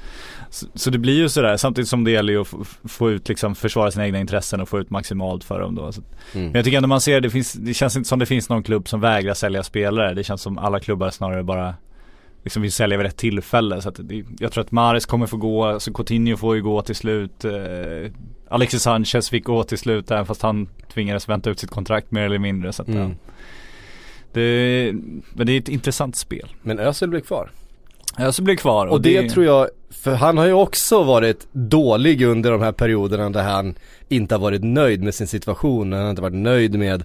så, 0.50 0.66
så 0.76 0.90
det 0.90 0.98
blir 0.98 1.14
ju 1.18 1.30
sådär 1.30 1.58
samtidigt 1.58 1.88
som 1.90 2.04
det 2.04 2.12
gäller 2.12 2.34
ju 2.34 2.42
att 2.42 2.48
få, 2.48 2.64
få 2.88 3.12
ut 3.12 3.30
liksom 3.30 3.56
försvara 3.56 3.92
sina 3.92 4.06
egna 4.06 4.20
intressen 4.20 4.62
och 4.62 4.70
få 4.70 4.80
ut 4.80 4.90
maximalt 4.90 5.44
för 5.44 5.60
dem 5.60 5.76
då 5.76 5.92
så 5.92 6.02
Mm. 6.34 6.46
men 6.48 6.56
jag 6.56 6.66
tycker 6.66 6.78
ändå 6.78 6.88
man 6.88 7.02
ser, 7.02 7.22
det, 7.22 7.30
finns, 7.30 7.54
det 7.54 7.74
känns 7.74 7.96
inte 7.96 8.10
som 8.10 8.20
det 8.20 8.26
finns 8.26 8.50
någon 8.50 8.64
klubb 8.64 8.88
som 8.88 9.00
vägrar 9.02 9.34
sälja 9.34 9.64
spelare. 9.64 10.14
Det 10.14 10.24
känns 10.24 10.42
som 10.42 10.58
alla 10.58 10.80
klubbar 10.80 11.10
snarare 11.10 11.44
bara 11.44 11.74
liksom 12.46 12.62
vill 12.62 12.72
sälja 12.72 12.98
vid 12.98 13.06
rätt 13.06 13.18
tillfälle. 13.18 13.82
Så 13.82 13.90
det, 13.90 14.26
jag 14.40 14.52
tror 14.52 14.64
att 14.64 14.72
Mares 14.72 15.06
kommer 15.06 15.26
få 15.28 15.38
gå, 15.38 15.66
alltså 15.66 15.94
Coutinho 15.94 16.38
får 16.38 16.56
ju 16.56 16.62
gå 16.64 16.82
till 16.82 16.96
slut. 16.96 17.46
Eh, 17.46 18.12
Alexis 18.50 18.82
Sanchez 18.82 19.30
fick 19.30 19.44
gå 19.44 19.64
till 19.64 19.78
slut 19.78 20.12
även 20.12 20.26
fast 20.26 20.42
han 20.42 20.70
tvingades 20.94 21.30
vänta 21.30 21.50
ut 21.50 21.60
sitt 21.60 21.70
kontrakt 21.70 22.12
mer 22.12 22.22
eller 22.22 22.40
mindre. 22.40 22.74
Så 22.74 22.82
att, 22.82 22.88
Mm. 22.88 23.00
ja. 23.02 23.10
det, 24.34 24.92
men 25.34 25.48
det 25.48 25.52
är 25.54 25.58
ett 25.60 25.70
intressant 25.70 26.16
spel. 26.16 26.50
Men 26.62 26.80
Özil 26.80 27.10
blir 27.10 27.20
kvar. 27.22 27.50
Så 28.32 28.42
blir 28.42 28.56
kvar. 28.56 28.88
Och 28.88 29.02
det, 29.02 29.30
tror 29.30 29.46
jag, 29.46 29.68
för 29.92 30.16
han 30.16 30.38
har 30.38 30.46
ju 30.46 30.54
också 30.54 31.04
varit 31.04 31.48
dålig 31.52 32.22
under 32.22 32.52
de 32.52 32.62
här 32.62 32.72
perioderna 32.72 33.30
där 33.30 33.44
han 33.44 33.76
inte 34.10 34.36
har 34.36 34.40
varit 34.40 34.64
nöjd 34.64 35.04
med 35.04 35.16
sin 35.16 35.28
situation, 35.28 35.94
han 35.94 36.02
har 36.02 36.10
inte 36.10 36.22
varit 36.22 36.36
nöjd 36.36 36.76
med 36.76 37.04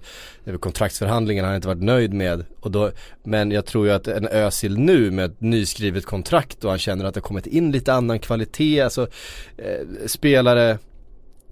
kontraktsförhandlingarna, 0.60 1.46
han 1.48 1.52
har 1.52 1.56
inte 1.56 1.68
varit 1.68 1.82
nöjd 1.82 2.12
med 2.12 2.44
och 2.60 2.70
då, 2.70 2.90
men 3.24 3.50
jag 3.50 3.66
tror 3.66 3.86
ju 3.86 3.92
att 3.92 4.08
en 4.08 4.28
Özil 4.28 4.78
nu 4.78 5.10
med 5.10 5.24
ett 5.24 5.40
nyskrivet 5.40 6.06
kontrakt 6.06 6.64
och 6.64 6.70
han 6.70 6.78
känner 6.78 7.04
att 7.04 7.14
det 7.14 7.20
har 7.20 7.28
kommit 7.28 7.46
in 7.46 7.72
lite 7.72 7.92
annan 7.92 8.18
kvalitet, 8.18 8.80
alltså 8.80 9.06
eh, 9.56 10.06
spelare 10.06 10.78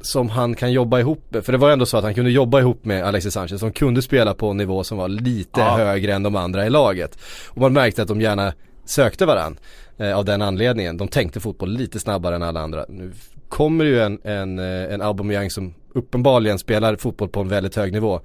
som 0.00 0.28
han 0.28 0.54
kan 0.54 0.72
jobba 0.72 1.00
ihop 1.00 1.24
med, 1.28 1.44
för 1.44 1.52
det 1.52 1.58
var 1.58 1.70
ändå 1.70 1.86
så 1.86 1.96
att 1.96 2.04
han 2.04 2.14
kunde 2.14 2.30
jobba 2.30 2.60
ihop 2.60 2.84
med 2.84 3.04
Alexis 3.04 3.34
Sanchez 3.34 3.60
som 3.60 3.72
kunde 3.72 4.02
spela 4.02 4.34
på 4.34 4.50
en 4.50 4.56
nivå 4.56 4.84
som 4.84 4.98
var 4.98 5.08
lite 5.08 5.60
Ja. 5.60 5.76
högre 5.76 6.14
än 6.14 6.22
de 6.22 6.36
andra 6.36 6.66
i 6.66 6.70
laget. 6.70 7.18
Och 7.48 7.60
man 7.60 7.72
märkte 7.72 8.02
att 8.02 8.08
de 8.08 8.20
gärna 8.20 8.52
sökte 8.88 9.26
varann 9.26 9.58
eh, 9.96 10.18
av 10.18 10.24
den 10.24 10.42
anledningen. 10.42 10.96
De 10.96 11.08
tänkte 11.08 11.40
fotboll 11.40 11.70
lite 11.70 12.00
snabbare 12.00 12.34
än 12.34 12.42
alla 12.42 12.60
andra. 12.60 12.84
Nu 12.88 13.12
kommer 13.48 13.84
ju 13.84 14.00
en, 14.00 14.18
en, 14.24 14.58
eh, 14.58 14.94
en 14.94 15.02
Aubameyang 15.02 15.50
som 15.50 15.74
uppenbarligen 15.92 16.58
spelar 16.58 16.96
fotboll 16.96 17.28
på 17.28 17.40
en 17.40 17.48
väldigt 17.48 17.76
hög 17.76 17.92
nivå. 17.92 18.20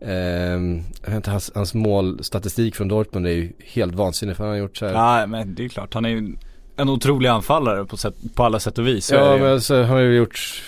Ehm, 0.00 0.82
jag 1.02 1.08
vet 1.08 1.16
inte, 1.16 1.30
hans, 1.30 1.50
hans 1.54 1.74
målstatistik 1.74 2.76
från 2.76 2.88
Dortmund 2.88 3.26
är 3.26 3.30
ju 3.30 3.52
helt 3.58 3.94
vansinnig 3.94 4.36
för 4.36 4.44
han 4.44 4.52
har 4.52 4.58
gjort 4.58 4.76
så 4.76 4.86
här. 4.86 4.92
Ja 4.92 5.26
men 5.26 5.54
det 5.54 5.64
är 5.64 5.68
klart, 5.68 5.94
han 5.94 6.04
är 6.04 6.08
ju 6.08 6.36
en 6.76 6.88
otrolig 6.88 7.28
anfallare 7.28 7.84
på, 7.84 7.96
sätt, 7.96 8.14
på 8.34 8.44
alla 8.44 8.60
sätt 8.60 8.78
och 8.78 8.86
vis. 8.86 9.06
Så 9.06 9.14
Ja 9.14 9.36
men 9.36 9.52
alltså, 9.52 9.82
han 9.82 9.90
har 9.90 10.00
ju 10.00 10.16
gjort 10.16 10.62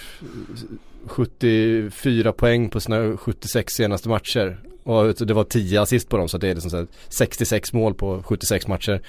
74 1.06 2.32
poäng 2.32 2.70
på 2.70 2.80
sina 2.80 3.16
76 3.16 3.74
senaste 3.74 4.08
matcher. 4.08 4.58
Och 4.84 5.14
det 5.14 5.34
var 5.34 5.44
10 5.44 5.80
assist 5.82 6.08
på 6.08 6.16
dem 6.16 6.28
så 6.28 6.38
det 6.38 6.48
är 6.48 6.54
liksom 6.54 6.70
så 6.70 6.76
här 6.76 6.86
66 7.08 7.72
mål 7.72 7.94
på 7.94 8.22
76 8.22 8.66
matcher. 8.66 9.02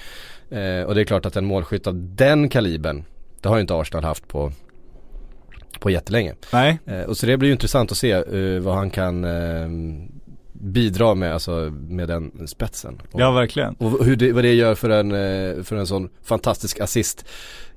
Eh, 0.50 0.82
och 0.82 0.94
det 0.94 1.00
är 1.00 1.04
klart 1.04 1.26
att 1.26 1.36
en 1.36 1.44
målskytt 1.44 1.86
av 1.86 1.94
den 2.16 2.48
kalibern, 2.48 3.04
det 3.40 3.48
har 3.48 3.56
ju 3.56 3.60
inte 3.60 3.74
Arsenal 3.74 4.04
haft 4.04 4.28
på, 4.28 4.52
på 5.80 5.90
jättelänge. 5.90 6.34
Nej, 6.52 6.78
Eh, 6.86 7.02
och 7.02 7.16
så 7.16 7.26
det 7.26 7.36
blir 7.36 7.48
ju 7.48 7.52
intressant 7.52 7.92
att 7.92 7.98
se 7.98 8.12
eh, 8.12 8.60
vad 8.60 8.74
han 8.74 8.90
kan 8.90 9.24
eh, 9.24 9.68
bidra 10.52 11.14
med, 11.14 11.32
alltså 11.32 11.72
med 11.88 12.08
den 12.08 12.48
spetsen. 12.48 13.00
Och, 13.12 13.20
ja 13.20 13.30
verkligen. 13.32 13.74
och 13.74 14.04
hur 14.04 14.16
det, 14.16 14.32
vad 14.32 14.44
det 14.44 14.54
gör 14.54 14.74
för 14.74 14.90
en, 14.90 15.12
eh, 15.12 15.62
för 15.62 15.76
en 15.76 15.86
sån 15.86 16.08
fantastisk 16.22 16.80
assist 16.80 17.24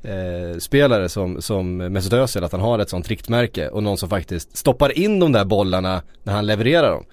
eh, 0.03 1.07
som, 1.07 1.41
som 1.41 1.77
Mesut 1.77 2.13
Özil, 2.13 2.43
att 2.43 2.51
han 2.51 2.62
har 2.62 2.79
ett 2.79 2.89
sånt 2.89 3.07
riktmärke 3.07 3.69
och 3.69 3.83
någon 3.83 3.97
som 3.97 4.09
faktiskt 4.09 4.57
stoppar 4.57 4.97
in 4.97 5.19
de 5.19 5.31
där 5.31 5.45
bollarna 5.45 6.01
när 6.23 6.33
han 6.33 6.45
levererar 6.45 6.91
dem. 6.91 7.05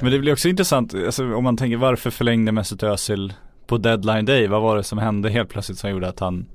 Men 0.00 0.12
det 0.12 0.18
blir 0.18 0.32
också 0.32 0.48
intressant, 0.48 0.94
alltså, 0.94 1.34
om 1.34 1.44
man 1.44 1.56
tänker 1.56 1.76
varför 1.76 2.10
förlängde 2.10 2.52
Mesut 2.52 2.82
Özil 2.82 3.32
på 3.66 3.78
deadline 3.78 4.24
day? 4.24 4.46
Vad 4.46 4.62
var 4.62 4.76
det 4.76 4.84
som 4.84 4.98
hände 4.98 5.30
helt 5.30 5.48
plötsligt 5.48 5.78
som 5.78 5.90
gjorde 5.90 6.08
att 6.08 6.20
han 6.20 6.46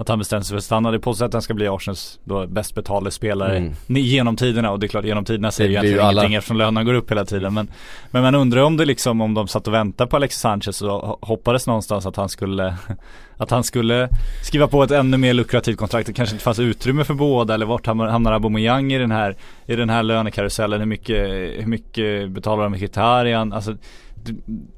att 0.00 0.08
han 0.08 0.18
bestämde 0.18 0.44
sig 0.44 0.52
för 0.54 0.58
att 0.58 0.64
stanna. 0.64 0.90
Det 0.90 0.98
påstås 0.98 1.22
att 1.26 1.32
han 1.32 1.42
ska 1.42 1.54
bli 1.54 1.68
Arsenals 1.68 2.20
då 2.24 2.46
bäst 2.46 2.74
betalde 2.74 3.10
spelare 3.10 3.56
Mm. 3.56 3.72
genom 3.88 4.36
tiderna 4.36 4.70
och 4.70 4.78
det 4.80 4.86
är 4.86 4.88
klart 4.88 5.04
genom 5.04 5.24
tiderna 5.24 5.50
säger 5.50 5.70
ju 5.70 5.74
egentligen 5.74 6.00
alla. 6.06 6.20
ingenting 6.22 6.34
eftersom 6.34 6.56
lönerna 6.56 6.84
går 6.84 6.94
upp 6.94 7.10
hela 7.10 7.24
tiden. 7.24 7.54
Men, 7.54 7.70
men 8.10 8.22
man 8.22 8.34
undrar 8.34 8.62
om 8.62 8.76
det 8.76 8.84
liksom 8.84 9.20
om 9.20 9.34
de 9.34 9.48
satt 9.48 9.66
och 9.68 9.74
väntade 9.74 10.10
på 10.10 10.16
Alexis 10.16 10.40
Sanchez 10.40 10.82
och 10.82 10.88
ho- 10.90 11.18
hoppades 11.22 11.66
någonstans 11.66 12.06
att 12.06 12.16
han 12.16 12.28
skulle 12.28 12.74
Att 13.36 13.50
han 13.50 13.64
skulle 13.64 14.08
skriva 14.44 14.66
på 14.66 14.82
ett 14.82 14.90
ännu 14.90 15.16
mer 15.16 15.32
lukrativt 15.34 15.76
kontrakt. 15.78 16.06
Det 16.06 16.12
kanske 16.12 16.34
inte 16.34 16.44
fanns 16.44 16.58
utrymme 16.58 17.04
för 17.04 17.14
båda 17.14 17.54
eller 17.54 17.66
vart 17.66 17.86
hamnar, 17.86 18.06
hamnar 18.08 18.32
Aubameyang 18.32 18.92
i 18.92 18.98
den 18.98 19.10
här 19.10 19.36
I 19.66 19.76
den 19.76 19.90
här 19.90 20.02
lönekarusellen. 20.02 20.80
Hur 20.80 20.86
mycket, 20.86 21.28
hur 21.58 21.66
mycket 21.66 22.30
betalar 22.30 22.62
de 22.62 22.72
Mkhitaryan? 22.72 23.52
Alltså 23.52 23.76
det, 24.14 24.34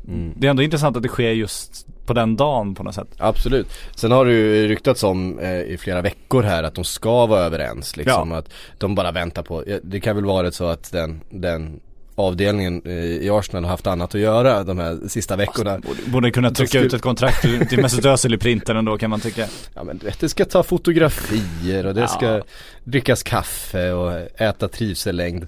Mm. 0.09 0.33
det 0.37 0.47
är 0.47 0.51
ändå 0.51 0.63
intressant 0.63 0.97
att 0.97 1.03
det 1.03 1.09
sker 1.09 1.31
just 1.31 1.87
på 2.07 2.13
den 2.13 2.37
dagen 2.37 2.75
på 2.75 2.83
något 2.83 2.95
sätt. 2.95 3.09
Absolut. 3.19 3.67
Sen 3.97 4.11
har 4.13 4.25
det 4.25 4.33
ju 4.33 4.69
ryktats 4.69 5.03
om 5.03 5.39
eh, 5.39 5.61
i 5.61 5.77
flera 5.81 6.03
veckor 6.03 6.43
här 6.43 6.63
att 6.63 6.75
de 6.75 6.85
ska 6.85 7.27
vara 7.27 7.41
överens 7.41 7.97
liksom. 7.97 8.33
Att 8.33 8.49
de 8.79 8.95
bara 8.95 9.13
väntar 9.13 9.43
på, 9.43 9.65
ja, 9.67 9.79
det 9.83 10.01
kan 10.01 10.17
väl 10.17 10.25
vara 10.25 10.53
så 10.53 10.67
att 10.67 10.93
den, 10.93 11.21
den 11.31 11.81
avdelningen 12.15 12.83
eh, 12.85 12.93
i 13.05 13.31
Arsenal 13.31 13.65
har 13.65 13.71
haft 13.71 13.87
annat 13.87 14.15
att 14.15 14.21
göra 14.21 14.65
de 14.65 14.79
här 14.79 15.09
sista 15.09 15.37
veckorna. 15.37 15.79
Borde, 15.79 16.03
borde 16.07 16.31
kunna 16.31 16.51
trycka 16.51 16.69
skulle- 16.69 16.85
ut 16.87 16.93
ett 16.95 17.03
kontrakt 17.03 17.41
till- 17.43 17.67
till 17.69 17.79
Mesut 17.83 18.05
Özil 18.05 18.35
i 18.35 18.39
printen 18.39 18.77
ändå 18.77 18.99
kan 18.99 19.11
man 19.11 19.21
tycka. 19.21 19.47
Ja 19.75 19.85
men 19.85 19.99
du 19.99 20.07
vet, 20.07 20.21
det 20.21 20.29
ska 20.29 20.45
ta 20.45 20.63
fotografier 20.63 21.87
och 21.87 21.95
det 21.95 22.01
Ja. 22.01 22.09
ska 22.09 22.43
drickas 22.85 23.23
kaffe 23.23 23.93
och 23.93 24.41
äta 24.41 24.69
trivsellängd. 24.69 25.47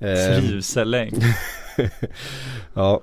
Eh, 0.00 0.38
Trivsellängd. 0.40 1.24
ja. 2.74 3.00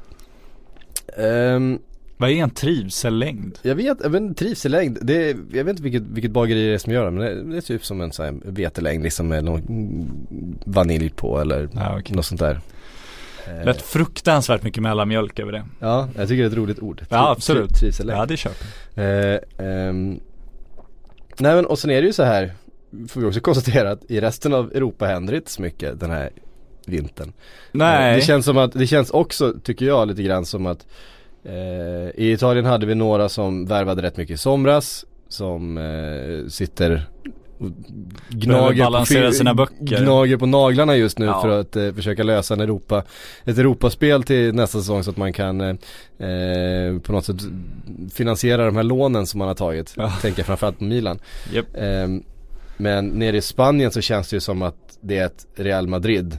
Ehm, 1.17 1.79
Vad 2.21 2.29
är 2.29 2.33
en 2.35 2.49
trivsellängd? 2.49 3.59
jag 3.61 3.75
vet, 3.75 4.05
inte, 4.05 4.33
trivsellängd, 4.43 4.97
det 5.01 5.29
är, 5.29 5.37
jag 5.51 5.63
vet 5.63 5.69
inte 5.69 5.83
vilket, 5.83 6.01
vilket 6.03 6.31
bageri 6.31 6.67
det 6.67 6.73
är 6.73 6.77
som 6.77 6.93
gör 6.93 7.05
det 7.05 7.11
men 7.11 7.21
det, 7.25 7.51
det 7.51 7.57
är 7.57 7.61
typ 7.61 7.85
som 7.85 8.01
en 8.01 8.11
sån 8.11 8.25
här 8.25 8.35
vetelängd 8.45 9.03
liksom 9.03 9.27
med 9.27 9.43
någon 9.43 9.63
vanilj 10.65 11.09
på 11.09 11.39
eller 11.41 11.69
Ja, 11.73 11.99
okej. 11.99 12.15
något 12.15 12.25
sånt 12.25 12.39
där. 12.41 12.59
Eh, 13.47 13.65
Lät 13.65 13.81
fruktansvärt 13.81 14.63
mycket 14.63 14.83
mellanmjölk 14.83 15.39
över 15.39 15.51
det. 15.51 15.65
Ja, 15.79 16.07
jag 16.15 16.27
tycker 16.27 16.43
det 16.43 16.47
är 16.47 16.51
ett 16.51 16.57
roligt 16.57 16.79
ord. 16.79 17.05
Ja, 17.09 17.31
absolut. 17.31 17.69
tri- 17.71 17.79
Trivsellängd. 17.79 18.19
Ja 18.19 18.25
det 18.25 18.37
köper. 18.37 18.67
Eh, 18.95 19.39
ehm, 19.67 20.19
nej 21.39 21.55
men 21.55 21.65
och 21.65 21.79
sen 21.79 21.91
är 21.91 22.01
det 22.01 22.07
ju 22.07 22.13
så 22.13 22.23
här, 22.23 22.53
får 23.07 23.21
vi 23.21 23.27
också 23.27 23.39
konstatera 23.39 23.91
att 23.91 24.11
i 24.11 24.21
resten 24.21 24.53
av 24.53 24.71
Europa 24.71 25.05
händer 25.05 25.33
det 25.33 25.37
inte 25.37 25.51
så 25.51 25.61
mycket 25.61 25.99
den 25.99 26.09
här 26.11 26.29
vintern. 26.85 27.33
Nej. 27.71 28.09
Eh, 28.11 28.15
Det 28.15 28.21
känns 28.21 28.45
som 28.45 28.57
att, 28.57 28.71
det 28.71 28.87
känns 28.87 29.09
också, 29.09 29.53
tycker 29.63 29.85
jag, 29.85 30.07
lite 30.07 30.23
grann 30.23 30.45
som 30.45 30.65
att 30.65 30.87
eh, 31.43 31.53
I 32.15 32.31
Italien 32.31 32.65
hade 32.65 32.85
vi 32.85 32.95
några 32.95 33.29
som 33.29 33.65
värvade 33.65 34.01
rätt 34.01 34.17
mycket 34.17 34.33
i 34.33 34.37
somras 34.37 35.05
Som 35.27 35.77
eh, 35.77 36.47
sitter 36.49 37.09
och 37.59 37.69
gnager 38.29 39.25
på, 39.27 39.31
sina 39.33 39.53
böcker. 39.53 40.03
gnager 40.03 40.37
på 40.37 40.45
naglarna 40.45 40.95
just 40.95 41.19
nu 41.19 41.25
Ja. 41.25 41.41
för 41.41 41.59
att 41.59 41.75
eh, 41.75 41.93
försöka 41.93 42.23
lösa 42.23 42.53
en 42.53 42.61
Europa, 42.61 43.03
ett 43.45 43.57
Europaspel 43.57 44.23
till 44.23 44.55
nästa 44.55 44.79
säsong 44.79 45.03
så 45.03 45.09
att 45.09 45.17
man 45.17 45.33
kan 45.33 45.61
eh, 45.61 45.67
eh, 46.29 46.99
på 46.99 47.11
något 47.11 47.25
sätt 47.25 47.35
finansiera 48.13 48.65
de 48.65 48.75
här 48.75 48.83
lånen 48.83 49.25
som 49.27 49.37
man 49.37 49.47
har 49.47 49.55
tagit. 49.55 49.93
Ja. 49.97 50.13
Tänker 50.21 50.43
framförallt 50.43 50.77
på 50.77 50.83
Milan. 50.83 51.19
Japp. 51.53 51.65
Ehm, 51.77 52.23
men 52.77 53.07
nere 53.07 53.37
i 53.37 53.41
Spanien 53.41 53.91
så 53.91 54.01
känns 54.01 54.29
det 54.29 54.35
ju 54.35 54.39
som 54.39 54.61
att 54.61 54.75
det 55.01 55.17
är 55.17 55.25
ett 55.25 55.45
Real 55.55 55.87
Madrid 55.87 56.37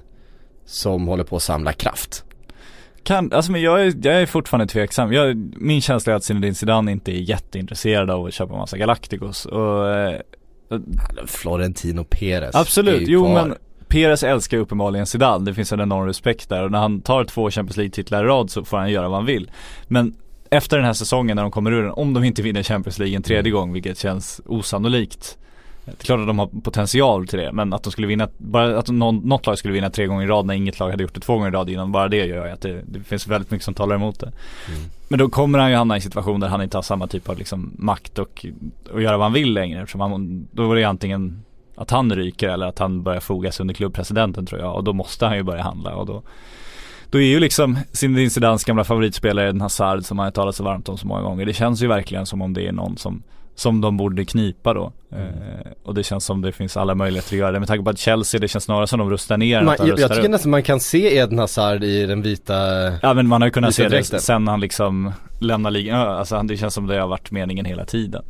som 0.65 1.09
håller 1.09 1.25
på 1.25 1.37
att 1.37 1.43
samla 1.43 1.73
kraft. 1.73 2.25
Kan, 3.03 3.33
alltså 3.33 3.53
men 3.53 3.63
jag 3.63 3.83
är, 3.83 3.95
jag 4.03 4.23
är 4.23 4.27
fortfarande 4.27 4.67
tveksam. 4.67 5.13
Jag, 5.13 5.37
min 5.57 5.81
känsla 5.81 6.13
är 6.13 6.17
att 6.17 6.25
Zinedine 6.25 6.55
Zidane 6.55 6.93
inte 6.93 7.13
är 7.13 7.21
jätteintresserad 7.21 8.11
av 8.11 8.27
att 8.27 8.35
köpa 8.35 8.57
massa 8.57 8.77
Galacticos 8.77 9.47
och 9.47 9.91
eh, 9.91 10.21
Florentino 11.27 12.05
Perez 12.05 12.55
Absolut, 12.55 13.09
jo 13.09 13.25
kvar. 13.25 13.35
men 13.35 13.57
Perez 13.89 14.23
älskar 14.23 14.57
ju 14.57 14.63
uppenbarligen 14.63 15.07
Zidane, 15.07 15.45
det 15.45 15.55
finns 15.55 15.73
en 15.73 15.81
enorm 15.81 16.07
respekt 16.07 16.49
där 16.49 16.65
och 16.65 16.71
när 16.71 16.79
han 16.79 17.01
tar 17.01 17.25
två 17.25 17.51
Champions 17.51 17.77
League-titlar 17.77 18.25
i 18.25 18.27
rad 18.27 18.51
så 18.51 18.65
får 18.65 18.77
han 18.77 18.91
göra 18.91 19.09
vad 19.09 19.19
han 19.19 19.27
vill. 19.27 19.51
Men 19.89 20.15
efter 20.51 20.77
den 20.77 20.87
här 20.87 20.93
säsongen 20.93 21.37
när 21.37 21.43
de 21.43 21.51
kommer 21.51 21.73
ur 21.73 21.83
den, 21.83 21.93
om 21.93 22.15
de 22.15 22.25
inte 22.25 22.43
vinner 22.43 22.63
Champions 22.63 22.99
League 22.99 23.17
en 23.17 23.23
tredje 23.23 23.53
gång, 23.53 23.73
vilket 23.73 23.99
känns 23.99 24.41
osannolikt 24.47 25.39
Det 25.85 25.91
är 25.91 26.05
klart 26.05 26.21
att 26.21 26.27
de 26.27 26.39
har 26.39 26.47
potential 26.47 27.27
till 27.27 27.39
det 27.39 27.53
men 27.53 27.73
att 27.73 27.83
de 27.83 27.93
skulle 27.93 28.07
vinna, 28.07 28.29
bara 28.37 28.79
att 28.79 28.89
någon, 28.89 29.17
något 29.17 29.47
lag 29.47 29.59
skulle 29.59 29.75
vinna 29.75 29.91
tre 29.91 30.07
gånger 30.07 30.25
i 30.25 30.29
rad 30.29 30.47
när 30.47 30.55
inget 30.55 30.79
lag 30.79 30.91
hade 30.91 31.03
gjort 31.03 31.15
det 31.15 31.21
två 31.21 31.35
gånger 31.35 31.49
i 31.49 31.51
rad 31.51 31.71
innan, 31.71 31.93
bara 31.93 32.09
det 32.09 32.27
gör 32.27 32.47
ju 32.47 32.53
att 32.53 32.61
det, 32.61 32.83
det 32.87 33.01
finns 33.01 33.27
väldigt 33.27 33.51
mycket 33.51 33.65
som 33.65 33.75
talar 33.75 33.97
emot 33.97 34.21
det. 34.21 34.33
Men 35.09 35.19
då 35.19 35.29
kommer 35.29 35.59
han 35.59 35.71
ju 35.71 35.77
hamna 35.77 35.95
i 35.95 35.99
en 35.99 36.03
situation 36.03 36.41
där 36.41 36.49
han 36.49 36.63
inte 36.63 36.77
har 36.77 36.83
samma 36.83 37.07
typ 37.07 37.29
av 37.29 37.39
liksom 37.39 37.71
makt 37.79 38.19
och, 38.19 38.47
och 38.93 39.03
göra 39.03 39.17
vad 39.17 39.25
han 39.25 39.33
vill 39.33 39.53
längre 39.53 39.81
eftersom 39.81 40.01
han, 40.01 40.49
då 40.53 40.73
är 40.73 40.77
det 40.77 40.85
antingen 40.85 41.45
att 41.75 41.91
han 41.91 42.15
ryker 42.15 42.49
eller 42.49 42.67
att 42.67 42.79
han 42.79 43.03
börjar 43.03 43.21
fogas 43.21 43.61
under 43.61 43.75
klubbpresidenten 43.75 44.47
tror 44.47 44.61
jag 44.61 44.75
och 44.75 44.85
då 44.85 44.93
måste 44.93 45.27
han 45.27 45.37
ju 45.37 45.43
börja 45.43 45.63
handla 45.63 45.95
och 45.95 46.07
då 46.07 46.23
då 47.11 47.19
är 47.19 47.27
ju 47.27 47.41
liksom 47.41 47.79
Zinedine 47.93 48.31
Zidans 48.31 48.65
gamla 48.65 48.85
favoritspelare 48.85 49.49
Eden 49.49 49.61
Hazard 49.61 50.05
som 50.05 50.19
han 50.19 50.27
har 50.27 50.31
talat 50.31 50.57
så 50.57 50.65
varmt 50.65 50.89
om 50.89 50.99
så 50.99 51.07
många 51.07 51.23
gånger. 51.23 51.47
Det 51.47 51.53
känns 51.53 51.83
ju 51.83 51.87
verkligen 51.87 52.27
som 52.27 52.43
om 52.43 52.55
det 52.55 52.67
är 52.67 52.73
någon 52.73 52.97
som 52.97 53.23
som 53.61 53.81
de 53.81 53.97
borde 53.97 54.25
knipa 54.25 54.75
då. 54.75 54.93
Mm. 55.13 55.27
Eh, 55.27 55.73
och 55.83 55.95
det 55.95 56.03
känns 56.03 56.25
som 56.25 56.43
det 56.43 56.53
finns 56.53 56.77
alla 56.77 56.95
möjligheter 56.95 57.35
att 57.35 57.39
göra 57.39 57.53
det. 57.53 57.59
Med 57.59 57.69
tanke 57.69 57.85
på 57.85 57.91
att 57.91 57.99
Chelsea, 57.99 58.41
det 58.41 58.49
känns 58.49 58.65
snarare 58.65 58.87
som 58.87 58.99
de 58.99 59.11
rustar 59.11 59.37
ner 59.37 59.63
Man, 59.63 59.77
jag, 59.79 59.89
rustar 59.89 60.01
jag 60.01 60.11
tycker 60.11 60.25
upp. 60.25 60.31
nästan 60.31 60.51
man 60.51 60.63
kan 60.63 60.81
se 60.81 61.17
Eden 61.17 61.39
Hazard 61.39 61.85
i 61.85 62.07
den 62.07 62.23
vita 62.23 62.55
Ja 63.03 63.15
men 63.15 63.27
man 63.29 63.43
har 63.43 63.47
ju 63.49 63.53
kunnat 63.53 63.75
se 63.75 63.89
det 63.89 64.05
sen 64.05 64.49
han 64.49 64.61
liksom 64.61 65.13
lämnar 65.41 65.71
ligan. 65.71 65.99
Ja, 65.99 66.19
Alltså 66.19 66.43
det 66.43 66.57
känns 66.57 66.75
som 66.75 66.87
det 66.87 67.01
har 67.01 67.09
varit 67.09 67.31
meningen 67.31 67.65
hela 67.65 67.85
tiden. 67.85 68.23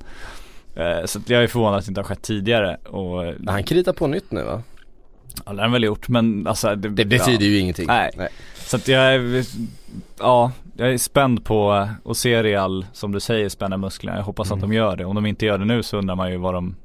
Eh, 0.77 1.07
så 1.07 1.21
jag 1.27 1.43
är 1.43 1.47
förvånad 1.47 1.79
att 1.79 1.85
det 1.85 1.91
inte 1.91 2.01
har 2.01 2.07
skett 2.07 2.23
tidigare 2.23 2.77
och 2.77 3.35
Han 3.47 3.65
kritar 3.65 3.93
på 3.93 4.07
nytt 4.07 4.31
nu 4.31 4.43
va? 4.43 4.63
ja, 5.47 5.53
det 5.53 5.59
har 5.59 5.63
han 5.63 5.73
väl 5.73 5.85
gjort 5.85 6.09
men 6.09 6.47
alltså 6.47 6.75
Det 6.75 7.05
betyder 7.05 7.47
ju 7.47 7.59
ingenting 7.59 7.87
Nej. 7.87 8.11
Så 8.57 8.77
att 8.77 8.89
jag 8.89 9.21
ja, 10.19 10.53
jag 10.81 10.93
är 10.93 10.99
spänd 10.99 11.45
på 11.45 11.73
att 12.05 12.17
se 12.17 12.43
Real, 12.43 12.87
som 12.93 13.13
du 13.13 13.21
säger, 13.21 13.49
spänna 13.49 13.77
musklerna. 13.77 14.17
Jag 14.17 14.25
hoppas 14.25 14.53
att 14.53 14.61
de 14.61 14.73
gör 14.73 14.97
det. 14.97 15.05
Om 15.05 15.15
de 15.15 15.27
inte 15.27 15.47
gör 15.47 15.59
det 15.59 15.65
nu 15.65 15.83
så 15.83 15.99
undrar 15.99 16.17
man 16.17 16.31
ju 16.31 16.37
vad 16.37 16.55
de, 16.55 16.77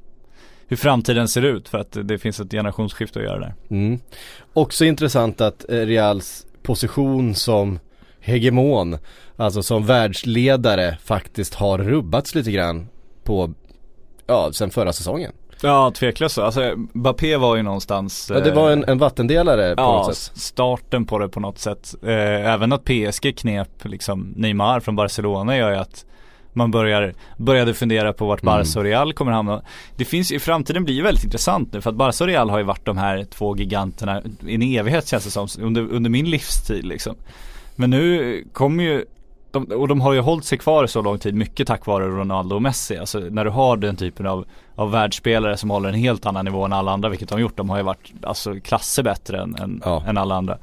hur 0.66 0.76
framtiden 0.76 1.28
ser 1.28 1.42
ut 1.42 1.68
för 1.68 1.78
att 1.78 1.96
det 2.02 2.18
finns 2.18 2.40
ett 2.40 2.50
generationsskifte 2.50 3.18
att 3.18 3.24
göra 3.24 3.38
där. 3.38 3.54
Mm. 3.68 4.00
Också 4.52 4.84
intressant 4.84 5.40
att 5.40 5.70
eh, 5.70 5.78
Reals 5.78 6.46
position 6.62 7.34
som 7.34 7.78
hegemon, 8.20 8.98
alltså 9.36 9.62
som 9.62 9.86
världsledare 9.86 10.98
faktiskt 11.04 11.54
har 11.54 11.78
rubbats 11.78 12.34
lite 12.34 12.50
grann 12.50 12.88
på, 13.24 13.54
ja, 14.26 14.50
sen 14.52 14.70
förra 14.70 14.92
säsgen. 14.92 15.32
Ja, 15.62 15.90
tveklöst 15.94 16.34
så. 16.34 16.42
Alltså, 16.42 16.74
Bappé 16.76 17.36
var 17.36 17.56
ju 17.56 17.62
någonstans 17.62 18.30
Ja, 18.34 18.40
det 18.40 18.50
var 18.50 18.70
en, 18.70 18.84
eh, 18.84 18.90
en 18.90 18.98
vattendelare 18.98 19.76
på 19.76 19.82
Ja, 19.82 19.92
något 19.92 20.16
sätt. 20.16 20.36
starten 20.38 21.06
på 21.06 21.18
det 21.18 21.28
på 21.28 21.40
något 21.40 21.58
sätt. 21.58 21.94
Eh, 22.02 22.52
även 22.52 22.72
att 22.72 22.84
PSG 22.84 23.32
knep 23.36 23.84
liksom 23.84 24.32
Neymar 24.36 24.80
från 24.80 24.96
Barcelona 24.96 25.56
gör 25.56 25.70
ju 25.70 25.76
att 25.76 26.04
man 26.52 26.70
börjar, 26.70 27.14
började 27.36 27.74
fundera 27.74 28.12
på 28.12 28.26
vart 28.26 28.42
Barca 28.42 28.78
och 28.78 28.84
Real 28.84 29.12
kommer 29.12 29.32
hamna. 29.32 29.62
Det 29.96 30.04
finns 30.04 30.32
i 30.32 30.38
framtiden 30.38 30.84
blir 30.84 30.94
ju 30.94 31.02
väldigt 31.02 31.24
intressant 31.24 31.72
nu 31.72 31.80
för 31.80 31.90
att 31.90 31.96
Barca 31.96 32.24
och 32.24 32.28
Real 32.28 32.50
har 32.50 32.58
ju 32.58 32.64
varit 32.64 32.84
de 32.84 32.96
här 32.98 33.24
två 33.24 33.56
giganterna 33.56 34.22
i 34.46 34.54
en 34.54 34.62
evighet 34.62 35.06
känns 35.08 35.24
det 35.24 35.30
som, 35.30 35.48
under, 35.60 35.92
under 35.92 36.10
min 36.10 36.30
livstid 36.30 36.84
liksom. 36.84 37.16
Men 37.76 37.90
nu 37.90 38.44
kommer 38.52 38.84
ju 38.84 39.04
de, 39.50 39.64
och 39.64 39.88
de 39.88 40.00
har 40.00 40.12
ju 40.12 40.20
hållit 40.20 40.44
sig 40.44 40.58
kvar 40.58 40.86
så 40.86 41.02
lång 41.02 41.18
tid 41.18 41.34
mycket 41.34 41.66
tack 41.66 41.86
vare 41.86 42.06
Ronaldo 42.06 42.56
och 42.56 42.62
Messi. 42.62 42.96
Alltså 42.96 43.18
när 43.18 43.44
du 43.44 43.50
har 43.50 43.76
den 43.76 43.96
typen 43.96 44.26
av, 44.26 44.46
av 44.76 44.90
världsspelare 44.90 45.56
som 45.56 45.70
håller 45.70 45.88
en 45.88 45.94
helt 45.94 46.26
annan 46.26 46.44
nivå 46.44 46.64
än 46.64 46.72
alla 46.72 46.92
andra, 46.92 47.08
vilket 47.08 47.28
de 47.28 47.34
har 47.34 47.40
gjort. 47.40 47.56
De 47.56 47.70
har 47.70 47.76
ju 47.76 47.82
varit 47.82 48.12
alltså 48.22 48.54
klasser 48.60 49.02
bättre 49.02 49.42
än, 49.42 49.54
än, 49.56 49.82
Ja. 49.84 50.02
än 50.06 50.16
alla 50.18 50.34
andra. 50.34 50.58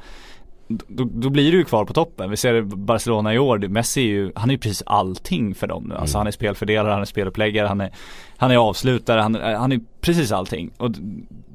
Då, 0.67 1.03
då 1.13 1.29
blir 1.29 1.51
du 1.51 1.57
ju 1.57 1.63
kvar 1.63 1.85
på 1.85 1.93
toppen. 1.93 2.29
Vi 2.29 2.37
ser 2.37 2.61
Barcelona 2.61 3.33
i 3.33 3.39
år, 3.39 3.57
Messi 3.67 4.01
är 4.01 4.05
ju, 4.07 4.31
han 4.35 4.49
är 4.49 4.53
ju 4.53 4.59
precis 4.59 4.83
allting 4.85 5.55
för 5.55 5.67
dem 5.67 5.83
nu. 5.83 5.95
Alltså 5.95 6.17
han 6.17 6.27
är 6.27 6.31
spelfördelare, 6.31 6.91
han 6.91 7.01
är 7.01 7.05
speluppläggare, 7.05 7.67
han 7.67 7.81
är, 7.81 7.91
han 8.37 8.51
är 8.51 8.57
avslutare, 8.57 9.21
han, 9.21 9.35
är- 9.35 9.55
han 9.55 9.71
är 9.71 9.79
precis 10.01 10.31
allting. 10.31 10.71
Och 10.77 10.91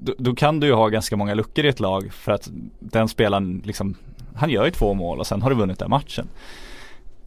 då, 0.01 0.14
då 0.18 0.35
kan 0.35 0.61
du 0.61 0.66
ju 0.66 0.73
ha 0.73 0.88
ganska 0.88 1.16
många 1.16 1.35
luckor 1.35 1.64
i 1.64 1.68
ett 1.68 1.81
lag 1.81 2.12
för 2.12 2.33
att 2.33 2.49
den 2.81 3.09
spelaren 3.09 3.62
liksom, 3.64 3.94
han 4.35 4.51
gör 4.51 4.64
ju 4.64 4.71
två 4.71 4.94
mål 4.94 5.18
och 5.18 5.27
sen 5.27 5.42
har 5.42 5.51
du 5.51 5.57
vunnit 5.57 5.79
den 5.79 5.90
matchen 5.90 6.29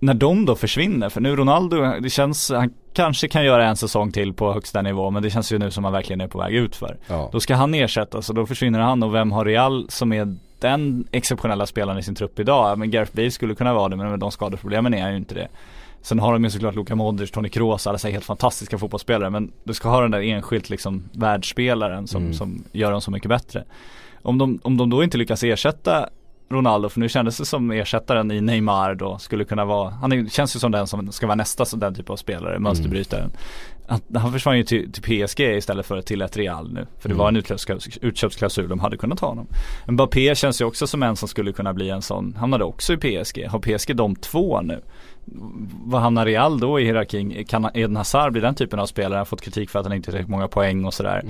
när 0.03 0.13
de 0.13 0.45
då 0.45 0.55
försvinner, 0.55 1.09
för 1.09 1.21
nu 1.21 1.35
Ronaldo, 1.35 1.81
det 2.01 2.09
känns, 2.09 2.51
han 2.51 2.73
kanske 2.93 3.27
kan 3.27 3.43
göra 3.45 3.67
en 3.67 3.75
säsong 3.75 4.11
till 4.11 4.33
på 4.33 4.53
högsta 4.53 4.81
nivå 4.81 5.11
men 5.11 5.23
det 5.23 5.29
känns 5.29 5.51
ju 5.51 5.59
nu 5.59 5.71
som 5.71 5.83
han 5.83 5.93
verkligen 5.93 6.21
är 6.21 6.27
på 6.27 6.37
väg 6.39 6.53
ut 6.55 6.75
för. 6.75 6.97
Ja. 7.07 7.29
Då 7.31 7.39
ska 7.39 7.55
han 7.55 7.73
ersättas 7.73 8.29
och 8.29 8.35
då 8.35 8.45
försvinner 8.45 8.79
han 8.79 9.03
och 9.03 9.13
vem 9.15 9.31
har 9.31 9.45
Real 9.45 9.85
som 9.89 10.13
är 10.13 10.35
den 10.59 11.07
exceptionella 11.11 11.65
spelaren 11.65 11.99
i 11.99 12.03
sin 12.03 12.15
trupp 12.15 12.39
idag? 12.39 12.69
Ja, 12.71 12.75
Men 12.75 12.91
Gareth 12.91 13.15
Bale 13.15 13.31
skulle 13.31 13.55
kunna 13.55 13.73
vara 13.73 13.89
det 13.89 13.95
men 13.95 14.09
med 14.09 14.19
de 14.19 14.31
skadeproblemen 14.31 14.93
är 14.93 15.01
han 15.01 15.11
ju 15.11 15.17
inte 15.17 15.35
det. 15.35 15.47
Sen 16.01 16.19
har 16.19 16.33
de 16.33 16.43
ju 16.43 16.49
såklart 16.49 16.75
Luka 16.75 16.95
Modric, 16.95 17.31
Toni 17.31 17.49
Kroos, 17.49 17.87
alla 17.87 17.97
säger 17.97 18.13
helt 18.13 18.25
fantastiska 18.25 18.77
fotbollsspelare 18.77 19.29
men 19.29 19.51
du 19.63 19.73
ska 19.73 19.89
ha 19.89 20.01
den 20.01 20.11
där 20.11 20.21
enskilt 20.21 20.69
liksom 20.69 21.03
världsspelaren 21.13 22.07
som, 22.07 22.21
Mm. 22.21 22.33
som 22.33 22.63
gör 22.71 22.91
dem 22.91 23.01
så 23.01 23.11
mycket 23.11 23.29
bättre. 23.29 23.63
Om 24.21 24.37
de, 24.37 24.59
om 24.63 24.77
de 24.77 24.89
då 24.89 25.03
inte 25.03 25.17
lyckas 25.17 25.43
ersätta 25.43 26.09
Ronaldo, 26.51 26.89
för 26.89 26.99
nu 26.99 27.09
kändes 27.09 27.37
det 27.37 27.45
som 27.45 27.71
ersättaren 27.71 28.31
i 28.31 28.41
Neymar 28.41 28.95
då 28.95 29.17
skulle 29.17 29.43
kunna 29.43 29.65
vara, 29.65 29.89
han 29.89 30.29
känns 30.29 30.55
ju 30.55 30.59
som 30.59 30.71
den 30.71 30.87
som 30.87 31.11
ska 31.11 31.27
vara 31.27 31.35
nästa 31.35 31.65
sån 31.65 31.79
den 31.79 31.95
typ 31.95 32.09
av 32.09 32.15
spelare, 32.15 32.59
mönsterbrytaren. 32.59 33.31
Han, 33.87 34.01
han 34.15 34.31
försvann 34.31 34.57
ju 34.57 34.63
till, 34.63 34.91
till 34.91 35.27
PSG 35.27 35.39
istället 35.39 35.85
för 35.85 36.01
till 36.01 36.21
ett 36.21 36.37
Real 36.37 36.73
nu, 36.73 36.87
för 36.99 37.09
det 37.09 37.15
var 37.15 37.27
en 37.27 37.35
utköpsklausul, 37.35 37.93
utköpsklausul, 38.01 38.69
de 38.69 38.79
hade 38.79 38.97
kunnat 38.97 39.19
ha 39.19 39.27
honom. 39.27 39.47
Mbappé 39.87 40.35
känns 40.35 40.61
ju 40.61 40.65
också 40.65 40.87
som 40.87 41.03
en 41.03 41.15
som 41.15 41.27
skulle 41.27 41.51
kunna 41.51 41.73
bli 41.73 41.89
en 41.89 42.01
sån, 42.01 42.35
hamnade 42.39 42.63
också 42.63 42.93
i 42.93 42.97
PSG. 42.97 43.47
Har 43.47 43.59
PSG 43.59 43.95
de 43.95 44.15
två 44.15 44.61
nu? 44.61 44.81
Vad 45.85 46.01
hamnar 46.01 46.25
Real 46.25 46.59
då 46.59 46.79
i 46.79 46.83
hierarkin? 46.85 47.45
Kan 47.45 47.69
Eden 47.73 47.95
Hazard 47.95 48.31
bli 48.31 48.41
den 48.41 48.55
typen 48.55 48.79
av 48.79 48.85
spelare? 48.85 49.13
Han 49.13 49.17
har 49.17 49.25
fått 49.25 49.41
kritik 49.41 49.69
för 49.69 49.79
att 49.79 49.85
han 49.85 49.95
inte 49.95 50.05
tillräckligt 50.05 50.29
många 50.29 50.47
poäng 50.47 50.85
och 50.85 50.93
sådär. 50.93 51.21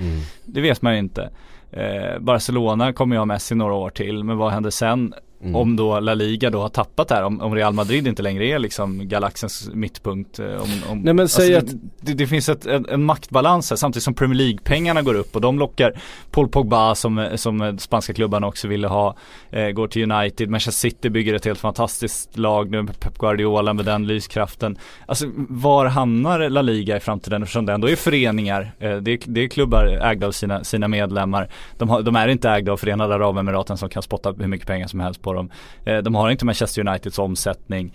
Det 0.44 0.60
vet 0.60 0.82
man 0.82 0.92
ju 0.92 0.98
inte. 0.98 1.30
Eh, 1.72 2.18
Barcelona 2.18 2.92
kommer 2.92 3.16
jag 3.16 3.20
ha 3.20 3.26
Messi 3.26 3.54
några 3.54 3.74
år 3.74 3.90
till, 3.90 4.24
men 4.24 4.36
vad 4.36 4.52
händer 4.52 4.70
sen? 4.70 5.14
Mm. 5.42 5.56
Om 5.56 5.76
då 5.76 6.00
La 6.00 6.14
Liga 6.14 6.50
då 6.50 6.60
har 6.60 6.68
tappat 6.68 7.10
här, 7.10 7.22
om, 7.22 7.40
om 7.40 7.54
Real 7.54 7.72
Madrid 7.72 8.06
inte 8.06 8.22
längre 8.22 8.46
är 8.46 8.58
liksom 8.58 9.08
galaxens 9.08 9.70
mittpunkt. 9.72 10.38
eh, 10.38 10.46
Om, 10.46 10.68
om, 10.90 10.98
Nej, 10.98 11.14
men 11.14 11.28
säg 11.28 11.50
det, 11.50 11.78
det, 12.00 12.14
det 12.14 12.26
finns 12.26 12.48
ett, 12.48 12.66
en, 12.66 12.86
en 12.88 13.04
maktbalans 13.04 13.70
här 13.70 13.76
samtidigt 13.76 14.04
som 14.04 14.14
Premier 14.14 14.38
League-pengarna 14.38 15.02
går 15.02 15.14
upp 15.14 15.34
och 15.34 15.40
de 15.40 15.58
lockar 15.58 15.92
Paul 16.30 16.48
Pogba 16.48 16.94
som, 16.94 17.28
som 17.36 17.78
spanska 17.78 18.14
klubbarna 18.14 18.46
också 18.46 18.68
ville 18.68 18.88
ha, 18.88 19.16
eh, 19.50 19.68
går 19.68 19.88
till 19.88 20.12
United, 20.12 20.50
Manchester 20.50 20.88
City 20.88 21.10
bygger 21.10 21.34
ett 21.34 21.44
helt 21.44 21.60
fantastiskt 21.60 22.38
lag 22.38 22.70
nu 22.70 22.82
med 22.82 23.00
Pep 23.00 23.18
Guardiola 23.18 23.72
med 23.72 23.84
den 23.84 24.06
lyskraften. 24.06 24.78
Alltså 25.06 25.26
var 25.48 25.86
hamnar 25.86 26.48
La 26.48 26.62
Liga 26.62 26.96
i 26.96 27.00
framtiden 27.00 27.42
eftersom 27.42 27.66
det 27.66 27.72
ändå 27.72 27.88
är 27.88 27.96
föreningar, 27.96 28.72
eh, 28.78 28.96
det, 28.96 29.10
är, 29.12 29.18
det 29.26 29.40
är 29.44 29.48
klubbar 29.48 29.86
ägda 30.02 30.26
av 30.26 30.32
sina, 30.32 30.64
sina 30.64 30.88
medlemmar. 30.88 31.48
De, 31.78 31.88
har, 31.88 32.02
de 32.02 32.16
är 32.16 32.28
inte 32.28 32.50
ägda 32.50 32.72
av 32.72 32.76
Förenade 32.76 33.14
Arabemiraten 33.14 33.76
som 33.76 33.88
kan 33.88 34.02
spotta 34.02 34.34
hur 34.38 34.46
mycket 34.46 34.66
pengar 34.66 34.86
som 34.86 35.00
helst 35.00 35.22
på 35.22 35.31
dem. 35.34 35.50
Eh, 35.84 35.98
de 35.98 36.14
har 36.14 36.30
inte 36.30 36.44
Manchester 36.44 36.88
Uniteds 36.88 37.18
omsättning 37.18 37.92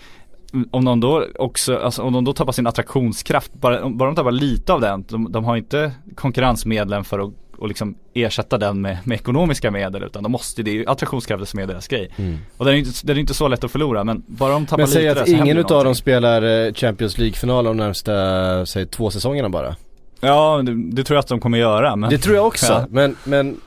om 0.71 0.85
de 0.85 0.99
då 0.99 1.25
också, 1.35 1.77
alltså 1.77 2.01
om 2.01 2.13
de 2.13 2.23
då 2.23 2.33
tappar 2.33 2.51
sin 2.51 2.67
attraktionskraft, 2.67 3.53
bara, 3.53 3.89
bara 3.89 4.09
de 4.09 4.15
tappar 4.15 4.31
lite 4.31 4.73
av 4.73 4.81
den, 4.81 5.05
de, 5.09 5.31
de 5.31 5.45
har 5.45 5.57
inte 5.57 5.91
konkurrensmedlen 6.15 7.03
för 7.03 7.19
att 7.19 7.33
och 7.57 7.67
liksom 7.67 7.95
ersätta 8.13 8.57
den 8.57 8.81
med, 8.81 8.97
med 9.03 9.15
ekonomiska 9.15 9.71
medel 9.71 10.03
utan 10.03 10.23
de 10.23 10.31
måste, 10.31 10.63
det 10.63 10.71
är 10.71 10.73
ju 10.73 10.85
attraktionskraften 10.87 11.45
som 11.45 11.59
är 11.59 11.67
deras 11.67 11.87
grej. 11.87 12.09
Och 12.57 12.65
den 12.65 12.73
är 12.73 12.77
inte, 12.77 12.91
den 13.03 13.15
är 13.15 13.19
inte 13.19 13.33
så 13.33 13.47
lätt 13.47 13.63
att 13.63 13.71
förlora 13.71 14.03
men 14.03 14.23
bara 14.27 14.53
de 14.53 14.65
tappar 14.65 14.77
Men 14.77 14.87
säg 14.87 15.01
lite 15.01 15.11
att 15.11 15.17
där 15.17 15.25
så 15.25 15.31
händer 15.31 15.45
ingen 15.45 15.57
ju 15.57 15.61
utav 15.61 15.83
dem 15.83 15.95
spelar 15.95 16.65
eh, 16.67 16.73
Champions 16.73 17.17
League-final 17.17 17.63
de 17.65 17.77
närmsta, 17.77 18.65
säg 18.65 18.85
två 18.85 19.11
säsongerna 19.11 19.49
bara. 19.49 19.75
Ja 20.19 20.61
det, 20.65 20.91
det 20.91 21.03
tror 21.03 21.15
jag 21.15 21.19
att 21.19 21.27
de 21.27 21.39
kommer 21.39 21.57
göra 21.57 21.95
men 21.95 22.09
Det 22.09 22.17
tror 22.17 22.35
jag 22.35 22.47
också, 22.47 22.65
Ja. 22.73 22.85
men, 22.89 23.15
men 23.23 23.57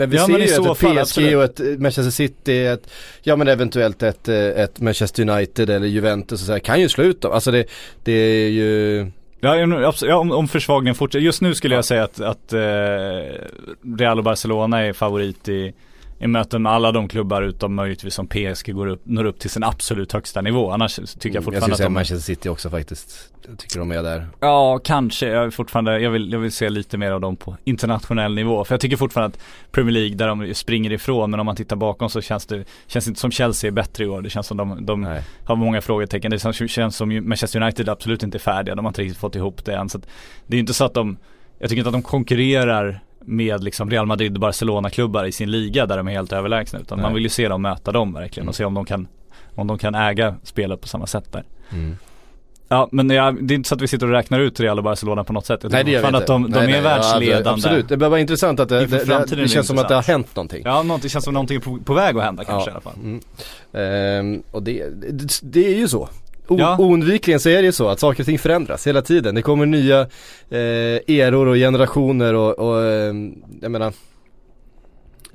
men 0.00 0.10
vi 0.10 0.16
Ja, 0.16 0.26
ser 0.26 0.32
men 0.32 0.40
ju 0.42 0.48
så 0.48 0.70
att 0.70 0.78
fall, 0.78 0.90
ett 0.90 0.96
PSG 0.96 1.00
absolut. 1.00 1.36
och 1.36 1.44
ett 1.44 1.80
Manchester 1.80 2.10
City, 2.10 2.64
ett, 2.66 2.90
ja 3.22 3.36
men 3.36 3.48
eventuellt 3.48 4.02
ett, 4.02 4.28
eh, 4.28 4.36
ett 4.36 4.80
Manchester 4.80 5.28
United 5.30 5.70
eller 5.70 5.86
Juventus 5.86 6.40
och 6.40 6.46
så 6.46 6.52
här, 6.52 6.58
kan 6.58 6.80
ju 6.80 6.88
slå 6.88 7.04
ut 7.04 7.22
dem. 7.22 7.32
Alltså 7.32 7.50
det, 7.50 7.64
det 8.04 8.12
är 8.12 8.48
ju 8.48 9.06
ja 9.40 10.16
om, 10.16 10.32
om 10.32 10.48
försvagningen 10.48 10.94
fortsätter. 10.94 11.24
Just 11.24 11.42
nu 11.42 11.54
skulle 11.54 11.74
jag 11.74 11.84
säga 11.84 12.02
att, 12.04 12.20
att 12.20 12.52
eh, 12.52 12.60
Real 13.98 14.18
och 14.18 14.24
Barcelona 14.24 14.80
är 14.80 14.92
favorit 14.92 15.48
i, 15.48 15.72
i 16.20 16.26
möten 16.26 16.62
med 16.62 16.72
alla 16.72 16.92
de 16.92 17.08
klubbar 17.08 17.42
utom 17.42 17.74
möjligtvis 17.74 18.14
som 18.14 18.26
PSG 18.26 18.74
går 18.74 18.86
upp, 18.86 19.00
når 19.04 19.24
upp 19.24 19.38
till 19.38 19.50
sin 19.50 19.64
absolut 19.64 20.12
högsta 20.12 20.40
nivå. 20.40 20.70
Annars 20.70 20.96
tycker 20.96 21.28
jag 21.28 21.30
Mm, 21.30 21.34
jag 21.34 21.44
fortfarande 21.44 21.60
skulle 21.60 21.72
att 21.72 21.78
säga 21.78 21.88
de 21.88 21.94
Manchester 21.94 22.34
City 22.34 22.48
också 22.48 22.70
faktiskt. 22.70 23.32
Jag 23.48 23.58
tycker 23.58 23.78
de 23.78 23.92
är 23.92 24.02
där. 24.02 24.26
Ja, 24.40 24.78
kanske. 24.84 25.26
Jag 25.26 25.44
är 25.44 25.50
fortfarande, 25.50 26.00
jag 26.00 26.10
vill, 26.10 26.32
jag 26.32 26.38
vill 26.38 26.52
se 26.52 26.70
lite 26.70 26.98
mer 26.98 27.10
av 27.10 27.20
dem 27.20 27.36
på 27.36 27.56
internationell 27.64 28.34
nivå. 28.34 28.64
För 28.64 28.74
jag 28.74 28.80
tycker 28.80 28.96
fortfarande 28.96 29.36
att 29.36 29.42
Premier 29.72 29.92
League, 29.92 30.16
där 30.16 30.28
de 30.28 30.54
springer 30.54 30.92
ifrån, 30.92 31.30
men 31.30 31.40
om 31.40 31.46
man 31.46 31.56
tittar 31.56 31.76
bakom 31.76 32.10
så 32.10 32.20
känns 32.20 32.46
det, 32.46 32.64
känns 32.86 33.08
inte 33.08 33.20
som 33.20 33.30
Chelsea 33.30 33.68
är 33.68 33.72
bättre 33.72 34.04
i 34.04 34.08
år. 34.08 34.22
Det 34.22 34.30
känns 34.30 34.46
som 34.46 34.56
de, 34.56 34.86
de 34.86 35.00
Nej. 35.00 35.22
har 35.44 35.56
många 35.56 35.80
frågetecken. 35.80 36.30
Det 36.30 36.68
känns, 36.68 36.96
som 36.96 37.28
Manchester 37.28 37.62
United 37.62 37.88
absolut 37.88 38.22
inte 38.22 38.36
är 38.36 38.40
färdiga. 38.40 38.74
De 38.74 38.84
har 38.84 38.90
inte 38.90 39.02
riktigt 39.02 39.18
fått 39.18 39.36
ihop 39.36 39.64
det 39.64 39.74
än. 39.74 39.88
Så 39.88 40.00
det 40.46 40.56
är 40.56 40.60
inte 40.60 40.74
så 40.74 40.84
att 40.84 40.94
de, 40.94 41.16
jag 41.58 41.68
tycker 41.68 41.80
inte 41.80 41.88
att 41.88 41.94
de 41.94 42.02
konkurrerar 42.02 43.00
med 43.30 43.64
liksom 43.64 43.90
Real 43.90 44.06
Madrid 44.06 44.34
och 44.34 44.40
Barcelona-klubbar 44.40 45.24
i 45.24 45.32
sin 45.32 45.50
liga 45.50 45.86
där 45.86 45.96
de 45.96 46.08
är 46.08 46.12
helt 46.12 46.32
överlägsna. 46.32 46.78
Utan 46.78 46.98
Nej. 46.98 47.02
man 47.02 47.14
vill 47.14 47.22
ju 47.22 47.28
se 47.28 47.48
dem 47.48 47.62
möta 47.62 47.92
dem 47.92 48.12
verkligen 48.12 48.48
och 48.48 48.54
se 48.54 48.64
om 48.64 48.74
de 48.74 48.84
kan, 48.84 49.08
om 49.54 49.66
de 49.66 49.78
kan 49.78 49.94
äga 49.94 50.34
spelet 50.42 50.80
på 50.80 50.88
samma 50.88 51.06
sätt 51.06 51.32
där. 51.32 51.44
Mm. 51.72 51.96
Ja 52.68 52.88
men 52.92 53.10
jag, 53.10 53.44
det 53.44 53.54
är 53.54 53.56
inte 53.56 53.68
så 53.68 53.74
att 53.74 53.82
vi 53.82 53.88
sitter 53.88 54.06
och 54.06 54.12
räknar 54.12 54.40
ut 54.40 54.60
Real 54.60 54.78
och 54.78 54.84
Barcelona 54.84 55.24
på 55.24 55.32
något 55.32 55.46
sätt. 55.46 55.60
Jag 55.62 55.72
Nej 55.72 55.84
det 55.84 55.90
gör 55.90 56.00
vi 56.00 56.06
inte. 56.06 56.18
att 56.18 56.26
de, 56.26 56.42
de 56.42 56.50
nej, 56.50 56.62
är 56.62 56.66
nej, 56.66 56.80
världsledande. 56.80 57.48
Ja, 57.48 57.52
absolut, 57.52 57.88
det 57.88 57.96
bara 57.96 58.20
intressant 58.20 58.60
att 58.60 58.68
det, 58.68 58.86
det, 58.86 59.04
det, 59.04 59.36
det 59.36 59.48
känns 59.48 59.66
som 59.66 59.78
att 59.78 59.88
det 59.88 59.94
har 59.94 60.02
hänt 60.02 60.36
någonting. 60.36 60.62
Ja, 60.64 60.82
något, 60.82 61.02
det 61.02 61.08
känns 61.08 61.24
som 61.24 61.34
någonting 61.34 61.56
är 61.56 61.60
på, 61.60 61.78
på 61.78 61.94
väg 61.94 62.16
att 62.16 62.22
hända 62.24 62.44
kanske 62.44 62.70
Ja. 62.70 62.72
i 62.72 62.74
alla 62.74 62.80
fall. 62.80 62.94
Mm. 63.02 63.20
Ehm, 63.72 64.42
och 64.50 64.62
det, 64.62 64.84
det, 65.12 65.40
det 65.42 65.66
är 65.66 65.78
ju 65.78 65.88
så. 65.88 66.08
Ja. 66.58 66.76
Oundvikligen 66.78 67.40
så 67.40 67.48
är 67.48 67.56
det 67.56 67.66
ju 67.66 67.72
så 67.72 67.88
att 67.88 68.00
saker 68.00 68.22
och 68.22 68.26
ting 68.26 68.38
förändras 68.38 68.86
hela 68.86 69.02
tiden. 69.02 69.34
Det 69.34 69.42
kommer 69.42 69.66
nya 69.66 70.00
eh, 70.50 71.16
eror 71.16 71.46
och 71.46 71.56
generationer 71.56 72.34
och, 72.34 72.58
och 72.58 72.84
ehm, 72.84 73.34
jag 73.60 73.70
menar 73.70 73.92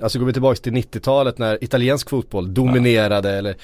Alltså 0.02 0.20
går 0.20 0.26
vi 0.26 0.34
tillbaka 0.34 0.62
till 0.62 0.74
90-talet 0.74 1.38
när 1.38 1.64
italiensk 1.64 2.10
fotboll 2.10 2.54
dominerade 2.54 3.32
eller 3.32 3.56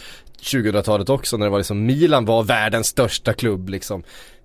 2000-talet 0.42 1.10
också 1.10 1.38
när 1.38 1.46
det 1.46 1.50
var 1.50 1.60
liksom 1.60 1.86
Milan 1.86 2.26
var 2.26 2.44
världens 2.44 2.88
största 2.88 3.34
klubb 3.34 3.70
liksom. 3.70 4.04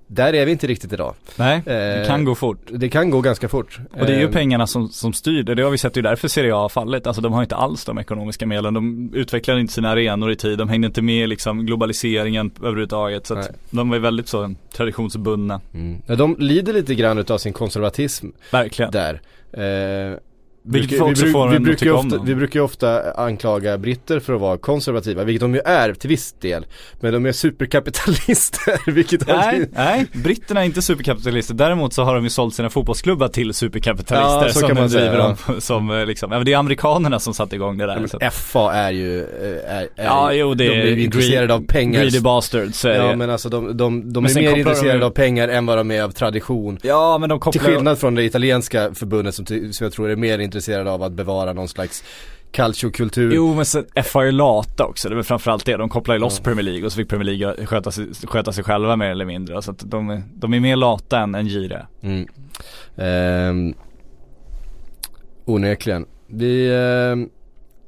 Där 0.08 0.32
är 0.32 0.46
vi 0.46 0.52
inte 0.52 0.66
riktigt 0.66 0.92
idag. 0.92 1.14
Nej, 1.36 1.62
det 1.64 2.00
Eh, 2.00 2.06
kan 2.06 2.24
gå 2.24 2.34
fort. 2.34 2.58
Det 2.70 2.88
kan 2.88 3.10
gå 3.10 3.20
ganska 3.20 3.48
fort. 3.48 3.78
Och 3.92 4.06
det 4.06 4.12
är 4.14 4.18
ju 4.18 4.24
Ehm, 4.26 4.32
pengarna 4.32 4.66
som, 4.66 4.88
som 4.88 5.12
styr 5.12 5.42
det, 5.42 5.54
det 5.54 5.62
har 5.62 5.70
vi 5.70 5.78
sett, 5.78 5.96
är 5.96 6.02
därför 6.02 6.28
Serie 6.28 6.54
A 6.54 6.58
har 6.58 6.68
fallit. 6.68 7.06
Alltså 7.06 7.22
de 7.22 7.32
har 7.32 7.42
inte 7.42 7.56
alls 7.56 7.84
de 7.84 7.98
ekonomiska 7.98 8.46
medlen, 8.46 8.74
de 8.74 9.10
utvecklar 9.14 9.58
inte 9.58 9.72
sina 9.72 9.88
arenor 9.90 10.30
i 10.30 10.36
tid, 10.36 10.58
de 10.58 10.68
hängde 10.68 10.86
inte 10.86 11.02
med 11.02 11.24
i 11.24 11.26
liksom 11.26 11.66
globaliseringen 11.66 12.50
överhuvudtaget. 12.60 13.26
Så 13.26 13.34
att 13.34 13.40
Nej. 13.50 13.58
de 13.70 13.92
är 13.92 13.98
väldigt 13.98 14.28
så 14.28 14.54
traditionsbundna, 14.72 15.60
Mm. 15.74 16.02
De 16.18 16.36
lider 16.38 16.72
lite 16.72 16.94
grann 16.94 17.18
utav 17.18 17.38
sin 17.38 17.52
konservatism 17.52 18.26
verkligen. 18.52 18.90
där. 18.90 19.20
Eh, 20.66 20.72
Vilket 20.72 20.98
får 20.98 21.48
vi, 21.48 21.56
en 21.56 21.56
att 21.56 21.62
brukar 21.62 21.90
ofta, 21.92 22.18
vi 22.24 22.34
brukar 22.34 22.60
ju 22.60 22.64
ofta 22.64 23.12
anklaga 23.12 23.78
britter 23.78 24.20
för 24.20 24.34
att 24.34 24.40
vara 24.40 24.58
konservativa, 24.58 25.24
vilket 25.24 25.40
de 25.40 25.54
ju 25.54 25.60
är 25.64 25.92
till 25.94 26.08
viss 26.10 26.32
del. 26.32 26.66
Men 27.00 27.12
de 27.12 27.26
är 27.26 27.32
superkapitalister, 27.32 28.78
vilket 28.92 29.26
Nej, 29.26 29.68
nej, 29.72 30.06
britterna 30.12 30.60
är 30.60 30.64
inte 30.64 30.82
superkapitalister. 30.82 31.54
Däremot 31.54 31.92
så 31.92 32.02
har 32.02 32.14
de 32.14 32.24
ju 32.24 32.30
sålt 32.30 32.54
sina 32.54 32.70
fotbollsklubbar 32.70 33.28
till 33.28 33.54
superkapitalister 33.54 34.46
Ja, 34.46 34.48
så 34.52 34.58
som 34.58 34.68
kan 34.68 34.76
de 34.76 34.80
man 34.82 34.90
säga, 34.90 35.02
driver 35.10 35.18
ja. 35.18 35.36
dem 35.46 35.60
som 35.60 35.90
eh, 35.90 36.06
liksom, 36.06 36.32
ja 36.32 36.38
men 36.38 36.44
det 36.46 36.52
är 36.52 36.56
amerikanerna 36.56 37.18
som 37.20 37.34
satte 37.34 37.56
igång 37.56 37.78
det 37.78 37.86
där. 37.86 38.06
Ja, 38.12 38.18
men 38.20 38.30
FA 38.30 38.72
är 38.72 38.90
ju, 38.90 39.20
eh, 39.22 39.72
är, 39.76 39.88
är, 39.96 40.04
Ja, 40.04 40.32
jo 40.32 40.54
det 40.54 40.68
de 40.68 40.74
är 40.80 40.86
ju 40.86 41.04
intresserade 41.04 41.54
av 41.54 41.66
pengar. 41.66 42.00
Greedy 42.00 42.20
bastards 42.20 42.84
är 42.84 42.90
Ja 42.94 43.06
det. 43.06 43.16
men 43.16 43.30
alltså 43.30 43.48
de, 43.48 43.76
de, 43.76 44.12
de 44.12 44.24
är 44.24 44.34
mer 44.34 44.50
de 44.52 44.58
intresserade 44.58 44.98
ju- 44.98 45.04
av 45.04 45.10
pengar 45.10 45.48
än 45.48 45.66
vad 45.66 45.78
de 45.78 45.90
är 45.90 46.02
av 46.02 46.10
tradition. 46.10 46.78
Ja 46.82 47.18
men 47.18 47.28
de 47.28 47.40
Till 47.40 47.60
kopplar 47.60 47.74
skillnad 47.74 47.98
från 47.98 48.14
det 48.14 48.22
italienska 48.24 48.94
förbundet 48.94 49.34
som, 49.34 49.46
som 49.46 49.84
jag 49.84 49.92
tror 49.92 50.10
är 50.10 50.16
mer 50.16 50.38
intresserade 50.38 50.55
av 50.86 51.02
att 51.02 51.12
bevara 51.12 51.52
någon 51.52 51.68
slags 51.68 52.04
calciokultur. 52.50 53.32
Jo 53.34 53.54
men 53.54 53.64
sen, 53.66 53.84
FA 54.04 54.26
är 54.26 54.32
lata 54.32 54.84
också, 54.86 55.08
det 55.08 55.14
väl 55.14 55.24
framförallt 55.24 55.64
det. 55.66 55.76
De 55.76 55.88
kopplar 55.88 56.14
ju 56.14 56.20
loss 56.20 56.40
Premier 56.40 56.62
League 56.62 56.84
och 56.86 56.92
så 56.92 56.96
fick 56.96 57.08
Premier 57.08 57.36
League 57.36 57.66
sköta 57.66 57.90
sig, 57.90 58.06
sköta 58.24 58.52
sig 58.52 58.64
själva 58.64 58.96
mer 58.96 59.10
eller 59.10 59.24
mindre. 59.24 59.62
Så 59.62 59.70
att 59.70 59.78
de, 59.90 60.10
är- 60.10 60.22
de 60.34 60.54
är 60.54 60.60
mer 60.60 60.76
lata 60.76 61.18
än, 61.18 61.34
än 61.34 61.46
giriga. 61.46 61.86
Mm. 62.02 62.26
Ehm, 62.96 63.74
onekligen. 65.44 66.06
Vi, 66.26 66.74
ehm, 66.74 67.28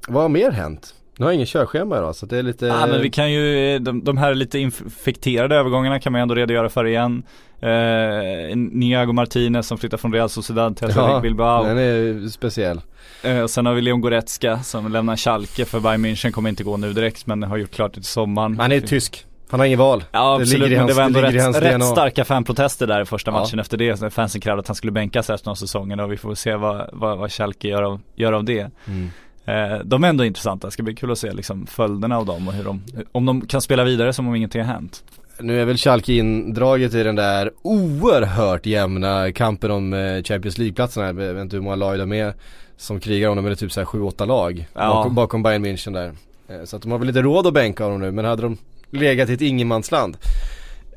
vad 0.09 0.23
har 0.23 0.29
mer 0.29 0.51
hänt? 0.51 0.95
Nu 1.19 1.25
har 1.25 1.31
jag 1.31 1.35
ingen 1.35 1.47
körschema 1.47 1.97
idag 1.99 2.17
så 2.17 2.27
det 2.27 2.39
är 2.39 2.43
lite 2.43 2.67
Ja 2.67 2.87
men 2.87 3.03
vi 3.03 3.11
kan 3.11 3.33
ju, 3.33 3.79
de, 3.79 4.05
de 4.05 4.17
här 4.17 4.35
lite 4.35 4.59
infekterade 4.59 5.57
övergångarna 5.57 6.01
kan 6.01 6.13
man 6.13 6.19
ju 6.21 6.23
ändå 6.23 6.35
redogöra 6.35 6.69
för 6.69 6.85
igen. 6.87 7.23
Eh, 7.61 8.57
Niago 8.57 9.13
Martinez 9.13 9.67
som 9.67 9.79
flyttar 9.79 9.97
från 9.99 10.13
Real 10.13 10.29
Sociedad 10.29 10.77
till 10.77 10.87
Athletic 10.87 11.11
Ja, 11.13 11.21
Bilbao. 11.21 11.65
den 11.65 11.79
är 11.79 12.29
speciell. 12.29 12.81
Eh, 13.23 13.41
och 13.41 13.51
sen 13.51 13.67
har 13.67 13.75
vi 13.75 13.81
Leon 13.81 14.01
Goretzka 14.01 14.59
som 14.59 14.93
lämnar 14.93 15.17
Schalke 15.17 15.65
för 15.65 15.81
Bayern 15.81 16.05
München, 16.07 16.31
kommer 16.31 16.49
inte 16.51 16.65
gå 16.65 16.77
nu 16.77 16.93
direkt 16.93 17.27
men 17.27 17.43
har 17.43 17.57
gjort 17.57 17.71
klart 17.71 17.95
det 17.95 18.01
till 18.01 18.05
sommaren. 18.11 18.59
Han 18.61 18.73
är 18.73 18.81
tysk. 18.81 19.25
Han 19.51 19.61
har 19.61 19.67
ingen 19.67 19.79
val. 19.79 20.05
Ja 20.13 20.37
Det 20.37 20.43
absolut, 20.43 20.55
i 20.57 20.61
men 20.61 20.71
det 20.71 20.77
hans- 20.93 20.97
var 20.97 21.05
ändå 21.05 21.21
det 21.21 21.27
rätt, 21.31 21.43
hans 21.43 21.59
rätt 21.59 21.85
starka 21.85 22.25
fanprotester 22.25 22.87
där 22.87 23.01
i 23.01 23.05
första 23.05 23.31
Ja. 23.31 23.41
matchen 23.41 23.59
efter 23.59 23.77
det. 23.77 24.13
Fansen 24.15 24.41
krävde 24.41 24.61
att 24.61 24.67
han 24.69 24.77
skulle 24.77 24.93
bänkas 24.93 25.31
resten 25.31 25.51
av 25.51 25.55
säsongen 25.55 26.01
och 26.01 26.13
vi 26.13 26.17
får 26.17 26.35
se 26.35 26.55
vad, 26.55 26.89
vad, 26.93 27.19
vad 27.19 27.33
Schalke 27.33 27.69
gör 27.69 27.83
av, 27.83 28.01
gör 28.17 28.33
av 28.33 28.45
det. 28.45 28.71
Mm. 28.87 29.11
Eh, 29.49 29.79
de 29.85 30.05
är 30.05 30.09
ändå 30.09 30.25
intressanta, 30.25 30.67
det 30.67 30.71
ska 30.71 30.83
bli 30.83 30.95
kul 30.95 31.11
att 31.13 31.19
se 31.19 31.33
liksom 31.33 31.67
följderna 31.67 32.19
av 32.19 32.27
dem 32.27 32.49
och 32.49 32.55
hur 32.55 32.65
de, 32.65 32.83
om 33.13 33.27
de 33.27 33.41
kan 33.47 33.61
spela 33.63 33.85
vidare 33.85 34.13
som 34.13 34.29
om 34.29 34.35
ingenting 34.35 34.61
har 34.63 34.73
hänt. 34.75 35.05
Nu 35.41 35.61
är 35.61 35.65
väl 35.65 35.77
Schalke 35.77 36.13
indraget 36.13 36.95
i 36.95 37.03
den 37.03 37.15
där 37.17 37.51
oerhört 37.63 38.67
jämna 38.67 39.33
kampen 39.33 39.71
om 39.71 39.93
eh, 39.93 40.23
Champions 40.23 40.59
League-platserna. 40.59 41.07
Jag 41.07 41.15
vet 41.15 41.43
inte 41.43 41.57
hur 41.57 41.63
många 41.63 41.77
lag 41.77 41.99
de 41.99 42.13
är 42.13 42.35
som 42.77 43.01
krigar 43.01 43.29
om 43.29 43.37
dem, 43.37 43.45
men 43.45 43.51
det 43.51 43.55
är 43.55 43.57
typ 43.57 43.73
såhär 43.73 43.87
7-8 43.87 44.27
lag 44.27 44.69
Ja. 44.75 44.81
bakom, 44.89 45.15
bakom 45.15 45.43
Bayern 45.43 45.65
München 45.67 45.93
där. 45.93 46.13
Eh, 46.49 46.65
Så 46.65 46.77
att 46.77 46.83
de 46.83 46.93
har 46.93 46.99
väl 46.99 47.09
inte 47.09 47.23
råd 47.23 47.47
att 47.47 47.55
bänka 47.55 47.85
honom 47.85 48.01
nu, 48.01 48.11
men 48.13 48.25
hade 48.25 48.43
de 48.43 48.57
legat 48.91 49.29
i 49.29 49.33
ett 49.33 49.41
ingenmansland. 49.41 50.17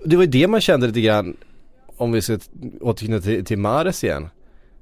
Det 0.06 0.16
var 0.16 0.24
ju 0.24 0.30
det 0.30 0.48
man 0.48 0.62
kände 0.62 0.88
lite 0.88 1.02
grann, 1.02 1.38
om 1.98 2.12
vi 2.12 2.22
ska 2.22 2.38
återknyta 2.82 3.22
till, 3.22 3.46
till 3.46 3.58
Mares 3.58 4.04
igen. 4.04 4.30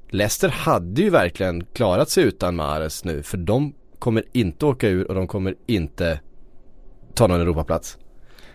Leicester 0.10 0.50
hade 0.50 1.02
ju 1.02 1.10
verkligen 1.10 1.66
klarat 1.66 2.10
sig 2.10 2.24
utan 2.24 2.56
Mares 2.56 3.04
nu, 3.04 3.24
för 3.24 3.38
de 3.38 3.74
kommer 4.00 4.24
inte 4.34 4.66
åka 4.66 4.88
ur 4.88 5.08
och 5.08 5.16
de 5.16 5.28
kommer 5.28 5.56
inte 5.68 6.20
ta 7.16 7.28
någon 7.28 7.42
Europaplats. 7.42 7.98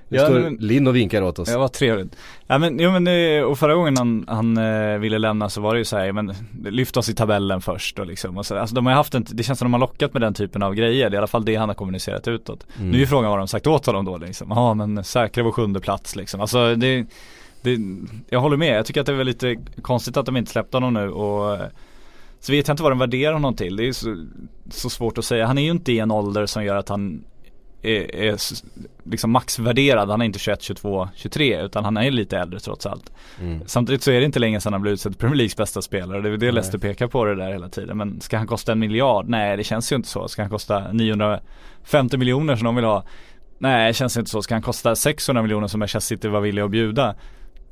Nu 0.09 0.17
Ja, 0.19 0.25
står 0.27 0.41
men- 0.41 0.55
Linn 0.57 0.87
och 0.87 0.97
vinkar 0.97 1.23
åt 1.23 1.39
oss. 1.39 1.49
Ja 1.51 1.59
vad 1.59 1.73
trevligt. 1.73 2.17
Ja 2.47 2.59
men, 2.59 2.79
jo, 2.79 2.91
men 2.91 3.05
det, 3.05 3.45
och 3.45 3.59
förra 3.59 3.75
gången 3.75 3.97
han, 3.97 4.25
han 4.29 4.57
eh, 4.57 4.99
ville 4.99 5.19
lämna 5.19 5.49
så 5.49 5.61
var 5.61 5.75
det 5.75 5.79
ju 5.79 5.85
så 5.85 5.97
här, 5.97 6.13
men 6.13 6.35
lyft 6.65 6.97
oss 6.97 7.09
i 7.09 7.15
tabellen 7.15 7.61
först 7.61 7.99
och 7.99 8.07
liksom. 8.07 8.37
Och 8.39 8.47
så, 8.47 8.57
alltså 8.59 8.75
de 8.75 8.87
har 8.87 8.93
haft 8.93 9.15
en, 9.15 9.27
det 9.29 9.43
känns 9.43 9.59
som 9.59 9.67
de 9.67 9.73
har 9.73 9.81
lockat 9.81 10.13
med 10.13 10.23
den 10.23 10.35
typen 10.35 10.63
av 10.63 10.75
grejer. 10.75 11.11
Det 11.11 11.15
är 11.15 11.15
i 11.15 11.19
alla 11.19 11.27
fall 11.27 11.45
det 11.45 11.57
han 11.57 11.69
har 11.69 11.75
kommunicerat 11.75 12.29
utåt. 12.29 12.67
Mm. 12.79 12.91
Nu 12.91 13.03
är 13.03 13.07
frågan 13.07 13.31
vad 13.31 13.39
de 13.39 13.49
sagt 13.49 13.67
åt 13.67 13.87
honom 13.87 14.05
då 14.05 14.19
liksom. 14.19 14.51
Ja 14.51 14.75
men 14.75 15.05
säkra 15.05 15.45
vår 15.45 15.53
sjunde 15.53 15.81
plats 15.81 16.17
liksom. 16.17 16.41
Alltså 16.41 16.75
det, 16.75 17.07
det, 17.65 17.79
jag 18.29 18.41
håller 18.41 18.57
med. 18.57 18.79
Jag 18.79 18.87
tycker 18.87 19.01
att 19.01 19.07
det 19.07 19.13
är 19.13 19.25
lite 19.25 19.57
konstigt 19.83 20.17
att 20.17 20.27
de 20.27 20.37
inte 20.37 20.51
släppte 20.51 20.77
honom 20.77 20.95
nu 20.95 21.11
och 21.11 21.59
så 22.41 22.53
vet 22.53 22.69
jag 22.69 22.73
inte 22.73 22.83
vad 22.83 22.93
de 22.93 22.99
värderar 22.99 23.33
honom 23.33 23.57
till. 23.57 23.77
Det 23.77 23.89
är 23.89 23.93
så, 23.93 24.27
så 24.71 24.91
svårt 24.91 25.19
att 25.19 25.25
säga. 25.25 25.47
Han 25.47 25.59
är 25.59 25.63
ju 25.63 25.71
inte 25.71 25.93
i 25.93 25.99
en 25.99 26.11
ålder 26.11 26.47
som 26.47 26.65
gör 26.65 26.77
att 26.77 26.89
han 26.89 27.25
är, 27.83 28.15
är 28.15 28.39
liksom 29.05 29.31
maxvärderad. 29.31 30.11
Han 30.11 30.21
är 30.21 30.25
inte 30.25 30.39
21, 30.39 30.63
22, 30.63 31.09
23 31.15 31.63
utan 31.63 31.85
han 31.85 31.97
är 31.97 32.11
lite 32.11 32.39
äldre 32.39 32.61
trots 32.61 32.87
allt. 32.87 33.13
Mm. 33.41 33.61
Samtidigt 33.67 34.03
så 34.03 34.11
är 34.11 34.21
det 34.21 34.27
inte 34.27 34.39
länge 34.39 34.61
sedan 34.61 34.73
han 34.73 34.83
blev 34.83 34.95
utsedd 34.95 35.13
till 35.13 35.19
Premier 35.19 35.37
Leagues 35.37 35.57
bästa 35.57 35.83
spelare. 35.83 36.21
Det 36.21 36.29
är 36.29 36.37
det. 36.37 36.53
Leicester 36.53 36.79
pekar 36.79 37.07
på 37.07 37.25
det 37.25 37.35
där 37.35 37.53
hela 37.53 37.69
tiden. 37.69 37.99
Men 37.99 38.21
ska 38.21 38.39
han 38.39 38.47
kosta 38.47 38.73
en 38.73 38.79
miljard? 38.79 39.29
Nej 39.29 39.57
det 39.57 39.65
känns 39.65 39.93
ju 39.93 39.97
inte 39.97 40.09
så. 40.09 40.29
Ska 40.29 40.43
han 40.43 40.51
kosta 40.51 40.93
950 40.93 42.17
miljoner 42.17 42.57
som 42.57 42.65
de 42.65 42.77
vill 42.77 42.85
ha? 42.85 43.05
Nej 43.59 43.87
det 43.87 43.95
känns 43.95 44.17
inte 44.17 44.31
så. 44.31 44.43
Ska 44.43 44.55
han 44.55 44.63
kosta 44.63 44.97
600 44.97 45.43
miljoner 45.43 45.67
som 45.67 45.81
Manchester 45.81 46.17
City 46.17 46.29
var 46.29 46.41
villiga 46.41 46.65
att 46.65 46.71
bjuda? 46.71 47.15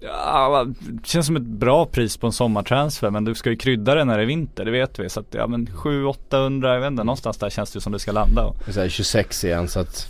Ja, 0.02 0.66
det 0.80 1.06
känns 1.06 1.26
som 1.26 1.36
ett 1.36 1.42
bra 1.42 1.86
pris 1.86 2.16
på 2.16 2.26
en 2.26 2.32
sommartransfer 2.32 3.10
men 3.10 3.24
du 3.24 3.34
ska 3.34 3.50
ju 3.50 3.56
krydda 3.56 3.94
det 3.94 4.04
när 4.04 4.16
det 4.16 4.22
är 4.22 4.26
vinter, 4.26 4.64
det 4.64 4.70
vet 4.70 4.98
vi. 4.98 5.08
Så 5.08 5.20
att 5.20 5.26
ja 5.30 5.46
men 5.46 5.66
700-800, 5.66 6.72
jag 6.72 6.80
vet 6.80 6.90
inte, 6.90 7.04
någonstans 7.04 7.36
där 7.36 7.50
känns 7.50 7.72
det 7.72 7.80
som 7.80 7.92
det 7.92 7.98
ska 7.98 8.12
landa. 8.12 8.52
Det 8.64 8.70
är 8.70 8.72
så 8.72 8.80
här 8.80 8.88
26 8.88 9.44
igen 9.44 9.68
så 9.68 9.80
att 9.80 10.08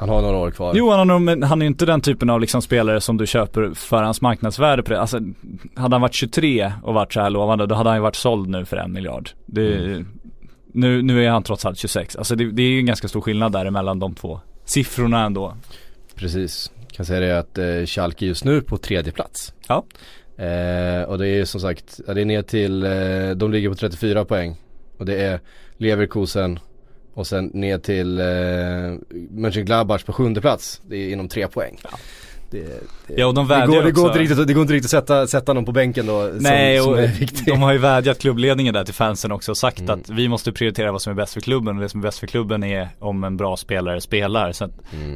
han 0.00 0.08
har 0.08 0.22
några 0.22 0.36
år 0.36 0.50
kvar. 0.50 0.72
Jo 0.76 0.90
han, 0.90 1.10
har 1.10 1.18
men 1.18 1.42
han 1.42 1.62
är 1.62 1.66
ju 1.66 1.66
inte 1.66 1.86
den 1.86 2.00
typen 2.00 2.30
av 2.30 2.40
liksom 2.40 2.62
spelare 2.62 3.00
som 3.00 3.16
du 3.16 3.26
köper 3.26 3.74
för 3.74 4.02
hans 4.02 4.20
marknadsvärde 4.20 4.82
på 4.82 4.90
det. 4.90 5.00
Alltså 5.00 5.20
hade 5.74 5.94
han 5.94 6.00
varit 6.00 6.14
23 6.14 6.72
och 6.82 6.94
varit 6.94 7.12
så 7.12 7.20
här 7.20 7.30
lovande 7.30 7.66
då 7.66 7.74
hade 7.74 7.90
han 7.90 7.96
ju 7.96 8.02
varit 8.02 8.16
såld 8.16 8.48
nu 8.48 8.64
för 8.64 8.76
en 8.76 8.92
miljard. 8.92 9.30
Det, 9.46 10.04
nu, 10.72 11.02
nu 11.02 11.24
är 11.24 11.30
han 11.30 11.42
trots 11.42 11.66
allt 11.66 11.78
26. 11.78 12.16
Alltså 12.16 12.34
det, 12.36 12.50
det 12.50 12.62
är 12.62 12.66
ju 12.66 12.78
en 12.78 12.86
ganska 12.86 13.08
stor 13.08 13.20
skillnad 13.20 13.52
där 13.52 13.66
emellan 13.66 13.98
de 13.98 14.14
två 14.14 14.40
siffrorna 14.64 15.24
ändå. 15.24 15.54
Precis. 16.14 16.70
Kan 17.00 17.04
säga 17.04 17.20
det 17.20 17.38
att 17.38 17.58
eh, 17.58 17.86
Schalke 17.86 18.26
just 18.26 18.44
nu 18.44 18.60
på 18.60 18.78
tredje 18.78 19.12
plats. 19.12 19.54
Ja. 19.68 19.84
Eh, 20.36 21.02
och 21.02 21.18
det 21.18 21.28
är 21.28 21.44
som 21.44 21.60
sagt, 21.60 22.00
ja, 22.06 22.14
det 22.14 22.20
är 22.20 22.24
ner 22.24 22.42
till, 22.42 22.82
eh, 22.82 23.30
de 23.36 23.52
ligger 23.52 23.68
på 23.68 23.74
34 23.74 24.24
poäng. 24.24 24.56
Och 24.98 25.06
det 25.06 25.22
är 25.22 25.40
Leverkusen 25.76 26.58
och 27.14 27.26
sen 27.26 27.46
ner 27.46 27.78
till 27.78 28.20
eh, 28.20 28.26
Mönchengladbach 29.30 30.04
på 30.04 30.12
sjunde 30.12 30.40
plats. 30.40 30.80
Det 30.88 30.96
är 30.96 31.12
inom 31.12 31.28
tre 31.28 31.48
poäng. 31.48 31.78
Det, 32.50 32.58
det, 33.06 33.14
Ja 33.16 33.26
och 33.26 33.34
de 33.34 33.48
det, 33.48 33.66
går, 33.66 33.82
det, 33.82 33.90
går 33.92 34.06
inte 34.06 34.18
riktigt, 34.18 34.46
det 34.46 34.52
går 34.54 34.62
inte 34.62 34.74
riktigt 34.74 34.94
att 34.94 35.04
sätta, 35.06 35.26
sätta 35.26 35.52
någon 35.52 35.64
på 35.64 35.72
bänken 35.72 36.06
då 36.06 36.30
Nej 36.40 36.78
som, 36.78 36.84
som 36.84 37.04
och 37.04 37.08
de 37.46 37.62
har 37.62 37.72
ju 37.72 37.78
vädjat 37.78 38.18
klubbledningen 38.18 38.74
där 38.74 38.84
till 38.84 38.94
fansen 38.94 39.32
också 39.32 39.50
och 39.52 39.56
sagt 39.56 39.80
Mm. 39.80 40.00
att 40.00 40.10
vi 40.10 40.28
måste 40.28 40.52
prioritera 40.52 40.92
vad 40.92 41.02
som 41.02 41.10
är 41.10 41.14
bäst 41.14 41.32
för 41.34 41.40
klubben 41.40 41.76
och 41.76 41.82
det 41.82 41.88
som 41.88 42.00
är 42.00 42.02
bäst 42.02 42.18
för 42.18 42.26
klubben 42.26 42.64
är 42.64 42.88
om 42.98 43.24
en 43.24 43.36
bra 43.36 43.56
spelare 43.56 44.00
spelar. 44.00 44.52
Så 44.52 44.64
att, 44.64 44.70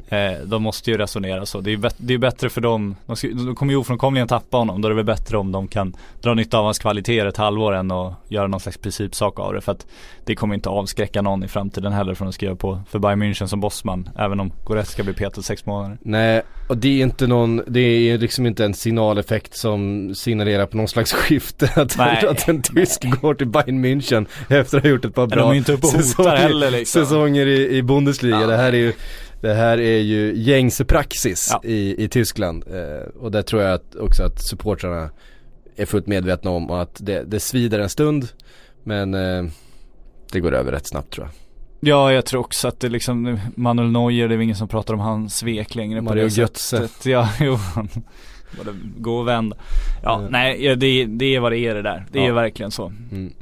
Mm. 0.08 0.32
eh, 0.34 0.40
de 0.46 0.62
måste 0.62 0.90
ju 0.90 0.98
resonera 0.98 1.46
så. 1.46 1.60
Det 1.60 1.72
är, 1.72 1.76
bet- 1.76 1.94
det 1.98 2.14
är 2.14 2.18
bättre 2.18 2.48
för 2.50 2.60
dem, 2.60 2.96
de, 3.06 3.16
ska, 3.16 3.28
de 3.28 3.54
kommer 3.54 3.72
ju 3.72 3.76
ofrånkomligen 3.78 4.28
tappa 4.28 4.56
honom. 4.56 4.82
Då 4.82 4.88
är 4.88 4.90
det 4.90 4.96
väl 4.96 5.04
bättre 5.04 5.36
om 5.38 5.52
de 5.52 5.68
kan 5.68 5.96
dra 6.22 6.34
nytta 6.34 6.58
av 6.58 6.64
hans 6.64 6.78
kvaliteter 6.78 7.26
ett 7.26 7.36
halvår 7.36 7.74
än 7.74 7.90
att 7.90 8.12
göra 8.28 8.46
någon 8.46 8.60
slags 8.60 8.78
principsak 8.78 9.38
av 9.38 9.52
det. 9.54 9.60
För 9.60 9.72
att 9.72 9.86
det 10.24 10.34
kommer 10.34 10.54
inte 10.54 10.68
avskräcka 10.68 11.22
någon 11.22 11.44
i 11.44 11.48
framtiden 11.48 11.92
heller 11.92 12.14
från 12.14 12.28
att 12.28 12.34
skriva 12.34 12.54
på 12.56 12.80
för 12.88 12.98
Bayern 12.98 13.22
München 13.22 13.46
som 13.46 13.60
bossman. 13.60 14.08
Även 14.18 14.40
om 14.40 14.52
Goretzka 14.64 15.02
blir 15.02 15.14
petad 15.14 15.42
sex 15.42 15.66
månader. 15.66 15.98
Nej, 16.02 16.42
och 16.68 16.76
det 16.76 16.88
är 16.88 17.02
inte 17.02 17.26
någon, 17.26 17.62
det 17.66 17.80
är 17.80 18.18
liksom 18.18 18.46
inte 18.46 18.64
en 18.64 18.74
signaleffekt 18.74 19.56
som 19.56 20.10
signalerar 20.14 20.66
på 20.66 20.76
någon 20.76 20.88
slags 20.88 21.12
skifte 21.12 21.70
att, 21.76 21.98
Nej. 21.98 22.26
att 22.26 22.48
en 22.48 22.62
tysk 22.62 23.04
går 23.20 23.34
till 23.34 23.46
Bayern 23.46 23.84
München 23.84 24.26
efter 24.48 24.76
att 24.78 24.84
ha 24.84 24.90
gjort 24.90 25.04
ett 25.04 25.14
par 25.14 25.26
bra 25.26 25.54
säsonger, 25.82 26.36
heller 26.36 26.70
liksom. 26.70 27.02
säsonger 27.02 27.46
i, 27.46 27.76
i 27.76 27.82
Bundesliga. 27.82 28.40
Ja. 28.40 28.46
Det 28.46 28.56
här 28.56 28.72
är 28.72 28.76
ju 28.78 28.92
Det 29.40 29.54
här 29.54 29.80
är 29.80 29.98
ju 29.98 30.32
gängse 30.36 30.84
praxis 30.84 31.48
Ja. 31.52 31.60
i, 31.64 32.04
i 32.04 32.08
Tyskland 32.08 32.64
eh, 32.72 33.08
och 33.20 33.30
där 33.30 33.42
tror 33.42 33.62
jag 33.62 33.74
att 33.74 33.96
också 33.96 34.22
att 34.22 34.42
supportrarna 34.42 35.10
är 35.76 35.86
fullt 35.86 36.06
medvetna 36.06 36.50
om 36.50 36.70
och 36.70 36.82
att 36.82 36.96
det, 36.98 37.24
det 37.26 37.40
svider 37.40 37.78
en 37.78 37.88
stund 37.88 38.28
men 38.82 39.14
eh, 39.14 39.44
det 40.32 40.40
går 40.40 40.54
över 40.54 40.72
rätt 40.72 40.86
snabbt 40.86 41.12
tror 41.12 41.26
jag. 41.26 41.43
Ja, 41.84 42.12
jag 42.12 42.26
tror 42.26 42.40
också 42.40 42.68
att 42.68 42.80
det 42.80 42.88
liksom, 42.88 43.38
Manuel 43.56 43.90
Neuer, 43.90 44.28
det 44.28 44.34
är 44.34 44.40
ingen 44.40 44.56
som 44.56 44.68
pratar 44.68 44.94
om 44.94 45.00
hans 45.00 45.36
svek 45.36 45.74
längre 45.74 45.98
på 45.98 46.04
Mario 46.04 46.22
det 46.28 46.36
Götze. 46.36 46.76
sättet. 46.78 47.06
Ja, 47.06 47.28
jo. 47.40 47.58
Både 48.58 48.70
gå 48.98 49.16
och 49.16 49.28
vänd. 49.28 49.54
Ja, 50.02 50.18
Mm. 50.18 50.32
nej, 50.32 50.76
det, 50.76 51.04
det 51.04 51.34
är 51.34 51.40
vad 51.40 51.52
det 51.52 51.58
är 51.58 51.74
det 51.74 51.82
där. 51.82 52.06
Det 52.12 52.18
är 52.18 52.26
Ja. 52.28 52.34
verkligen 52.34 52.70
så. 52.70 52.92
Mm. 53.12 53.32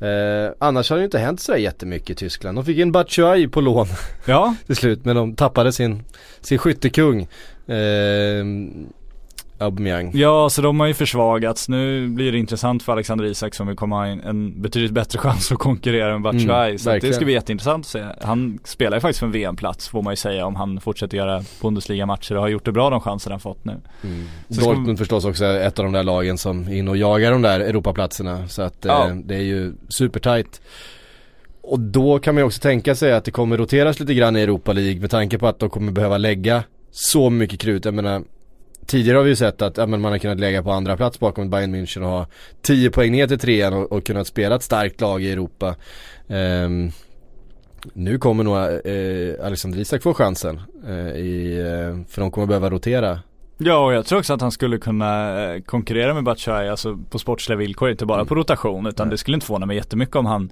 Eh, 0.00 0.52
annars 0.58 0.90
har 0.90 0.96
det 0.96 1.00
ju 1.00 1.04
inte 1.04 1.18
hänt 1.18 1.40
sådär 1.40 1.58
jättemycket 1.58 2.10
i 2.10 2.14
Tyskland. 2.14 2.58
De 2.58 2.64
fick 2.64 2.78
en 2.78 2.92
Batshuayi 2.92 3.48
på 3.48 3.60
lån 3.60 3.86
Ja, 4.26 4.54
till 4.66 4.76
slut 4.76 5.04
men 5.04 5.16
de 5.16 5.34
tappade 5.34 5.72
sin, 5.72 6.02
sin 6.40 6.58
skyttekung. 6.58 7.20
Eh, 7.66 8.44
Aubameyang. 9.58 10.10
ja, 10.14 10.50
så 10.50 10.62
de 10.62 10.80
har 10.80 10.86
ju 10.86 10.94
försvagats. 10.94 11.68
Nu 11.68 12.08
blir 12.08 12.32
det 12.32 12.38
intressant 12.38 12.82
för 12.82 12.92
Alexander 12.92 13.24
Isak 13.24 13.54
som 13.54 13.66
vill 13.66 13.76
komma 13.76 13.96
ha 13.96 14.06
en, 14.06 14.62
betydligt 14.62 14.92
bättre 14.92 15.18
chans 15.18 15.52
att 15.52 15.58
konkurrera 15.58 16.12
med 16.18 16.22
Batshuayi. 16.22 16.68
Mm, 16.68 16.78
så 16.78 16.90
det 16.98 17.12
ska 17.12 17.24
bli 17.24 17.34
jätteintressant 17.34 17.84
att 17.84 17.90
se. 17.90 18.04
Han 18.20 18.58
spelar 18.64 18.96
ju 18.96 19.00
faktiskt 19.00 19.18
för 19.18 19.26
en 19.26 19.32
VM-plats 19.32 19.88
får 19.88 20.02
man 20.02 20.12
ju 20.12 20.16
säga 20.16 20.46
om 20.46 20.56
han 20.56 20.80
fortsätter 20.80 21.16
göra 21.16 21.42
Bundesliga-matcher 21.62 22.34
och 22.34 22.40
har 22.40 22.48
gjort 22.48 22.64
det 22.64 22.72
bra 22.72 22.90
de 22.90 23.00
chanser 23.00 23.30
han 23.30 23.40
fått 23.40 23.64
nu. 23.64 23.74
Ska- 24.50 24.64
Dortmund 24.64 24.98
förstås 24.98 25.24
också 25.24 25.44
ett 25.44 25.78
av 25.78 25.84
de 25.84 25.92
där 25.92 26.02
lagen 26.02 26.38
som 26.38 26.68
är 26.68 26.74
inne 26.74 26.90
och 26.90 26.96
jagar 26.96 27.32
de 27.32 27.42
där 27.42 27.60
Europaplatserna. 27.60 28.48
Så 28.48 28.62
att 28.62 28.84
eh, 28.84 28.92
Ja. 28.92 29.10
det 29.24 29.34
är 29.34 29.42
ju 29.42 29.72
supertight. 29.88 30.60
Och 31.62 31.80
då 31.80 32.18
kan 32.18 32.34
man 32.34 32.40
ju 32.40 32.46
också 32.46 32.60
tänka 32.60 32.94
sig 32.94 33.12
att 33.12 33.24
det 33.24 33.30
kommer 33.30 33.56
roteras 33.56 34.00
lite 34.00 34.14
grann 34.14 34.36
i 34.36 34.40
Europa 34.40 34.72
League 34.72 35.00
med 35.00 35.10
tanke 35.10 35.38
på 35.38 35.46
att 35.46 35.58
de 35.58 35.70
kommer 35.70 35.92
behöva 35.92 36.18
lägga 36.18 36.62
så 36.90 37.30
mycket 37.30 37.60
krut. 37.60 37.84
Jag 37.84 37.94
menar 37.94 38.22
Tidigare 38.86 39.16
har 39.16 39.24
vi 39.24 39.30
ju 39.30 39.36
sett 39.36 39.62
att 39.62 39.76
ja, 39.76 39.86
man 39.86 40.04
har 40.04 40.18
kunnat 40.18 40.40
lägga 40.40 40.62
på 40.62 40.72
andra 40.72 40.96
plats 40.96 41.20
bakom 41.20 41.50
Bayern 41.50 41.74
München 41.74 42.02
och 42.02 42.08
ha 42.08 42.26
10 42.62 42.90
poäng 42.90 43.12
ner 43.12 43.26
till 43.26 43.38
trean 43.38 43.72
och, 43.72 43.92
och 43.92 44.06
kunnat 44.06 44.26
spela 44.26 44.56
ett 44.56 44.62
starkt 44.62 45.00
lag 45.00 45.22
i 45.22 45.32
Europa. 45.32 45.74
Ehm, 46.28 46.90
nu 47.92 48.18
kommer 48.18 48.44
nog 48.44 48.56
eh, 48.56 49.46
Alexander 49.46 49.78
Isak 49.78 50.02
få 50.02 50.14
chansen. 50.14 50.60
Eh, 50.86 51.16
i, 51.16 51.58
eh, 51.58 52.04
för 52.08 52.20
de 52.20 52.30
kommer 52.30 52.46
behöva 52.46 52.70
rotera 52.70 53.18
Ja 53.58 53.84
och 53.84 53.92
jag 53.92 54.06
tror 54.06 54.18
också 54.18 54.34
att 54.34 54.40
han 54.40 54.52
skulle 54.52 54.78
kunna 54.78 55.42
eh, 55.44 55.62
konkurrera 55.62 56.14
med 56.14 56.24
Batshuayi, 56.24 56.68
alltså 56.68 56.98
på 57.10 57.18
sportsliga 57.18 57.56
villkor, 57.56 57.90
inte 57.90 58.06
bara 58.06 58.24
på 58.24 58.34
rotation 58.34 58.86
utan 58.86 59.06
Nej. 59.06 59.14
det 59.14 59.18
skulle 59.18 59.34
inte 59.34 59.46
förvåna 59.46 59.66
mig 59.66 59.76
jättemycket 59.76 60.16
om 60.16 60.26
han 60.26 60.50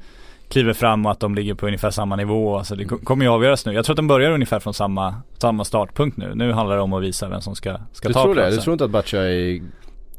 kliver 0.55 0.73
fram 0.73 1.07
och 1.07 1.13
att 1.13 1.21
de 1.21 1.35
ligger 1.35 1.55
på 1.55 1.67
ungefär 1.67 1.91
samma 1.91 2.17
nivå. 2.17 2.59
Alltså 2.59 2.77
det 2.77 2.85
ko- 2.85 2.99
kommer 3.05 3.25
ju 3.25 3.31
avgöras 3.31 3.67
nu. 3.67 3.73
Jag 3.73 3.85
tror 3.85 3.93
att 3.95 3.97
de 3.97 4.07
börjar 4.07 4.31
ungefär 4.31 4.61
från 4.61 4.75
samma, 4.75 5.15
samma 5.39 5.65
startpunkt 5.65 6.17
nu. 6.17 6.33
Nu 6.35 6.53
handlar 6.53 6.77
det 6.77 6.83
om 6.83 6.93
att 6.93 7.03
visa 7.03 7.29
vem 7.29 7.41
som 7.41 7.55
ska, 7.55 7.77
ska 7.93 8.09
Du 8.09 8.15
ta 8.15 8.23
tror 8.23 8.35
det? 8.35 8.41
platsen. 8.41 8.59
Du 8.59 8.63
tror 8.63 8.73
inte 8.75 8.85
att 8.85 8.91
Batshuayi 8.91 9.63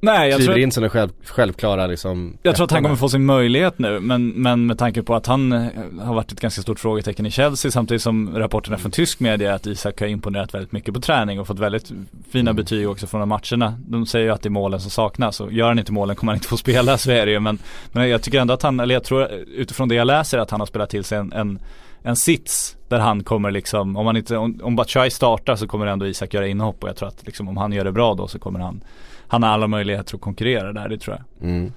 Nej 0.06 0.30
jag 0.30 0.38
kliver 0.38 0.54
tror, 0.54 0.64
in 0.64 0.72
som 0.72 0.82
den 0.82 0.90
själv, 0.90 1.10
självklara 1.24 1.88
liksom 1.88 2.38
jag 2.44 2.56
tror 2.56 2.66
att 2.66 2.72
han 2.72 2.84
kommer 2.84 2.96
få 2.96 3.10
sin 3.10 3.26
möjlighet 3.26 3.80
nu 3.80 4.00
men, 4.00 4.30
men 4.30 4.66
med 4.66 4.78
tanke 4.78 5.04
på 5.04 5.16
att 5.16 5.28
han 5.28 5.52
eh, 5.52 5.68
har 6.02 6.16
varit 6.16 6.32
ett 6.32 6.40
ganska 6.40 6.62
stort 6.62 6.80
frågetecken 6.80 7.26
i 7.26 7.32
Chelsea 7.32 7.72
samtidigt 7.72 8.02
som 8.02 8.38
rapporterna 8.38 8.78
från 8.78 8.92
tysk 8.92 9.20
media 9.20 9.52
är 9.52 9.56
att 9.56 9.68
Isak 9.68 10.00
har 10.00 10.08
imponerat 10.08 10.54
väldigt 10.54 10.72
mycket 10.72 10.94
på 10.94 11.00
träning 11.00 11.40
och 11.40 11.48
fått 11.48 11.60
väldigt 11.60 11.92
fina 12.32 12.52
Mm. 12.52 12.56
betyg 12.56 12.90
också 12.90 13.08
från 13.08 13.20
de 13.20 13.30
matcherna. 13.30 13.80
De 13.88 14.06
säger 14.06 14.26
ju 14.26 14.32
att 14.32 14.42
det 14.42 14.48
är 14.48 14.52
målen 14.52 14.80
som 14.80 14.92
saknas 14.92 15.40
och 15.42 15.54
gör 15.54 15.68
han 15.68 15.80
inte 15.80 15.92
målen 15.92 16.16
kommer 16.16 16.32
han 16.32 16.38
inte 16.38 16.48
få 16.48 16.58
spela 16.66 16.98
så 16.98 17.12
är 17.12 17.26
det 17.26 17.32
ju 17.32 17.40
men, 17.40 17.58
men 17.92 18.10
jag 18.10 18.22
tycker 18.22 18.40
ändå 18.40 18.54
att 18.54 18.64
han, 18.64 18.80
eller 18.80 18.94
jag 18.94 19.04
tror 19.04 19.28
utifrån 19.56 19.88
det 19.88 19.96
jag 19.96 20.08
läser 20.08 20.38
att 20.38 20.52
han 20.52 20.60
har 20.60 20.68
spelat 20.68 20.90
till 20.90 21.04
sig 21.04 21.18
en, 21.18 21.34
en 21.34 21.60
en 22.06 22.16
sits 22.16 22.78
där 22.88 23.00
han 23.00 23.24
kommer 23.24 23.52
liksom, 23.52 23.98
om 23.98 24.06
han 24.06 24.18
inte, 24.18 24.38
om, 24.38 24.60
om 24.64 24.76
Batshuayi 24.76 25.12
startar 25.12 25.56
så 25.56 25.68
kommer 25.68 25.88
ändå 25.88 26.08
Isak 26.08 26.34
göra 26.34 26.48
inhopp 26.48 26.84
och 26.84 26.90
jag 26.90 26.96
tror 26.96 27.08
att 27.08 27.26
liksom 27.26 27.48
om 27.48 27.58
han 27.58 27.72
gör 27.72 27.84
det 27.84 27.92
bra 27.92 28.14
då 28.14 28.28
så 28.28 28.40
kommer 28.40 28.60
han 28.60 28.82
Han 29.28 29.44
har 29.44 29.50
alla 29.50 29.68
möjligheter 29.68 30.16
att 30.16 30.22
konkurrera 30.22 30.74
där, 30.74 30.90
det 30.90 30.98
tror 30.98 31.18
jag 31.18 31.50
Mm. 31.50 31.72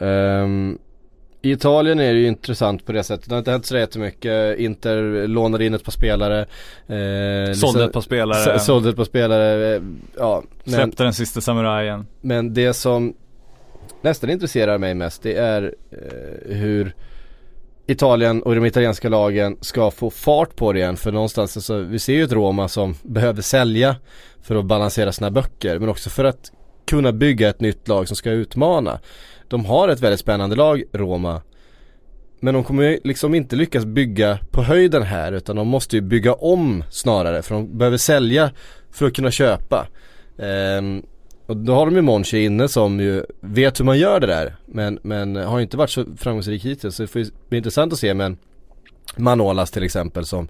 Ehm, 0.00 0.78
I 1.42 1.50
Italien 1.50 2.00
är 2.00 2.12
det 2.12 2.18
ju 2.20 2.26
intressant 2.26 2.86
på 2.86 2.92
det 2.92 3.02
sättet. 3.02 3.28
Det 3.28 3.34
har 3.34 3.38
inte 3.38 3.50
hänt 3.50 3.66
så 3.66 3.76
jättemycket. 3.76 4.58
Inter 4.58 5.26
lånade 5.26 5.66
in 5.66 5.74
ett 5.74 5.84
par 5.84 5.92
spelare. 5.92 6.40
Eh, 6.86 7.54
Sålde 7.54 7.84
ett 7.84 7.92
par 7.92 8.00
spelare. 8.00 8.58
Sålde 8.58 8.90
ett 8.90 8.96
par 8.96 9.04
spelare. 9.04 9.82
Ja, 10.16 10.42
men, 10.64 10.74
Släppte 10.74 11.04
den 11.04 11.14
sista 11.14 11.40
samurajen 11.40 12.06
men 12.20 12.54
det 12.54 12.74
som 12.74 13.14
nästan 14.02 14.30
intresserar 14.30 14.78
mig 14.78 14.94
mest 14.94 15.22
det 15.22 15.34
är 15.34 15.74
eh, 15.90 16.56
hur 16.56 16.94
Italien 17.86 18.42
och 18.42 18.54
de 18.54 18.64
italienska 18.64 19.08
lagen 19.08 19.56
ska 19.60 19.90
få 19.90 20.10
fart 20.10 20.56
på 20.56 20.72
det 20.72 20.78
igen 20.78 20.96
för 20.96 21.12
någonstans, 21.12 21.56
alltså, 21.56 21.78
vi 21.78 21.98
ser 21.98 22.12
ju 22.12 22.24
ett 22.24 22.32
Roma 22.32 22.68
som 22.68 22.94
behöver 23.02 23.42
sälja 23.42 23.96
för 24.42 24.56
att 24.56 24.64
balansera 24.64 25.12
sina 25.12 25.30
böcker 25.30 25.78
men 25.78 25.88
också 25.88 26.10
för 26.10 26.24
att 26.24 26.52
kunna 26.86 27.12
bygga 27.12 27.48
ett 27.48 27.60
nytt 27.60 27.88
lag 27.88 28.08
som 28.08 28.16
ska 28.16 28.30
utmana. 28.30 28.98
De 29.48 29.64
har 29.64 29.88
ett 29.88 30.00
väldigt 30.00 30.20
spännande 30.20 30.56
lag, 30.56 30.82
Roma. 30.92 31.42
Men 32.40 32.54
de 32.54 32.64
kommer 32.64 32.82
ju 32.82 33.00
liksom 33.04 33.34
inte 33.34 33.56
lyckas 33.56 33.84
bygga 33.84 34.38
på 34.50 34.62
höjden 34.62 35.02
här 35.02 35.32
utan 35.32 35.56
de 35.56 35.68
måste 35.68 35.96
ju 35.96 36.02
bygga 36.02 36.34
om 36.34 36.84
snarare 36.90 37.42
för 37.42 37.54
de 37.54 37.78
behöver 37.78 37.96
sälja 37.96 38.50
för 38.90 39.06
att 39.06 39.14
kunna 39.14 39.30
köpa. 39.30 39.86
Ehm, 40.38 41.02
och 41.46 41.56
då 41.56 41.74
har 41.74 41.86
de 41.86 41.94
ju 41.96 42.02
Monchi 42.02 42.44
inne 42.44 42.68
som 42.68 43.00
ju 43.00 43.24
vet 43.40 43.80
hur 43.80 43.84
man 43.84 43.98
gör 43.98 44.20
det 44.20 44.26
där 44.26 44.56
men, 44.66 44.98
men 45.02 45.36
har 45.36 45.60
inte 45.60 45.76
varit 45.76 45.90
så 45.90 46.04
framgångsrik 46.16 46.64
hittills 46.64 46.96
så 46.96 47.02
det 47.02 47.06
får 47.06 47.22
ju 47.22 47.30
bli 47.48 47.58
intressant 47.58 47.92
att 47.92 47.98
se 47.98 48.14
men 48.14 48.36
Manolas 49.16 49.70
till 49.70 49.82
exempel 49.82 50.26
som 50.26 50.48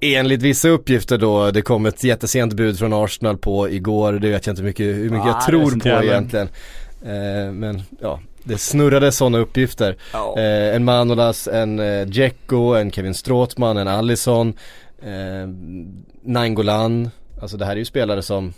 Enligt 0.00 0.42
vissa 0.42 0.68
uppgifter 0.68 1.18
då, 1.18 1.50
det 1.50 1.62
kom 1.62 1.86
ett 1.86 2.04
jättesent 2.04 2.52
bud 2.54 2.78
från 2.78 2.92
Arsenal 2.92 3.38
på 3.38 3.68
igår, 3.70 4.12
det 4.12 4.30
vet 4.30 4.46
jag 4.46 4.52
inte 4.52 4.62
mycket, 4.62 4.86
hur 4.86 5.10
mycket 5.10 5.26
Ah, 5.26 5.28
jag 5.28 5.40
tror 5.46 5.80
på 5.80 5.88
jävla- 5.88 6.04
egentligen. 6.12 6.48
Eh, 7.02 7.52
men 7.52 7.82
ja, 8.00 8.20
det 8.44 8.58
snurrade 8.58 9.12
sådana 9.12 9.38
uppgifter. 9.38 9.96
Eh, 10.36 10.76
en 10.76 10.84
Manolas, 10.84 11.48
en 11.48 11.78
eh, 11.80 12.06
Dzeko, 12.06 12.74
en 12.74 12.90
Kevin 12.92 13.14
Stråtman, 13.14 13.76
en 13.76 13.88
Allison, 13.88 14.54
eh, 15.02 15.48
Nainggolan. 16.22 17.10
Alltså 17.42 17.56
det 17.56 17.64
här 17.64 17.72
är 17.72 17.76
ju 17.76 17.84
spelare 17.84 18.22
som 18.22 18.52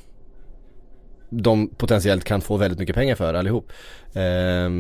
de 1.31 1.69
potentiellt 1.69 2.25
kan 2.25 2.41
få 2.41 2.57
väldigt 2.57 2.79
mycket 2.79 2.95
pengar 2.95 3.15
för 3.15 3.35
allihop. 3.35 3.73
Eh, 4.15 4.71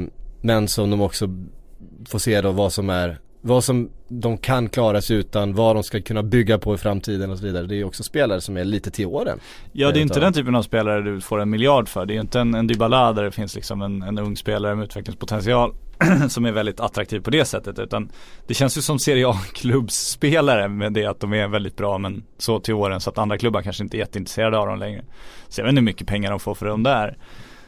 men 0.40 0.68
som 0.68 0.90
de 0.90 1.00
också 1.00 1.28
får 2.08 2.18
se 2.18 2.40
då 2.40 2.50
vad 2.50 2.72
som 2.72 2.90
är 2.90 3.18
vad 3.46 3.64
som 3.64 3.90
de 4.08 4.38
kan 4.38 4.68
klara 4.68 5.00
sig 5.02 5.16
utan, 5.16 5.54
vad 5.54 5.76
de 5.76 5.82
ska 5.82 6.00
kunna 6.00 6.22
bygga 6.22 6.58
på 6.58 6.74
i 6.74 6.78
framtiden 6.78 7.30
och 7.30 7.38
så 7.38 7.44
vidare. 7.44 7.66
Det 7.66 7.74
är 7.74 7.76
ju 7.76 7.84
också 7.84 8.02
spelare 8.02 8.40
som 8.40 8.56
är 8.56 8.64
lite 8.64 8.90
till 8.90 9.06
åren. 9.06 9.40
Ja 9.72 9.92
det 9.92 9.98
är 9.98 10.02
inte 10.02 10.20
den 10.20 10.32
typen 10.32 10.54
av 10.54 10.62
spelare 10.62 11.02
du 11.02 11.20
får 11.20 11.40
en 11.40 11.50
miljard 11.50 11.88
för. 11.88 12.06
Det 12.06 12.12
är 12.12 12.14
ju 12.14 12.20
inte 12.20 12.40
en, 12.40 12.54
en 12.54 12.66
Dybala 12.66 13.12
där 13.12 13.22
det 13.22 13.30
finns 13.30 13.54
liksom 13.54 13.82
en, 13.82 14.02
en 14.02 14.18
ung 14.18 14.36
spelare 14.36 14.74
med 14.74 14.84
utvecklingspotential 14.84 15.74
som 16.28 16.46
är 16.46 16.52
väldigt 16.52 16.80
attraktiv 16.80 17.20
på 17.20 17.30
det 17.30 17.44
sättet. 17.44 17.78
Utan 17.78 18.08
det 18.46 18.54
känns 18.54 18.78
ju 18.78 18.82
som 18.82 18.98
Serie 18.98 19.28
A-klubbsspelare 19.28 20.68
med 20.68 20.92
det 20.92 21.06
att 21.06 21.20
de 21.20 21.32
är 21.32 21.48
väldigt 21.48 21.76
bra 21.76 21.98
men 21.98 22.24
så 22.38 22.60
till 22.60 22.74
åren 22.74 23.00
så 23.00 23.10
att 23.10 23.18
andra 23.18 23.38
klubbar 23.38 23.62
kanske 23.62 23.82
inte 23.82 23.96
är 23.96 23.98
jätteintresserade 23.98 24.58
av 24.58 24.66
dem 24.66 24.78
längre. 24.78 25.04
Så 25.48 25.60
jag 25.60 25.64
vet 25.64 25.70
inte 25.70 25.80
hur 25.80 25.84
mycket 25.84 26.06
pengar 26.06 26.30
de 26.30 26.40
får 26.40 26.54
för 26.54 26.66
dem 26.66 26.82
där. 26.82 27.16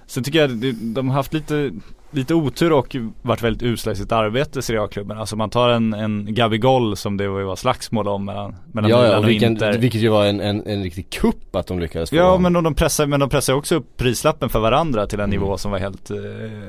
Sen 0.07 0.25
tycker 0.25 0.39
jag 0.41 0.75
de 0.75 1.09
har 1.09 1.15
haft 1.15 1.35
lite 1.35 1.73
Lite 2.11 2.35
otur 2.35 2.73
och 2.73 2.97
varit 3.23 3.43
väldigt 3.43 3.63
usla 3.63 3.93
i 3.93 3.97
sitt 3.97 4.13
arbete 4.13 4.63
Serie 4.63 4.83
A-klubben. 4.83 5.19
Alltså 5.19 5.37
man 5.37 5.51
tar 5.51 5.69
en, 5.69 5.93
en 5.95 6.35
Gabigol 6.35 6.97
som 6.97 7.17
det 7.17 7.29
var 7.29 7.57
slagsmål 7.57 8.09
om 8.09 8.25
mellan, 8.25 8.57
mellan 8.73 8.91
Ja, 8.91 8.97
ja 8.97 9.03
Milan 9.05 9.25
och 9.25 9.29
vilken, 9.31 9.53
Inter. 9.53 9.79
vilket 9.79 10.01
ju 10.01 10.09
var 10.09 10.25
en, 10.27 10.41
en, 10.41 10.67
en 10.67 10.83
riktig 10.83 11.11
kupp 11.11 11.57
att 11.57 11.67
de 11.67 11.79
lyckades 11.79 12.11
få. 12.11 12.17
Ja 12.17 12.39
men 12.39 12.53
de 12.53 12.75
pressar, 12.75 13.07
men 13.07 13.21
de 13.21 13.29
pressar 13.29 13.53
också 13.55 13.75
upp 13.75 13.97
prislappen 13.97 14.49
för 14.49 14.59
varandra 14.61 15.07
till 15.07 15.21
en 15.21 15.29
Mm. 15.29 15.41
nivå 15.41 15.59
som 15.59 15.71
var 15.71 15.79
helt 15.79 16.11
eh, 16.11 16.17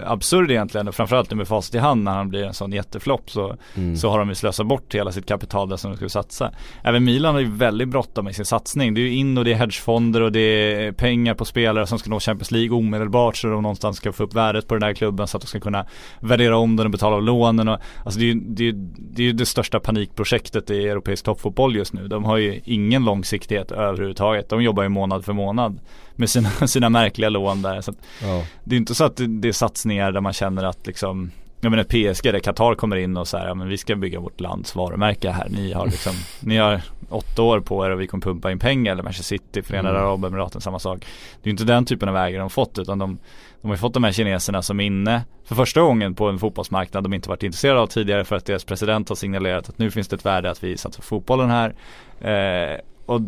absurd 0.05 0.51
egentligen. 0.51 0.87
Och 0.87 0.95
framförallt 0.95 1.31
nu 1.31 1.37
med 1.37 1.47
facit 1.47 1.75
i 1.75 1.77
hand 1.77 2.03
när 2.03 2.11
han 2.11 2.29
blir 2.29 2.43
en 2.43 2.53
sån 2.53 2.71
jätteflopp 2.71 3.31
så, 3.31 3.55
Mm. 3.75 3.95
så 3.97 4.09
har 4.09 4.19
de 4.19 4.29
ju 4.29 4.35
slösat 4.35 4.65
bort 4.67 4.95
hela 4.95 5.11
sitt 5.11 5.25
kapital 5.25 5.69
där 5.69 5.77
som 5.77 5.91
de 5.91 5.95
skulle 5.95 6.09
satsa. 6.09 6.51
Även 6.83 7.03
Milan 7.03 7.33
har 7.33 7.41
ju 7.41 7.51
väldigt 7.51 7.87
bråttom 7.87 8.27
i 8.27 8.33
sin 8.33 8.45
satsning. 8.45 8.93
Det 8.93 9.01
är 9.01 9.03
ju 9.03 9.13
in 9.15 9.37
och 9.37 9.45
det 9.45 9.51
är 9.51 9.55
hedgefonder 9.55 10.21
och 10.21 10.31
det 10.31 10.39
är 10.39 10.91
pengar 10.91 11.33
på 11.33 11.45
spelare 11.45 11.87
som 11.87 11.99
ska 11.99 12.09
nå 12.09 12.19
Champions 12.19 12.51
League 12.51 12.77
omedelbart 12.77 13.37
så 13.37 13.47
de 13.47 13.63
någonstans 13.63 13.97
ska 13.97 14.11
få 14.11 14.23
upp 14.23 14.33
värdet 14.33 14.67
på 14.67 14.73
den 14.73 14.83
här 14.83 14.93
klubben 14.93 15.27
så 15.29 15.37
att 15.37 15.41
de 15.43 15.47
ska 15.47 15.59
kunna 15.59 15.85
värdera 16.19 16.57
om 16.57 16.75
den 16.75 16.85
och 16.85 16.91
betala 16.91 17.15
av 17.15 17.23
lånen 17.23 17.67
och 17.67 17.79
Alltså 18.03 18.19
det 18.19 18.25
är 18.25 18.33
ju 18.33 18.39
det, 18.39 18.71
det, 18.97 19.31
det 19.31 19.45
största 19.45 19.79
panikprojektet 19.79 20.69
i 20.69 20.87
europeisk 20.87 21.25
toppfotboll 21.25 21.75
just 21.75 21.93
nu. 21.93 22.07
De 22.07 22.25
har 22.25 22.37
ju 22.37 22.61
ingen 22.65 23.05
långsiktighet 23.05 23.71
överhuvudtaget. 23.71 24.49
De 24.49 24.63
jobbar 24.63 24.83
ju 24.83 24.89
månad 24.89 25.25
för 25.25 25.33
månad 25.33 25.79
med 26.15 26.29
sina, 26.29 26.49
sina 26.67 26.89
märkliga 26.89 27.29
lån 27.29 27.61
där. 27.61 27.81
Så 27.81 27.93
Ja. 28.21 28.43
det 28.63 28.75
är 28.75 28.77
inte 28.77 28.95
så 28.95 29.03
att 29.03 29.15
det, 29.15 29.27
det 29.27 29.47
är 29.47 29.51
satsningar 29.51 30.11
där 30.11 30.21
man 30.21 30.33
känner 30.33 30.63
att 30.63 30.87
liksom 30.87 31.31
jag 31.61 31.71
menar 31.71 31.83
PSG 31.83 32.23
där 32.23 32.39
Qatar 32.39 32.75
kommer 32.75 32.95
in 32.95 33.17
och 33.17 33.27
så 33.27 33.37
här, 33.37 33.47
ja 33.47 33.53
men 33.53 33.67
vi 33.67 33.77
ska 33.77 33.95
bygga 33.95 34.19
vårt 34.19 34.39
lands 34.39 34.75
varumärke 34.75 35.29
här. 35.29 35.47
Ni 35.49 35.73
har 35.73 35.85
liksom, 35.85 36.13
ni 36.39 36.57
har 36.57 36.81
åtta 37.09 37.41
år 37.41 37.59
på 37.59 37.85
er 37.85 37.89
och 37.89 38.01
vi 38.01 38.07
kommer 38.07 38.21
pumpa 38.21 38.51
in 38.51 38.59
pengar. 38.59 38.91
Eller 38.91 39.03
Manchester 39.03 39.37
City, 39.37 39.61
Förenade 39.61 39.97
Mm. 39.97 40.09
Arabemiraten, 40.09 40.61
samma 40.61 40.79
sak. 40.79 40.99
Det 40.99 41.05
är 41.43 41.49
ju 41.49 41.51
inte 41.51 41.63
den 41.63 41.85
typen 41.85 42.09
av 42.09 42.17
ägare 42.17 42.39
de 42.39 42.49
fått 42.49 42.79
utan 42.79 42.99
de, 42.99 43.19
de 43.61 43.67
har 43.67 43.75
ju 43.75 43.79
fått 43.79 43.93
de 43.93 44.03
här 44.03 44.11
kineserna 44.11 44.61
som 44.61 44.79
är 44.79 44.83
inne 44.83 45.21
för 45.45 45.55
första 45.55 45.81
gången 45.81 46.15
på 46.15 46.29
en 46.29 46.39
fotbollsmarknad 46.39 47.03
de 47.03 47.13
inte 47.13 47.29
varit 47.29 47.43
intresserade 47.43 47.79
av 47.79 47.87
tidigare 47.87 48.25
för 48.25 48.35
att 48.35 48.45
deras 48.45 48.63
president 48.63 49.09
har 49.09 49.15
signalerat 49.15 49.69
att 49.69 49.77
nu 49.77 49.91
finns 49.91 50.07
det 50.07 50.15
ett 50.15 50.25
värde 50.25 50.51
att 50.51 50.63
vi 50.63 50.77
satsar 50.77 51.01
på 51.01 51.07
fotbollen 51.07 51.49
här. 51.49 51.75
Eh, 52.21 52.79
och 53.09 53.21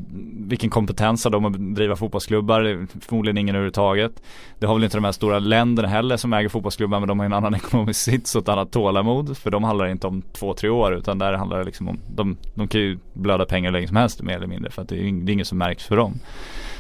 vilken 0.48 0.70
kompetens 0.70 1.24
har 1.24 1.32
de 1.32 1.46
att 1.46 1.76
driva 1.76 1.96
fotbollsklubbar? 1.96 2.88
Förmodligen 3.02 3.38
ingen 3.38 3.56
överhuvudtaget. 3.56 4.24
Det 4.60 4.66
har 4.66 4.74
väl 4.74 4.84
inte 4.84 4.98
de 4.98 5.04
här 5.04 5.12
stora 5.12 5.40
länderna 5.40 5.88
heller 5.88 6.18
som 6.18 6.34
äger 6.34 6.50
fotbollsklubbar 6.50 7.00
men 7.00 7.08
de 7.08 7.20
har 7.20 7.26
en 7.26 7.34
annan 7.34 7.56
ekonomisk 7.66 8.00
sits 8.00 8.36
och 8.36 8.42
ett 8.42 8.50
annat 8.50 8.72
tålamod. 8.72 9.38
För 9.38 9.52
de 9.52 9.64
handlar 9.64 9.88
inte 9.88 10.08
om 10.08 10.22
två, 10.22 10.54
tre 10.54 10.70
år 10.70 10.96
utan 10.96 11.20
där 11.20 11.34
handlar 11.34 11.58
det 11.58 11.64
liksom 11.64 11.90
om, 11.90 12.00
de, 12.16 12.38
de 12.56 12.68
kan 12.68 12.82
ju 12.82 13.00
blöda 13.14 13.46
pengar 13.46 13.70
hur 13.70 13.74
länge 13.74 13.88
som 13.88 13.98
helst 13.98 14.22
mer 14.22 14.36
eller 14.36 14.48
mindre 14.48 14.72
för 14.72 14.82
att 14.82 14.90
det 14.90 14.96
är, 14.96 15.26
det 15.26 15.32
är 15.32 15.34
inget 15.34 15.48
som 15.48 15.58
märks 15.58 15.86
för 15.86 15.96
dem. 15.96 16.20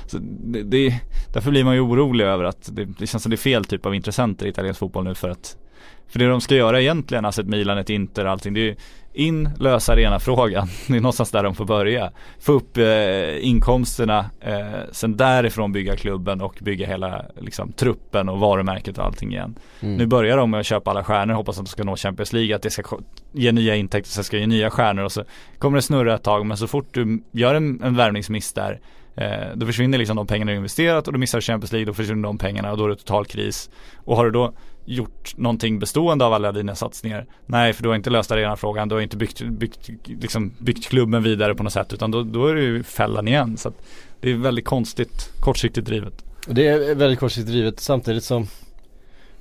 Så 0.05 0.17
det, 0.21 0.63
det, 0.63 1.01
därför 1.33 1.51
blir 1.51 1.63
man 1.63 1.73
ju 1.73 1.79
orolig 1.79 2.25
över 2.25 2.43
att 2.43 2.69
det, 2.71 2.85
det 2.85 3.07
känns 3.07 3.23
som 3.23 3.29
det 3.29 3.35
är 3.35 3.37
fel 3.37 3.65
typ 3.65 3.85
av 3.85 3.95
intressenter 3.95 4.45
i 4.45 4.49
italiensk 4.49 4.79
fotboll 4.79 5.03
nu 5.03 5.15
för 5.15 5.29
att 5.29 5.57
för 6.07 6.19
det 6.19 6.27
de 6.27 6.41
ska 6.41 6.55
göra 6.55 6.81
egentligen, 6.81 7.25
alltså 7.25 7.41
ett 7.41 7.47
Milan, 7.47 7.77
ett 7.77 7.89
Inter, 7.89 8.25
allting, 8.25 8.53
det 8.53 8.59
är 8.59 8.63
ju 8.63 8.75
in, 9.13 9.49
lösa 9.59 9.93
arenafrågan. 9.93 10.67
Det 10.87 10.95
är 10.95 11.01
någonstans 11.01 11.31
där 11.31 11.43
de 11.43 11.55
får 11.55 11.65
börja. 11.65 12.11
Få 12.39 12.51
upp 12.51 12.77
eh, 12.77 13.47
inkomsterna, 13.47 14.25
eh, 14.41 14.79
sen 14.91 15.17
därifrån 15.17 15.71
bygga 15.71 15.95
klubben 15.95 16.41
och 16.41 16.57
bygga 16.61 16.87
hela 16.87 17.25
liksom, 17.39 17.71
truppen 17.71 18.29
och 18.29 18.39
varumärket 18.39 18.97
och 18.97 19.05
allting 19.05 19.31
igen. 19.31 19.55
Mm. 19.79 19.95
Nu 19.95 20.05
börjar 20.05 20.37
de 20.37 20.51
med 20.51 20.59
att 20.59 20.65
köpa 20.65 20.91
alla 20.91 21.03
stjärnor, 21.03 21.33
hoppas 21.33 21.59
att 21.59 21.65
de 21.65 21.69
ska 21.69 21.83
nå 21.83 21.95
Champions 21.95 22.33
League, 22.33 22.55
att 22.55 22.61
det 22.61 22.69
ska 22.69 22.83
ge 23.31 23.51
nya 23.51 23.75
intäkter, 23.75 24.11
sen 24.11 24.23
ska 24.23 24.37
ge 24.37 24.47
nya 24.47 24.69
stjärnor 24.69 25.03
och 25.03 25.11
så 25.11 25.23
kommer 25.59 25.75
det 25.75 25.81
snurra 25.81 26.15
ett 26.15 26.23
tag, 26.23 26.45
men 26.45 26.57
så 26.57 26.67
fort 26.67 26.87
du 26.91 27.23
gör 27.31 27.55
en, 27.55 27.83
en 27.83 27.95
värvningsmiss 27.95 28.53
där 28.53 28.79
Eh, 29.15 29.47
då 29.55 29.65
försvinner 29.65 29.97
liksom 29.97 30.15
de 30.15 30.27
pengarna 30.27 30.51
du 30.51 30.57
investerat 30.57 31.07
och 31.07 31.13
du 31.13 31.19
missar 31.19 31.41
Champions 31.41 31.71
League, 31.71 31.85
då 31.85 31.93
försvinner 31.93 32.23
de 32.23 32.37
pengarna 32.37 32.71
och 32.71 32.77
då 32.77 32.85
är 32.85 32.89
det 32.89 32.95
total 32.95 33.25
kris. 33.25 33.69
Och 33.95 34.17
har 34.17 34.25
du 34.25 34.31
då 34.31 34.53
gjort 34.85 35.37
någonting 35.37 35.79
bestående 35.79 36.25
av 36.25 36.33
alla 36.33 36.51
dina 36.51 36.75
satsningar? 36.75 37.25
Nej, 37.45 37.73
för 37.73 37.83
du 37.83 37.89
har 37.89 37.95
inte 37.95 38.09
löst 38.09 38.31
arenafrågan, 38.31 38.89
du 38.89 38.95
har 38.95 39.01
inte 39.01 39.17
byggt, 39.17 39.41
byggt, 39.41 39.89
liksom 40.05 40.51
byggt 40.57 40.85
klubben 40.85 41.23
vidare 41.23 41.55
på 41.55 41.63
något 41.63 41.73
sätt, 41.73 41.93
utan 41.93 42.11
då, 42.11 42.23
då 42.23 42.47
är 42.47 42.55
det 42.55 42.61
ju 42.61 42.83
fällan 42.83 43.27
igen. 43.27 43.57
Så 43.57 43.69
att 43.69 43.75
det 44.19 44.31
är 44.31 44.35
väldigt 44.35 44.65
konstigt, 44.65 45.29
kortsiktigt 45.39 45.87
drivet. 45.87 46.25
Det 46.47 46.67
är 46.67 46.95
väldigt 46.95 47.19
kortsiktigt 47.19 47.51
drivet 47.51 47.79
samtidigt 47.79 48.23
som 48.23 48.47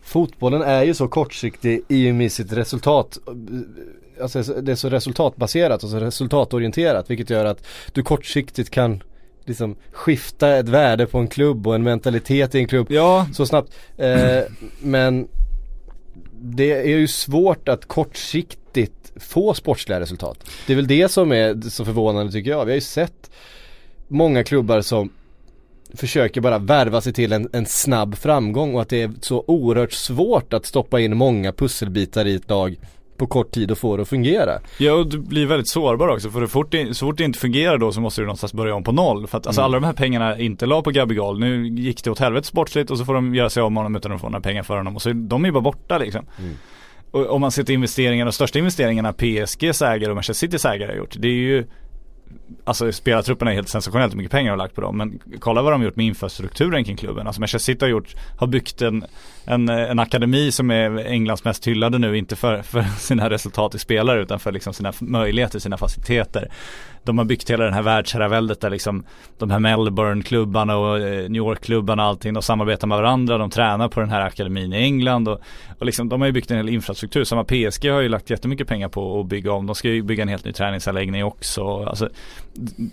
Fotbollen 0.03 0.63
är 0.63 0.83
ju 0.83 0.95
så 0.95 1.09
kortsiktig 1.09 1.83
i 1.89 2.11
och 2.11 2.15
med 2.15 2.33
sitt 2.33 2.53
resultat 2.53 3.19
Alltså 4.23 4.43
det 4.43 4.73
är 4.73 4.77
så 4.77 4.89
resultatbaserat 4.89 5.85
och 5.85 5.91
så 5.91 6.01
resultatorienterat 6.01 7.11
vilket 7.11 7.31
gör 7.31 7.45
att 7.45 7.67
du 7.93 8.03
kortsiktigt 8.03 8.71
kan 8.71 9.03
liksom 9.45 9.77
skifta 9.93 10.57
ett 10.57 10.69
värde 10.69 11.07
på 11.07 11.19
en 11.19 11.29
klubb 11.29 11.67
och 11.67 11.75
en 11.75 11.83
mentalitet 11.83 12.55
i 12.55 12.59
en 12.59 12.67
klubb 12.67 12.87
Ja, 12.91 13.27
så 13.33 13.47
snabbt. 13.47 13.73
Eh, 13.97 14.43
men 14.81 15.29
det 16.41 16.73
är 16.73 16.99
ju 16.99 17.09
svårt 17.09 17.69
att 17.69 17.87
kortsiktigt 17.87 19.13
få 19.17 19.55
sportsliga 19.55 20.01
resultat. 20.01 20.51
Det 20.67 20.73
är 20.73 20.77
väl 20.77 20.87
det 20.87 21.11
som 21.11 21.33
är 21.33 21.71
så 21.71 21.85
förvånande 21.85 22.33
tycker 22.33 22.51
jag. 22.51 22.65
Vi 22.65 22.71
har 22.71 22.75
ju 22.75 22.81
sett 22.81 23.31
många 24.09 24.45
klubbar 24.45 24.81
som 24.81 25.11
försöker 25.95 26.41
bara 26.41 26.59
värva 26.59 27.01
sig 27.01 27.13
till 27.13 27.33
en, 27.33 27.49
en 27.53 27.67
snabb 27.67 28.15
framgång 28.15 28.75
och 28.75 28.83
att 28.83 28.89
det 28.89 29.03
är 29.03 29.13
så 29.21 29.45
oerhört 29.47 29.93
svårt 29.93 30.53
att 30.53 30.67
stoppa 30.67 31.01
in 31.01 31.17
många 31.17 31.53
pusselbitar 31.53 32.27
i 32.27 32.35
ett 32.35 32.51
lag 32.51 32.77
på 33.21 33.27
kort 33.27 33.51
tid 33.51 33.71
och 33.71 33.79
få 33.79 33.97
det 33.97 34.03
att 34.03 34.09
fungera. 34.09 34.53
Ja 34.79 34.93
och 34.93 35.07
du 35.07 35.19
blir 35.19 35.47
väldigt 35.47 35.69
sårbar 35.69 36.09
också 36.09 36.31
för 36.31 36.41
så 36.41 36.47
fort, 36.49 36.71
det, 36.71 36.95
så 36.95 37.07
fort 37.07 37.19
det 37.19 37.25
inte 37.25 37.39
fungerar 37.39 37.79
då 37.79 37.93
så 37.93 38.01
måste 38.01 38.21
du 38.21 38.25
någonstans 38.25 38.53
börja 38.53 38.75
om 38.75 38.85
på 38.85 38.93
noll. 38.93 39.27
För 39.27 39.39
att 39.39 39.47
alltså 39.47 39.61
Mm. 39.61 39.65
alla 39.67 39.81
de 39.81 39.87
här 39.87 39.93
pengarna 39.93 40.39
inte 40.39 40.67
la 40.67 40.83
på 40.83 40.91
Gabigol, 40.91 41.39
nu 41.41 41.69
gick 41.69 42.05
det 42.05 42.11
åt 42.11 42.19
helvete 42.19 42.47
sportsligt 42.47 42.91
och 42.91 42.99
så 42.99 43.05
får 43.05 43.15
de 43.15 43.35
göra 43.35 43.51
sig 43.51 43.63
av 43.63 43.73
med 43.73 43.79
honom 43.83 43.97
utan 43.97 44.13
att 44.13 44.21
få 44.21 44.29
några 44.29 44.41
pengar 44.41 44.63
för 44.63 44.77
honom 44.77 44.97
och 44.97 45.03
så 45.03 45.13
de 45.13 45.45
är 45.45 45.49
ju 45.49 45.53
bara 45.53 45.61
borta 45.61 45.99
liksom. 45.99 46.27
Mm. 46.39 46.55
Och 47.11 47.31
om 47.31 47.41
man 47.41 47.51
ser 47.51 47.63
till 47.63 47.75
investeringarna, 47.75 48.29
de 48.31 48.33
största 48.33 48.59
investeringarna 48.59 49.13
PSGs 49.13 49.83
ägare 49.83 50.11
och 50.11 50.15
Manchester 50.15 50.47
Citys 50.47 50.65
ägare 50.65 50.91
har 50.93 50.97
gjort, 50.99 51.15
det 51.19 51.29
är 51.29 51.33
ju 51.33 51.65
Alltså 52.65 52.93
spelartrupperna 52.93 53.51
är 53.51 53.55
helt 53.55 53.69
sensationellt 53.69 54.13
hur 54.13 54.17
mycket 54.17 54.33
pengar 54.33 54.45
de 54.45 54.51
har 54.51 54.65
lagt 54.65 54.75
på 54.75 54.81
dem 54.81 54.97
men 54.97 55.21
kolla 55.39 55.63
vad 55.63 55.73
de 55.73 55.81
har 55.81 55.85
gjort 55.85 55.97
med 55.97 56.07
infrastrukturen 56.07 56.85
kring 56.85 56.97
klubben. 56.97 57.27
Alltså 57.27 57.41
Manchester 57.41 57.73
City 57.73 57.85
har 57.85 57.91
gjort, 57.91 58.15
har 58.37 58.47
byggt 58.47 58.83
en, 58.83 59.05
en, 59.45 59.69
en 59.69 59.99
akademi 59.99 60.53
som 60.53 60.71
är 60.71 61.07
Englands 61.07 61.45
mest 61.45 61.67
hyllade 61.67 61.99
nu, 61.99 62.19
inte 62.19 62.37
för, 62.37 62.63
för 62.63 62.83
sina 62.83 63.31
resultat 63.31 63.75
i 63.75 63.79
spelare 63.79 64.23
utan 64.23 64.41
för 64.41 64.53
liksom 64.53 64.75
sina 64.75 64.93
möjligheter, 64.99 65.59
sina 65.59 65.77
faciliteter. 65.77 66.51
De 67.05 67.19
har 67.19 67.25
byggt 67.25 67.51
hela 67.51 67.65
den 67.65 67.75
här 67.75 67.83
världsherraväldet 67.83 68.61
där 68.61 68.71
liksom 68.71 69.05
de 69.39 69.51
här 69.51 69.59
Melbourne-klubbarna 69.59 70.77
och 70.77 70.99
eh, 70.99 71.29
New 71.31 71.37
York-klubbarna 71.37 72.03
och 72.03 72.09
allting, 72.09 72.35
de 72.35 72.43
samarbetar 72.43 72.87
med 72.89 72.99
varandra, 72.99 73.39
de 73.39 73.51
tränar 73.51 73.89
på 73.89 74.01
den 74.01 74.11
här 74.11 74.21
akademin 74.21 74.73
i 74.73 74.77
England 74.77 75.29
och, 75.29 75.41
och 75.79 75.87
liksom 75.87 76.09
de 76.09 76.21
har 76.21 76.27
ju 76.27 76.33
byggt 76.33 76.51
en 76.51 76.57
hel 76.57 76.69
infrastruktur. 76.69 77.25
Samma 77.25 77.45
PSG 77.45 77.91
har 77.91 78.01
ju 78.01 78.09
lagt 78.09 78.31
jättemycket 78.31 78.69
pengar 78.69 78.89
på 78.89 79.21
att 79.21 79.27
bygga 79.27 79.53
om, 79.53 79.67
de 79.67 79.75
ska 79.75 79.89
ju 79.89 80.03
bygga 80.03 80.23
en 80.23 80.29
helt 80.29 80.45
ny 80.45 80.53
träningsanläggning 80.53 81.25
också. 81.25 81.85
Alltså, 81.85 82.09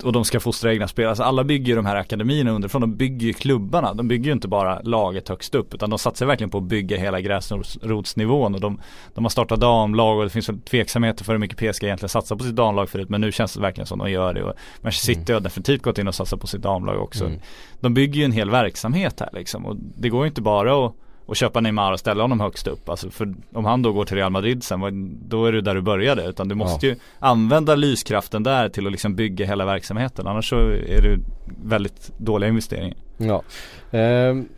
och 0.03 0.11
de 0.11 0.25
ska 0.25 0.39
fostra 0.39 0.73
egna 0.73 0.87
spelare. 0.87 1.09
Alltså 1.09 1.23
alla 1.23 1.43
bygger 1.43 1.67
ju 1.67 1.75
de 1.75 1.85
här 1.85 1.95
akademierna 1.95 2.51
underifrån. 2.51 2.81
De 2.81 2.95
bygger 2.95 3.27
ju 3.27 3.33
klubbarna. 3.33 3.93
De 3.93 4.07
bygger 4.07 4.25
ju 4.25 4.31
inte 4.31 4.47
bara 4.47 4.81
laget 4.81 5.29
högst 5.29 5.55
upp 5.55 5.73
utan 5.73 5.89
de 5.89 5.99
satsar 5.99 6.25
verkligen 6.25 6.49
på 6.49 6.57
att 6.57 6.63
bygga 6.63 6.97
hela 6.97 7.21
gräsrotsnivån. 7.21 8.55
Och 8.55 8.61
de, 8.61 8.81
de 9.13 9.25
har 9.25 9.29
startat 9.29 9.59
damlag 9.59 10.17
och 10.17 10.23
det 10.23 10.29
finns 10.29 10.49
väl 10.49 10.61
tveksamheter 10.61 11.23
för 11.23 11.33
hur 11.33 11.39
mycket 11.39 11.57
PSG 11.57 11.83
egentligen 11.83 12.09
satsar 12.09 12.35
på 12.35 12.43
sitt 12.43 12.55
damlag 12.55 12.89
förut. 12.89 13.09
Men 13.09 13.21
nu 13.21 13.31
känns 13.31 13.53
det 13.53 13.61
verkligen 13.61 13.87
som 13.87 13.99
de 13.99 14.11
gör 14.11 14.33
det. 14.33 14.43
Och 14.43 14.53
Manchester 14.81 15.13
City 15.13 15.33
har 15.33 15.39
definitivt 15.39 15.81
gått 15.81 15.97
in 15.97 16.07
och 16.07 16.15
satsat 16.15 16.41
på 16.41 16.47
sitt 16.47 16.61
damlag 16.61 17.01
också. 17.01 17.25
Mm. 17.25 17.39
De 17.79 17.93
bygger 17.93 18.19
ju 18.19 18.25
en 18.25 18.31
hel 18.31 18.49
verksamhet 18.49 19.19
här 19.19 19.29
liksom. 19.33 19.65
Och 19.65 19.75
det 19.77 20.09
går 20.09 20.23
ju 20.23 20.27
inte 20.27 20.41
bara 20.41 20.85
att 20.85 20.93
och 21.27 21.35
köpa 21.35 21.61
Neymar 21.61 21.91
och 21.91 21.99
ställa 21.99 22.23
honom 22.23 22.39
högst 22.39 22.67
upp. 22.67 22.89
Alltså 22.89 23.09
för 23.09 23.33
om 23.53 23.65
han 23.65 23.81
då 23.81 23.93
går 23.93 24.05
till 24.05 24.17
Real 24.17 24.31
Madrid 24.31 24.63
sen, 24.63 25.17
då 25.27 25.45
är 25.45 25.51
du 25.51 25.61
där 25.61 25.75
du 25.75 25.81
började. 25.81 26.23
Utan 26.23 26.47
du 26.47 26.55
måste 26.55 26.87
ju 26.87 26.95
använda 27.19 27.75
lyskraften 27.75 28.43
där 28.43 28.69
till 28.69 28.85
att 28.85 28.91
liksom 28.91 29.15
bygga 29.15 29.45
hela 29.45 29.65
verksamheten. 29.65 30.27
Annars 30.27 30.49
så 30.49 30.55
är 30.69 31.01
det 31.01 31.19
väldigt 31.63 32.11
dåliga 32.17 32.49
investeringar. 32.49 32.97
Ja, 33.17 33.43
ehm, 33.91 34.49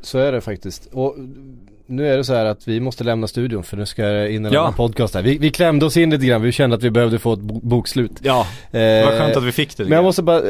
så 0.00 0.18
är 0.18 0.32
det 0.32 0.40
faktiskt. 0.40 0.86
Och 0.92 1.14
nu 1.90 2.12
är 2.12 2.16
det 2.16 2.24
så 2.24 2.34
här 2.34 2.44
att 2.44 2.68
vi 2.68 2.80
måste 2.80 3.04
lämna 3.04 3.26
studion 3.26 3.64
för 3.64 3.76
nu 3.76 3.86
ska 3.86 4.02
det 4.06 4.32
in 4.32 4.46
en 4.46 4.52
Ja. 4.52 4.60
annan 4.60 4.74
podcast 4.74 5.14
här. 5.14 5.22
Vi, 5.22 5.38
vi 5.38 5.50
klämde 5.50 5.86
oss 5.86 5.96
in 5.96 6.10
lite 6.10 6.26
grann, 6.26 6.42
vi 6.42 6.52
kände 6.52 6.76
att 6.76 6.82
vi 6.82 6.90
behövde 6.90 7.18
få 7.18 7.32
ett 7.32 7.38
bo- 7.40 7.60
bokslut. 7.62 8.12
Ja, 8.22 8.46
Eh, 8.70 8.80
det 8.80 9.02
var 9.04 9.18
skönt 9.18 9.36
att 9.36 9.42
vi 9.44 9.52
fick 9.52 9.76
det. 9.76 9.82
Men 9.84 9.92
jag 9.92 10.04
måste 10.04 10.22
bara 10.22 10.36
eh, 10.38 10.44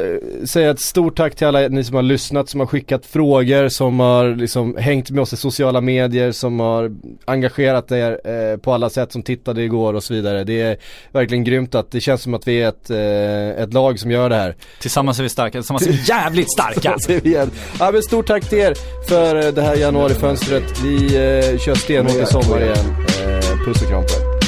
säga 0.45 0.71
ett 0.71 0.81
stort 0.81 1.17
tack 1.17 1.35
till 1.35 1.47
alla 1.47 1.69
ni 1.69 1.85
som 1.85 1.95
har 1.97 2.03
lyssnat, 2.03 2.49
som 2.49 2.61
har 2.61 2.67
skickat 2.67 3.07
frågor, 3.07 3.69
som 3.69 4.01
har 4.01 4.35
liksom 4.37 4.77
hängt 4.77 5.11
med 5.11 5.23
oss 5.23 5.33
i 5.33 5.37
sociala 5.37 5.81
medier, 5.81 6.33
som 6.33 6.61
har 6.61 6.93
engagerat 7.25 7.93
er 7.93 8.21
eh, 8.25 8.57
på 8.57 8.73
alla 8.73 8.91
sätt, 8.91 9.13
som 9.13 9.23
tittade 9.23 9.63
igår 9.63 9.95
och 9.95 10.03
så 10.05 10.15
vidare. 10.15 10.45
Det 10.45 10.61
är 10.63 10.77
verkligen 11.13 11.45
grymt 11.45 11.75
att 11.75 11.91
det 11.91 12.01
känns 12.01 12.23
som 12.23 12.35
att 12.35 12.49
vi 12.49 12.63
är 12.63 12.69
ett, 12.69 12.91
eh, 12.91 13.63
ett 13.65 13.73
lag 13.73 13.99
som 13.99 14.11
gör 14.11 14.29
det 14.29 14.37
här. 14.37 14.55
Tillsammans 14.81 15.19
är 15.19 15.23
vi 15.23 15.29
starka, 15.29 15.59
tillsammans 15.59 15.87
är 15.87 15.93
vi 15.93 15.99
jävligt 16.09 16.53
starka! 16.53 16.97
Vi. 17.09 17.47
Ja 17.81 17.91
men 17.93 18.03
stort 18.03 18.27
tack 18.27 18.45
till 18.49 18.59
er 18.59 18.75
för 19.09 19.47
eh, 19.47 19.53
det 19.53 19.63
här 19.63 19.77
januarifönstret. 19.77 20.81
Vi 20.85 21.17
eh, 21.29 21.59
kör 21.59 21.75
stenhårt 21.75 22.23
i 22.23 22.27
sommar 22.27 22.61
igen. 22.61 22.95
Eh, 23.09 23.65
puss 23.65 23.83
och 23.83 23.89
kram 23.89 24.03
på 24.03 24.13
er. 24.13 24.39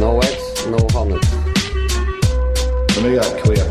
No 0.00 0.20
eggs, 0.22 0.66
no 0.70 0.98
honey. 0.98 1.18
Me 3.02 3.08
get 3.08 3.42
clear. 3.42 3.61